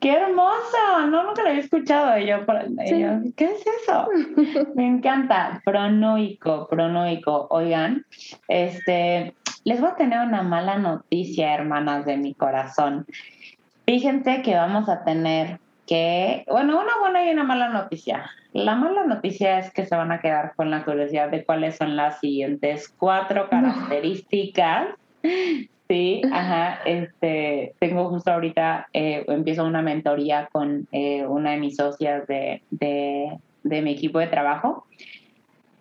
¡Qué 0.00 0.12
hermoso! 0.12 1.06
No, 1.10 1.24
nunca 1.24 1.42
lo 1.42 1.48
había 1.48 1.60
escuchado 1.60 2.18
yo. 2.18 2.44
¿Qué 3.36 3.44
es 3.44 3.64
eso? 3.82 4.08
Me 4.74 4.86
encanta. 4.86 5.60
Pronoico, 5.64 6.68
pronoico. 6.68 7.46
Oigan, 7.50 8.04
este, 8.48 9.34
les 9.64 9.80
voy 9.80 9.90
a 9.90 9.96
tener 9.96 10.20
una 10.20 10.42
mala 10.42 10.78
noticia, 10.78 11.54
hermanas 11.54 12.04
de 12.06 12.16
mi 12.16 12.34
corazón. 12.34 13.06
Fíjense 13.86 14.42
que 14.42 14.54
vamos 14.54 14.88
a 14.88 15.04
tener 15.04 15.58
que, 15.86 16.44
bueno, 16.48 16.80
una 16.80 16.98
buena 17.00 17.24
y 17.24 17.30
una 17.30 17.44
mala 17.44 17.68
noticia. 17.68 18.30
La 18.52 18.74
mala 18.74 19.04
noticia 19.04 19.58
es 19.58 19.72
que 19.72 19.86
se 19.86 19.96
van 19.96 20.12
a 20.12 20.20
quedar 20.20 20.54
con 20.56 20.70
la 20.70 20.84
curiosidad 20.84 21.30
de 21.30 21.44
cuáles 21.44 21.76
son 21.76 21.96
las 21.96 22.20
siguientes 22.20 22.88
cuatro 22.88 23.48
características. 23.48 24.88
Sí, 25.88 26.22
ajá, 26.32 26.80
este, 26.84 27.74
tengo 27.78 28.08
justo 28.08 28.32
ahorita, 28.32 28.88
eh, 28.92 29.24
empiezo 29.28 29.64
una 29.64 29.82
mentoría 29.82 30.48
con 30.50 30.88
eh, 30.90 31.24
una 31.24 31.52
de 31.52 31.58
mis 31.58 31.76
socias 31.76 32.26
de, 32.26 32.62
de, 32.70 33.38
de 33.62 33.82
mi 33.82 33.92
equipo 33.92 34.18
de 34.18 34.26
trabajo. 34.26 34.86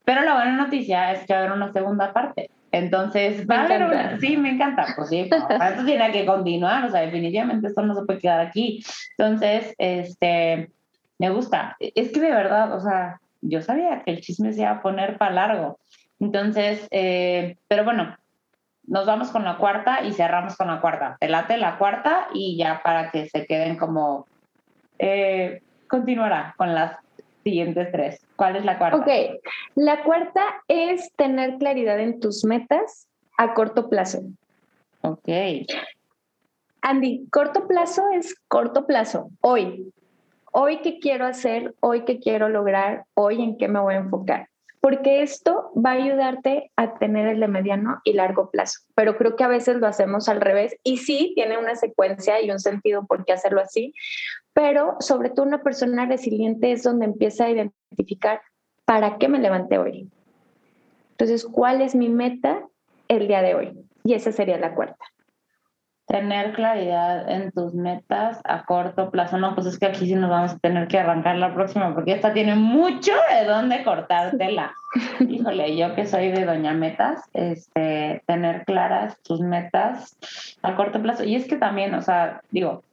Pero 0.04 0.22
la 0.22 0.36
buena 0.36 0.56
noticia 0.58 1.12
es 1.12 1.26
que 1.26 1.34
va 1.34 1.40
a 1.40 1.44
haber 1.44 1.58
una 1.58 1.74
segunda 1.74 2.14
parte. 2.14 2.52
Entonces, 2.72 3.48
va 3.50 3.62
a 3.62 3.66
haber 3.66 3.84
una, 3.84 4.20
sí, 4.20 4.38
me 4.38 4.52
encanta, 4.52 4.86
pues 4.96 5.10
sí, 5.10 5.30
esto 5.70 5.86
tiene 5.86 6.12
que 6.12 6.26
continuar, 6.26 6.84
o 6.86 6.92
sea, 6.92 7.02
definitivamente 7.02 7.68
esto 7.68 7.82
no 7.82 7.96
se 7.96 8.06
puede 8.06 8.20
quedar 8.20 8.42
aquí. 8.42 8.84
Entonces, 9.18 9.74
este, 9.78 10.70
me 11.18 11.30
gusta. 11.30 11.78
Es 11.80 12.12
que 12.12 12.20
de 12.20 12.32
verdad, 12.32 12.74
o 12.74 12.82
sea, 12.82 13.20
yo 13.42 13.62
sabía 13.62 14.04
que 14.04 14.12
el 14.12 14.22
chisme 14.22 14.54
se 14.54 14.62
iba 14.62 14.72
a 14.72 14.82
poner 14.82 15.18
para 15.18 15.34
largo. 15.34 15.80
Entonces, 16.20 16.88
eh, 16.92 17.58
pero 17.68 17.86
bueno, 17.86 18.16
nos 18.88 19.06
vamos 19.06 19.30
con 19.30 19.44
la 19.44 19.58
cuarta 19.58 20.04
y 20.04 20.14
cerramos 20.14 20.56
con 20.56 20.68
la 20.68 20.82
cuarta. 20.82 21.18
Te 21.20 21.28
late 21.28 21.58
la 21.58 21.78
cuarta 21.78 22.28
y 22.34 22.58
ya 22.58 22.82
para 22.84 23.12
que 23.12 23.28
se 23.30 23.46
queden 23.46 23.78
como... 23.78 24.28
Eh, 25.00 25.62
continuará 25.88 26.54
con 26.58 26.74
las 26.74 26.98
siguientes 27.44 27.92
tres. 27.92 28.26
¿Cuál 28.36 28.56
es 28.56 28.66
la 28.66 28.78
cuarta? 28.78 28.98
Ok, 28.98 29.08
la 29.76 30.04
cuarta 30.04 30.42
es 30.68 31.12
tener 31.16 31.58
claridad 31.58 32.00
en 32.00 32.20
tus 32.20 32.44
metas 32.44 33.08
a 33.38 33.54
corto 33.54 33.90
plazo. 33.90 34.22
Ok. 35.02 35.30
Andy, 36.82 37.28
corto 37.32 37.68
plazo 37.68 38.04
es 38.14 38.36
corto 38.48 38.86
plazo, 38.86 39.30
hoy. 39.42 39.92
Hoy 40.52 40.78
qué 40.82 41.00
quiero 41.00 41.26
hacer, 41.26 41.76
hoy 41.82 42.06
qué 42.06 42.20
quiero 42.20 42.48
lograr, 42.48 43.04
hoy 43.14 43.42
en 43.42 43.58
qué 43.58 43.68
me 43.68 43.80
voy 43.80 43.96
a 43.96 43.98
enfocar. 43.98 44.48
Porque 44.86 45.24
esto 45.24 45.72
va 45.76 45.94
a 45.94 45.94
ayudarte 45.94 46.72
a 46.76 47.00
tener 47.00 47.26
el 47.26 47.40
de 47.40 47.48
mediano 47.48 48.02
y 48.04 48.14
largo 48.14 48.52
plazo. 48.52 48.82
Pero 48.94 49.18
creo 49.18 49.36
que 49.36 49.44
a 49.44 49.48
veces 49.48 49.78
lo 49.78 49.88
hacemos 49.88 50.30
al 50.30 50.42
revés 50.42 50.78
y 50.84 50.98
sí 50.98 51.32
tiene 51.34 51.58
una 51.58 51.76
secuencia 51.76 52.40
y 52.40 52.52
un 52.52 52.60
sentido 52.60 53.08
por 53.08 53.26
qué 53.26 53.34
hacerlo 53.34 53.62
así, 53.62 53.96
pero 54.54 54.96
sobre 55.00 55.32
todo 55.32 55.44
una 55.44 55.64
persona 55.64 56.06
resiliente 56.06 56.72
es 56.72 56.84
donde 56.84 57.06
empieza 57.06 57.46
a 57.46 57.50
identificar 57.50 58.42
para 58.86 59.18
qué 59.18 59.28
me 59.28 59.40
levanté 59.40 59.80
hoy. 59.80 60.08
Entonces, 61.14 61.46
¿cuál 61.46 61.82
es 61.82 61.96
mi 61.96 62.10
meta 62.10 62.68
el 63.08 63.28
día 63.28 63.42
de 63.42 63.56
hoy? 63.56 63.80
Y 64.04 64.14
esa 64.14 64.32
sería 64.32 64.60
la 64.60 64.76
cuarta. 64.76 65.04
Tener 66.08 66.54
claridad 66.54 67.30
en 67.32 67.52
tus 67.52 67.74
metas 67.74 68.40
a 68.44 68.64
corto 68.66 69.10
plazo. 69.10 69.38
No, 69.38 69.56
pues 69.56 69.66
es 69.66 69.80
que 69.80 69.88
aquí 69.88 70.06
sí 70.06 70.14
nos 70.14 70.30
vamos 70.30 70.52
a 70.52 70.60
tener 70.60 70.88
que 70.88 71.00
arrancar 71.00 71.38
la 71.38 71.54
próxima 71.54 71.94
porque 71.96 72.14
esta 72.14 72.34
tiene 72.34 72.56
mucho 72.56 73.12
de 73.32 73.46
dónde 73.46 73.84
cortártela. 73.84 74.74
Híjole, 75.20 75.76
yo 75.76 75.96
que 75.96 76.06
soy 76.06 76.30
de 76.30 76.46
Doña 76.46 76.74
Metas, 76.74 77.24
este, 77.34 78.22
tener 78.28 78.66
claras 78.66 79.20
tus 79.24 79.42
metas 79.42 80.18
a 80.62 80.76
corto 80.76 81.02
plazo. 81.02 81.24
Y 81.24 81.36
es 81.36 81.48
que 81.48 81.58
también, 81.58 81.96
o 81.96 82.02
sea, 82.02 82.42
digo, 82.52 82.84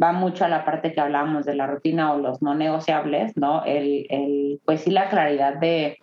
va 0.00 0.12
mucho 0.12 0.44
a 0.44 0.48
la 0.48 0.64
parte 0.64 0.92
que 0.92 1.00
hablábamos 1.00 1.44
de 1.44 1.54
la 1.54 1.66
rutina 1.66 2.12
o 2.12 2.18
los 2.18 2.40
no 2.40 2.54
negociables, 2.54 3.36
¿no? 3.36 3.64
El, 3.64 4.06
el, 4.10 4.60
pues 4.64 4.82
sí, 4.82 4.90
la 4.90 5.08
claridad 5.08 5.54
de 5.54 5.98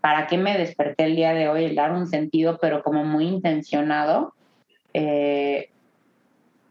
para 0.00 0.26
qué 0.26 0.38
me 0.38 0.56
desperté 0.56 1.04
el 1.04 1.16
día 1.16 1.32
de 1.32 1.48
hoy, 1.48 1.64
el 1.64 1.74
dar 1.74 1.92
un 1.92 2.06
sentido, 2.06 2.58
pero 2.60 2.82
como 2.82 3.04
muy 3.04 3.26
intencionado, 3.26 4.32
eh, 4.94 5.70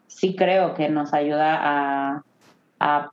sí 0.07 0.35
creo 0.35 0.73
que 0.73 0.89
nos 0.89 1.13
ayuda 1.13 1.59
a, 1.61 2.23
a, 2.79 3.11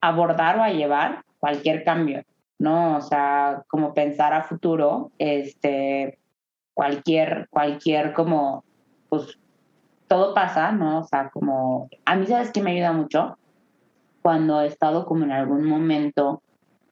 abordar 0.00 0.58
o 0.58 0.62
a 0.62 0.70
llevar 0.70 1.22
cualquier 1.38 1.84
cambio, 1.84 2.22
¿no? 2.58 2.96
O 2.96 3.00
sea, 3.00 3.62
como 3.68 3.94
pensar 3.94 4.32
a 4.32 4.44
futuro, 4.44 5.10
este, 5.18 6.18
cualquier, 6.74 7.48
cualquier 7.50 8.12
como, 8.12 8.64
pues 9.08 9.38
todo 10.06 10.34
pasa, 10.34 10.72
¿no? 10.72 11.00
O 11.00 11.04
sea, 11.04 11.30
como 11.30 11.88
a 12.04 12.16
mí 12.16 12.26
sabes 12.26 12.52
que 12.52 12.62
me 12.62 12.72
ayuda 12.72 12.92
mucho 12.92 13.36
cuando 14.22 14.60
he 14.60 14.66
estado 14.66 15.04
como 15.04 15.24
en 15.24 15.32
algún 15.32 15.64
momento, 15.64 16.42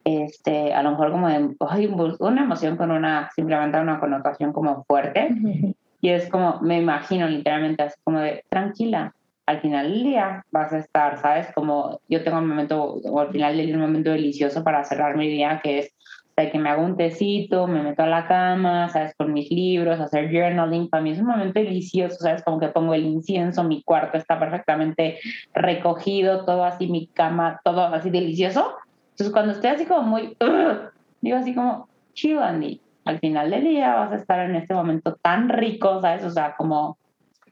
este, 0.05 0.73
a 0.73 0.83
lo 0.83 0.93
mejor 0.93 1.11
como 1.11 1.29
de 1.29 1.57
ay, 1.61 1.87
una 2.19 2.43
emoción 2.43 2.77
con 2.77 2.91
una, 2.91 3.31
simplemente 3.35 3.79
una 3.79 4.01
connotación 4.01 4.53
como 4.53 4.85
fuerte. 4.85 5.29
Y 6.03 6.11
es 6.11 6.29
como, 6.29 6.61
me 6.61 6.79
imagino 6.79 7.27
literalmente 7.27 7.83
así 7.83 7.97
como 8.05 8.21
de, 8.21 8.45
tranquila, 8.51 9.15
al 9.47 9.61
final 9.61 9.91
del 9.91 10.03
día 10.05 10.45
vas 10.51 10.73
a 10.73 10.79
estar, 10.79 11.21
¿sabes? 11.21 11.49
Como 11.55 12.01
yo 12.09 12.23
tengo 12.23 12.39
un 12.39 12.49
momento, 12.49 12.95
o 13.05 13.21
al 13.21 13.31
final 13.31 13.57
del 13.57 13.67
día 13.67 13.77
un 13.77 13.83
momento 13.83 14.11
delicioso 14.11 14.63
para 14.65 14.85
cerrar 14.85 15.17
mi 15.17 15.29
día, 15.29 15.61
que 15.63 15.79
es 15.79 15.97
sea, 16.37 16.51
que 16.51 16.59
me 16.59 16.69
hago 16.69 16.83
un 16.83 16.97
tecito, 16.97 17.67
me 17.67 17.83
meto 17.83 18.03
a 18.03 18.07
la 18.07 18.29
cama, 18.29 18.89
¿sabes? 18.91 19.15
Con 19.17 19.33
mis 19.33 19.51
libros, 19.51 20.01
hacer 20.01 20.31
journaling. 20.31 20.89
Para 20.89 21.03
mí 21.03 21.11
es 21.11 21.19
un 21.19 21.27
momento 21.27 21.59
delicioso, 21.59 22.17
¿sabes? 22.17 22.43
Como 22.45 22.61
que 22.61 22.69
pongo 22.69 22.95
el 22.95 23.07
incienso, 23.07 23.65
mi 23.65 23.83
cuarto 23.83 24.19
está 24.19 24.39
perfectamente 24.39 25.19
recogido, 25.55 26.45
todo 26.45 26.65
así, 26.65 26.89
mi 26.89 27.07
cama, 27.07 27.61
todo 27.65 27.83
así 27.87 28.11
delicioso. 28.11 28.75
Entonces, 29.13 29.33
cuando 29.33 29.53
estoy 29.53 29.71
así 29.71 29.87
como 29.87 30.03
muy, 30.03 30.37
digo 31.23 31.37
así 31.39 31.55
como, 31.55 31.89
chill, 32.13 32.39
Andy. 32.39 32.81
Al 33.07 33.21
final 33.21 33.51
del 33.51 33.63
día 33.63 33.95
vas 33.95 34.13
a 34.13 34.17
estar 34.17 34.41
en 34.41 34.57
este 34.57 34.75
momento 34.75 35.15
tan 35.23 35.49
rico, 35.49 36.01
¿sabes? 36.01 36.25
O 36.25 36.31
sea, 36.31 36.57
como 36.57 36.99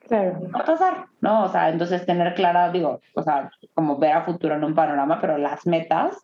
Claro. 0.08 0.38
Va 0.54 0.60
a 0.60 0.64
pasar, 0.64 1.06
¿no? 1.20 1.44
O 1.44 1.48
sea, 1.48 1.70
entonces 1.70 2.04
tener 2.04 2.34
clara, 2.34 2.70
digo, 2.70 3.00
o 3.14 3.22
sea, 3.22 3.50
como 3.74 3.98
ver 3.98 4.12
a 4.12 4.24
futuro 4.24 4.54
en 4.54 4.64
un 4.64 4.74
panorama, 4.74 5.20
pero 5.20 5.38
las 5.38 5.66
metas 5.66 6.16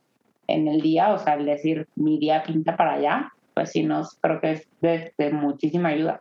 en 0.47 0.69
el 0.69 0.81
día, 0.81 1.13
o 1.13 1.19
sea, 1.19 1.35
el 1.35 1.47
decir 1.47 1.89
mi 1.95 2.19
día 2.19 2.43
pinta 2.43 2.77
para 2.77 2.95
allá, 2.95 3.33
pues 3.55 3.71
sí 3.71 3.83
nos 3.83 4.19
creo 4.21 4.41
que 4.41 4.53
es 4.53 4.69
de, 4.81 5.31
muchísima 5.33 5.91
ayuda. 5.91 6.21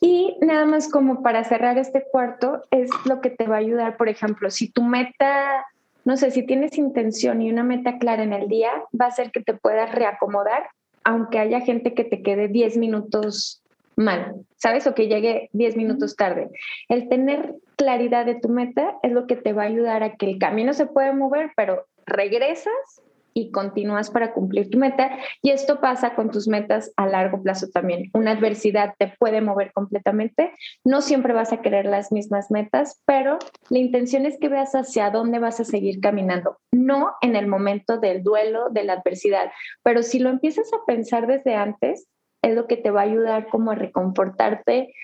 Y 0.00 0.36
nada 0.40 0.66
más 0.66 0.90
como 0.90 1.22
para 1.22 1.44
cerrar 1.44 1.78
este 1.78 2.04
cuarto, 2.10 2.62
es 2.70 2.90
lo 3.06 3.20
que 3.20 3.30
te 3.30 3.46
va 3.46 3.56
a 3.56 3.60
ayudar, 3.60 3.96
por 3.96 4.08
ejemplo, 4.08 4.50
si 4.50 4.70
tu 4.70 4.82
meta, 4.82 5.64
no 6.04 6.16
sé, 6.16 6.30
si 6.30 6.44
tienes 6.44 6.76
intención 6.76 7.40
y 7.40 7.50
una 7.50 7.64
meta 7.64 7.98
clara 7.98 8.22
en 8.22 8.34
el 8.34 8.48
día, 8.48 8.70
va 9.00 9.06
a 9.06 9.12
ser 9.12 9.32
que 9.32 9.40
te 9.40 9.54
puedas 9.54 9.92
reacomodar, 9.92 10.68
aunque 11.04 11.38
haya 11.38 11.60
gente 11.60 11.94
que 11.94 12.04
te 12.04 12.22
quede 12.22 12.48
10 12.48 12.76
minutos 12.76 13.63
mal, 13.96 14.34
¿sabes? 14.56 14.86
O 14.86 14.94
que 14.94 15.08
llegue 15.08 15.48
10 15.52 15.76
minutos 15.76 16.16
tarde. 16.16 16.50
El 16.88 17.08
tener 17.08 17.54
claridad 17.76 18.26
de 18.26 18.34
tu 18.34 18.48
meta 18.48 18.96
es 19.02 19.12
lo 19.12 19.26
que 19.26 19.36
te 19.36 19.52
va 19.52 19.62
a 19.62 19.66
ayudar 19.66 20.02
a 20.02 20.16
que 20.16 20.26
el 20.26 20.38
camino 20.38 20.72
se 20.72 20.86
pueda 20.86 21.12
mover, 21.12 21.52
pero 21.56 21.86
regresas 22.06 23.02
y 23.34 23.50
continúas 23.50 24.10
para 24.10 24.32
cumplir 24.32 24.70
tu 24.70 24.78
meta. 24.78 25.18
Y 25.42 25.50
esto 25.50 25.80
pasa 25.80 26.14
con 26.14 26.30
tus 26.30 26.48
metas 26.48 26.92
a 26.96 27.06
largo 27.06 27.42
plazo 27.42 27.68
también. 27.68 28.10
Una 28.14 28.30
adversidad 28.30 28.94
te 28.98 29.12
puede 29.18 29.40
mover 29.40 29.72
completamente. 29.72 30.52
No 30.84 31.02
siempre 31.02 31.34
vas 31.34 31.52
a 31.52 31.60
querer 31.60 31.84
las 31.84 32.12
mismas 32.12 32.50
metas, 32.50 33.02
pero 33.04 33.38
la 33.68 33.78
intención 33.78 34.24
es 34.24 34.38
que 34.38 34.48
veas 34.48 34.74
hacia 34.74 35.10
dónde 35.10 35.40
vas 35.40 35.60
a 35.60 35.64
seguir 35.64 36.00
caminando, 36.00 36.58
no 36.72 37.14
en 37.20 37.34
el 37.34 37.48
momento 37.48 37.98
del 37.98 38.22
duelo, 38.22 38.68
de 38.70 38.84
la 38.84 38.94
adversidad, 38.94 39.50
pero 39.82 40.02
si 40.02 40.20
lo 40.20 40.30
empiezas 40.30 40.72
a 40.72 40.84
pensar 40.86 41.26
desde 41.26 41.56
antes, 41.56 42.06
es 42.44 42.54
lo 42.54 42.66
que 42.66 42.76
te 42.76 42.90
va 42.90 43.00
a 43.00 43.04
ayudar 43.04 43.48
como 43.48 43.70
a 43.70 43.74
reconfortarte 43.74 44.94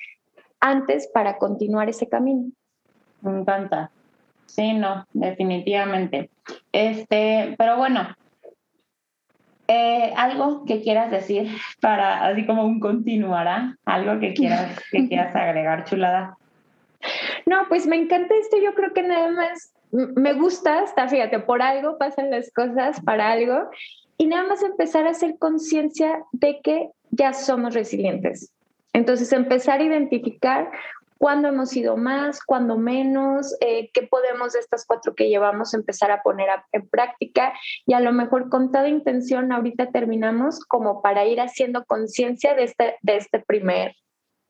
antes 0.61 1.09
para 1.12 1.38
continuar 1.38 1.88
ese 1.88 2.09
camino. 2.09 2.51
Me 3.22 3.41
encanta. 3.41 3.91
Sí, 4.47 4.74
no, 4.74 5.07
definitivamente. 5.12 6.30
Este, 6.72 7.55
pero 7.57 7.76
bueno, 7.76 8.09
eh, 9.68 10.12
algo 10.16 10.64
que 10.64 10.82
quieras 10.82 11.11
decir 11.11 11.49
para 11.80 12.26
así 12.26 12.45
como 12.45 12.64
un 12.64 12.80
continuará, 12.80 13.76
algo 13.84 14.20
que 14.20 14.34
quieras 14.34 14.78
que 14.91 15.07
quieras 15.09 15.34
agregar, 15.34 15.84
chulada. 15.84 16.36
No, 17.47 17.66
pues 17.68 17.86
me 17.86 17.97
encanta 17.97 18.34
esto. 18.34 18.59
Yo 18.59 18.74
creo 18.74 18.93
que 18.93 19.03
nada 19.03 19.30
más 19.30 19.72
me 19.93 20.34
gusta, 20.34 20.80
hasta 20.80 21.09
fíjate, 21.09 21.38
por 21.41 21.62
algo 21.62 21.97
pasan 21.99 22.30
las 22.30 22.53
cosas, 22.53 23.01
para 23.01 23.30
algo. 23.32 23.70
y 24.18 24.26
nada 24.26 24.45
más 24.45 24.62
empezar 24.62 25.07
a 25.07 25.11
hacer 25.11 25.38
conciencia 25.38 26.22
de 26.32 26.61
que 26.61 26.91
ya 27.11 27.33
somos 27.33 27.75
resilientes. 27.75 28.53
Entonces, 28.93 29.33
empezar 29.33 29.81
a 29.81 29.85
identificar 29.85 30.71
cuándo 31.21 31.49
hemos 31.49 31.77
ido 31.77 31.99
más, 31.99 32.43
cuándo 32.43 32.79
menos, 32.79 33.55
eh, 33.61 33.91
qué 33.93 34.03
podemos 34.03 34.55
de 34.55 34.61
estas 34.61 34.87
cuatro 34.87 35.15
que 35.15 35.29
llevamos 35.29 35.75
empezar 35.75 36.11
a 36.11 36.23
poner 36.23 36.49
en 36.73 36.89
práctica 36.89 37.53
y 37.85 37.93
a 37.93 38.01
lo 38.01 38.11
mejor 38.13 38.49
con 38.49 38.73
toda 38.73 38.89
intención 38.89 39.53
ahorita 39.53 39.91
terminamos 39.91 40.61
como 40.61 41.03
para 41.03 41.27
ir 41.27 41.43
haciendo 41.43 41.85
conciencia 41.85 42.55
de 42.55 42.65
este, 42.65 42.97
de 43.03 43.17
este 43.17 43.39
primer 43.41 43.95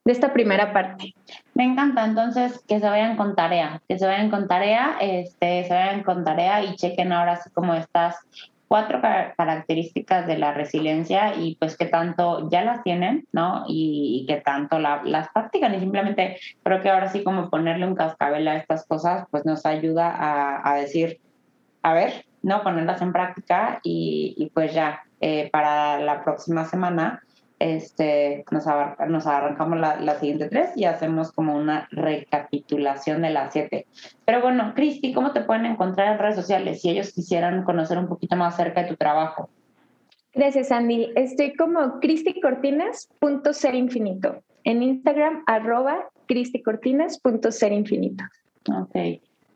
de 0.03 0.13
esta 0.13 0.33
primera 0.33 0.73
parte. 0.73 1.13
Me 1.53 1.63
encanta, 1.63 2.05
entonces 2.05 2.63
que 2.67 2.79
se 2.79 2.89
vayan 2.89 3.17
con 3.17 3.35
tarea, 3.35 3.81
que 3.87 3.99
se 3.99 4.07
vayan 4.07 4.31
con 4.31 4.47
tarea, 4.47 4.97
este, 4.99 5.65
se 5.65 5.73
vayan 5.73 6.03
con 6.03 6.23
tarea 6.23 6.63
y 6.63 6.75
chequen 6.75 7.11
ahora 7.11 7.35
sí 7.35 7.51
como 7.51 7.75
estas 7.75 8.15
cuatro 8.71 9.01
características 9.01 10.25
de 10.27 10.37
la 10.37 10.53
resiliencia 10.53 11.35
y 11.35 11.57
pues 11.57 11.75
que 11.75 11.87
tanto 11.87 12.49
ya 12.49 12.63
las 12.63 12.83
tienen, 12.83 13.27
¿no? 13.33 13.65
Y, 13.67 14.23
que 14.29 14.37
tanto 14.37 14.79
las 14.79 15.27
practican 15.33 15.75
y 15.75 15.81
simplemente 15.81 16.37
creo 16.63 16.81
que 16.81 16.89
ahora 16.89 17.09
sí 17.09 17.21
como 17.21 17.49
ponerle 17.49 17.85
un 17.85 17.95
cascabel 17.95 18.47
a 18.47 18.55
estas 18.55 18.85
cosas 18.85 19.25
pues 19.29 19.45
nos 19.45 19.65
ayuda 19.65 20.15
a, 20.63 20.75
decir, 20.75 21.19
a 21.83 21.93
ver, 21.93 22.23
¿no? 22.43 22.63
Ponerlas 22.63 23.01
en 23.01 23.11
práctica 23.11 23.81
y, 23.83 24.49
pues 24.53 24.73
ya 24.73 25.01
eh, 25.19 25.49
para 25.51 25.99
la 25.99 26.23
próxima 26.23 26.63
semana 26.63 27.21
este, 27.61 28.43
nos, 28.49 28.65
nos 29.07 29.27
arrancamos 29.27 29.79
las 29.79 30.01
la 30.01 30.19
siguiente 30.19 30.49
tres 30.49 30.71
y 30.75 30.85
hacemos 30.85 31.31
como 31.31 31.55
una 31.55 31.87
recapitulación 31.91 33.21
de 33.21 33.29
las 33.29 33.53
siete. 33.53 33.85
Pero 34.25 34.41
bueno, 34.41 34.73
Cristi, 34.75 35.13
¿cómo 35.13 35.31
te 35.31 35.41
pueden 35.41 35.67
encontrar 35.67 36.13
en 36.13 36.19
redes 36.19 36.35
sociales 36.35 36.81
si 36.81 36.89
ellos 36.89 37.13
quisieran 37.13 37.63
conocer 37.63 37.99
un 37.99 38.07
poquito 38.07 38.35
más 38.35 38.55
acerca 38.55 38.81
de 38.81 38.89
tu 38.89 38.95
trabajo? 38.95 39.51
Gracias, 40.33 40.71
Andy. 40.71 41.11
Estoy 41.15 41.55
como 41.55 41.99
cristicortinas.serinfinito. 41.99 44.41
En 44.63 44.81
Instagram, 44.81 45.43
arroba 45.45 46.09
cristicortinas.serinfinito. 46.27 48.23
Ok. 48.75 48.95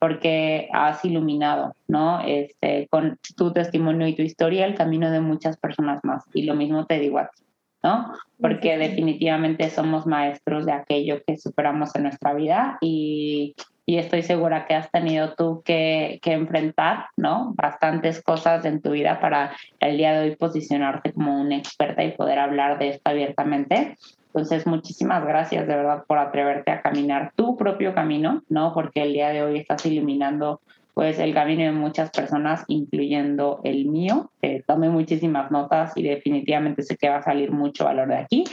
porque 0.00 0.68
has 0.72 1.04
iluminado, 1.04 1.76
¿no? 1.86 2.20
Este, 2.26 2.88
con 2.90 3.20
tu 3.36 3.52
testimonio 3.52 4.08
y 4.08 4.16
tu 4.16 4.22
historia, 4.22 4.66
el 4.66 4.74
camino 4.74 5.12
de 5.12 5.20
muchas 5.20 5.58
personas 5.58 6.00
más. 6.02 6.24
Y 6.34 6.42
lo 6.42 6.56
mismo 6.56 6.86
te 6.86 6.98
digo 6.98 7.20
a 7.20 7.28
ti, 7.28 7.42
¿no? 7.82 8.12
Porque 8.40 8.78
definitivamente 8.78 9.70
somos 9.70 10.06
maestros 10.06 10.66
de 10.66 10.72
aquello 10.72 11.22
que 11.26 11.36
superamos 11.36 11.94
en 11.94 12.04
nuestra 12.04 12.34
vida 12.34 12.78
y 12.80 13.54
y 13.84 13.98
estoy 13.98 14.22
segura 14.22 14.66
que 14.66 14.74
has 14.74 14.90
tenido 14.90 15.34
tú 15.34 15.62
que, 15.64 16.20
que, 16.22 16.32
enfrentar, 16.32 17.06
¿no? 17.16 17.52
Bastantes 17.56 18.22
cosas 18.22 18.64
en 18.64 18.80
tu 18.80 18.92
vida 18.92 19.20
para 19.20 19.56
el 19.80 19.96
día 19.96 20.12
de 20.12 20.20
hoy 20.20 20.36
posicionarte 20.36 21.12
como 21.12 21.40
una 21.40 21.56
experta 21.56 22.04
y 22.04 22.12
poder 22.12 22.38
hablar 22.38 22.78
de 22.78 22.90
esto 22.90 23.10
abiertamente. 23.10 23.98
Entonces, 24.26 24.66
muchísimas 24.66 25.24
gracias 25.24 25.66
de 25.66 25.76
verdad 25.76 26.04
por 26.06 26.18
atreverte 26.18 26.70
a 26.70 26.80
caminar 26.80 27.32
tu 27.34 27.56
propio 27.56 27.92
camino, 27.92 28.42
¿no? 28.48 28.72
Porque 28.72 29.02
el 29.02 29.12
día 29.12 29.30
de 29.30 29.42
hoy 29.42 29.58
estás 29.58 29.84
iluminando 29.84 30.60
pues 30.94 31.18
el 31.18 31.32
camino 31.32 31.64
de 31.64 31.72
muchas 31.72 32.10
personas, 32.10 32.64
incluyendo 32.68 33.60
el 33.64 33.86
mío. 33.86 34.30
Eh, 34.42 34.62
tomé 34.66 34.90
muchísimas 34.90 35.50
notas 35.50 35.92
y 35.96 36.02
definitivamente 36.02 36.82
sé 36.82 36.96
que 36.96 37.08
va 37.08 37.16
a 37.16 37.22
salir 37.22 37.50
mucho 37.50 37.84
valor 37.84 38.08
de 38.08 38.18
aquí. 38.18 38.44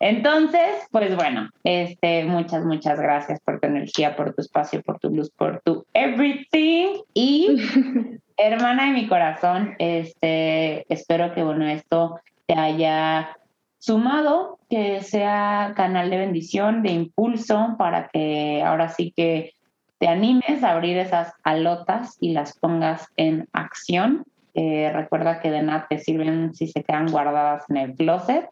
Entonces, 0.00 0.88
pues 0.90 1.14
bueno, 1.14 1.50
este, 1.62 2.24
muchas, 2.24 2.64
muchas 2.64 3.00
gracias 3.00 3.40
por 3.40 3.60
tu 3.60 3.68
energía, 3.68 4.16
por 4.16 4.34
tu 4.34 4.40
espacio, 4.40 4.82
por 4.82 4.98
tu 4.98 5.10
luz, 5.10 5.30
por 5.30 5.60
tu 5.64 5.86
everything. 5.94 6.98
Y 7.14 7.56
hermana 8.36 8.86
de 8.86 8.92
mi 8.92 9.06
corazón, 9.06 9.74
este, 9.78 10.92
espero 10.92 11.32
que 11.32 11.44
bueno, 11.44 11.68
esto 11.68 12.18
te 12.46 12.54
haya 12.54 13.36
sumado, 13.78 14.58
que 14.68 15.02
sea 15.02 15.74
canal 15.76 16.10
de 16.10 16.18
bendición, 16.18 16.82
de 16.82 16.90
impulso, 16.90 17.76
para 17.78 18.08
que 18.08 18.62
ahora 18.64 18.88
sí 18.88 19.12
que 19.14 19.52
te 19.98 20.08
animes 20.08 20.62
a 20.62 20.72
abrir 20.72 20.98
esas 20.98 21.32
alotas 21.42 22.16
y 22.20 22.32
las 22.32 22.58
pongas 22.58 23.08
en 23.16 23.48
acción. 23.52 24.24
Eh, 24.54 24.90
recuerda 24.92 25.40
que 25.40 25.50
de 25.50 25.62
nada 25.62 25.86
te 25.88 25.98
sirven 25.98 26.54
si 26.54 26.68
se 26.68 26.82
quedan 26.82 27.10
guardadas 27.10 27.64
en 27.70 27.76
el 27.76 27.94
closet. 27.94 28.48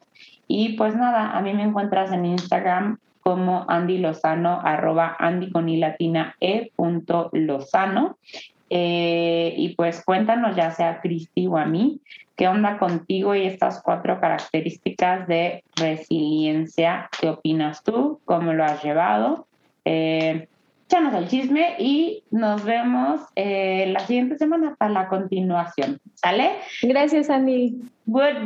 Y 0.49 0.75
pues 0.75 0.95
nada, 0.95 1.37
a 1.37 1.41
mí 1.41 1.53
me 1.55 1.63
encuentras 1.63 2.13
en 2.13 2.27
Instagram 2.27 2.99
como 3.23 3.65
Andy 3.69 3.99
Lozano, 3.99 4.61
arroba 4.63 5.17
Andy 5.19 5.51
con 5.51 5.69
y 5.69 5.77
latina 5.77 6.35
e 6.41 6.73
Lozano. 7.33 8.19
Eh, 8.69 9.55
y 9.57 9.75
pues 9.77 10.03
cuéntanos, 10.05 10.57
ya 10.57 10.71
sea 10.71 10.91
a 10.91 11.01
Cristi 11.01 11.47
o 11.47 11.59
a 11.59 11.67
mí, 11.67 12.01
qué 12.37 12.49
onda 12.49 12.79
contigo 12.79 13.35
y 13.35 13.47
estas 13.47 13.83
cuatro 13.83 14.19
características 14.19 15.29
de 15.29 15.63
resiliencia. 15.77 17.09
¿Qué 17.21 17.29
opinas 17.29 17.85
tú? 17.85 18.21
¿Cómo 18.25 18.53
lo 18.55 18.65
has 18.65 18.83
llevado? 18.83 19.47
Eh, 19.85 20.49
échanos 20.93 21.15
el 21.15 21.27
chisme 21.27 21.75
y 21.79 22.23
nos 22.31 22.63
vemos 22.65 23.23
eh, 23.35 23.87
la 23.89 24.01
siguiente 24.01 24.37
semana 24.37 24.75
para 24.77 24.93
la 24.93 25.09
continuación. 25.09 25.99
¿Sale? 26.17 26.51
Gracias, 26.83 27.31
Andy. 27.31 27.81
Goodbye. 28.05 28.43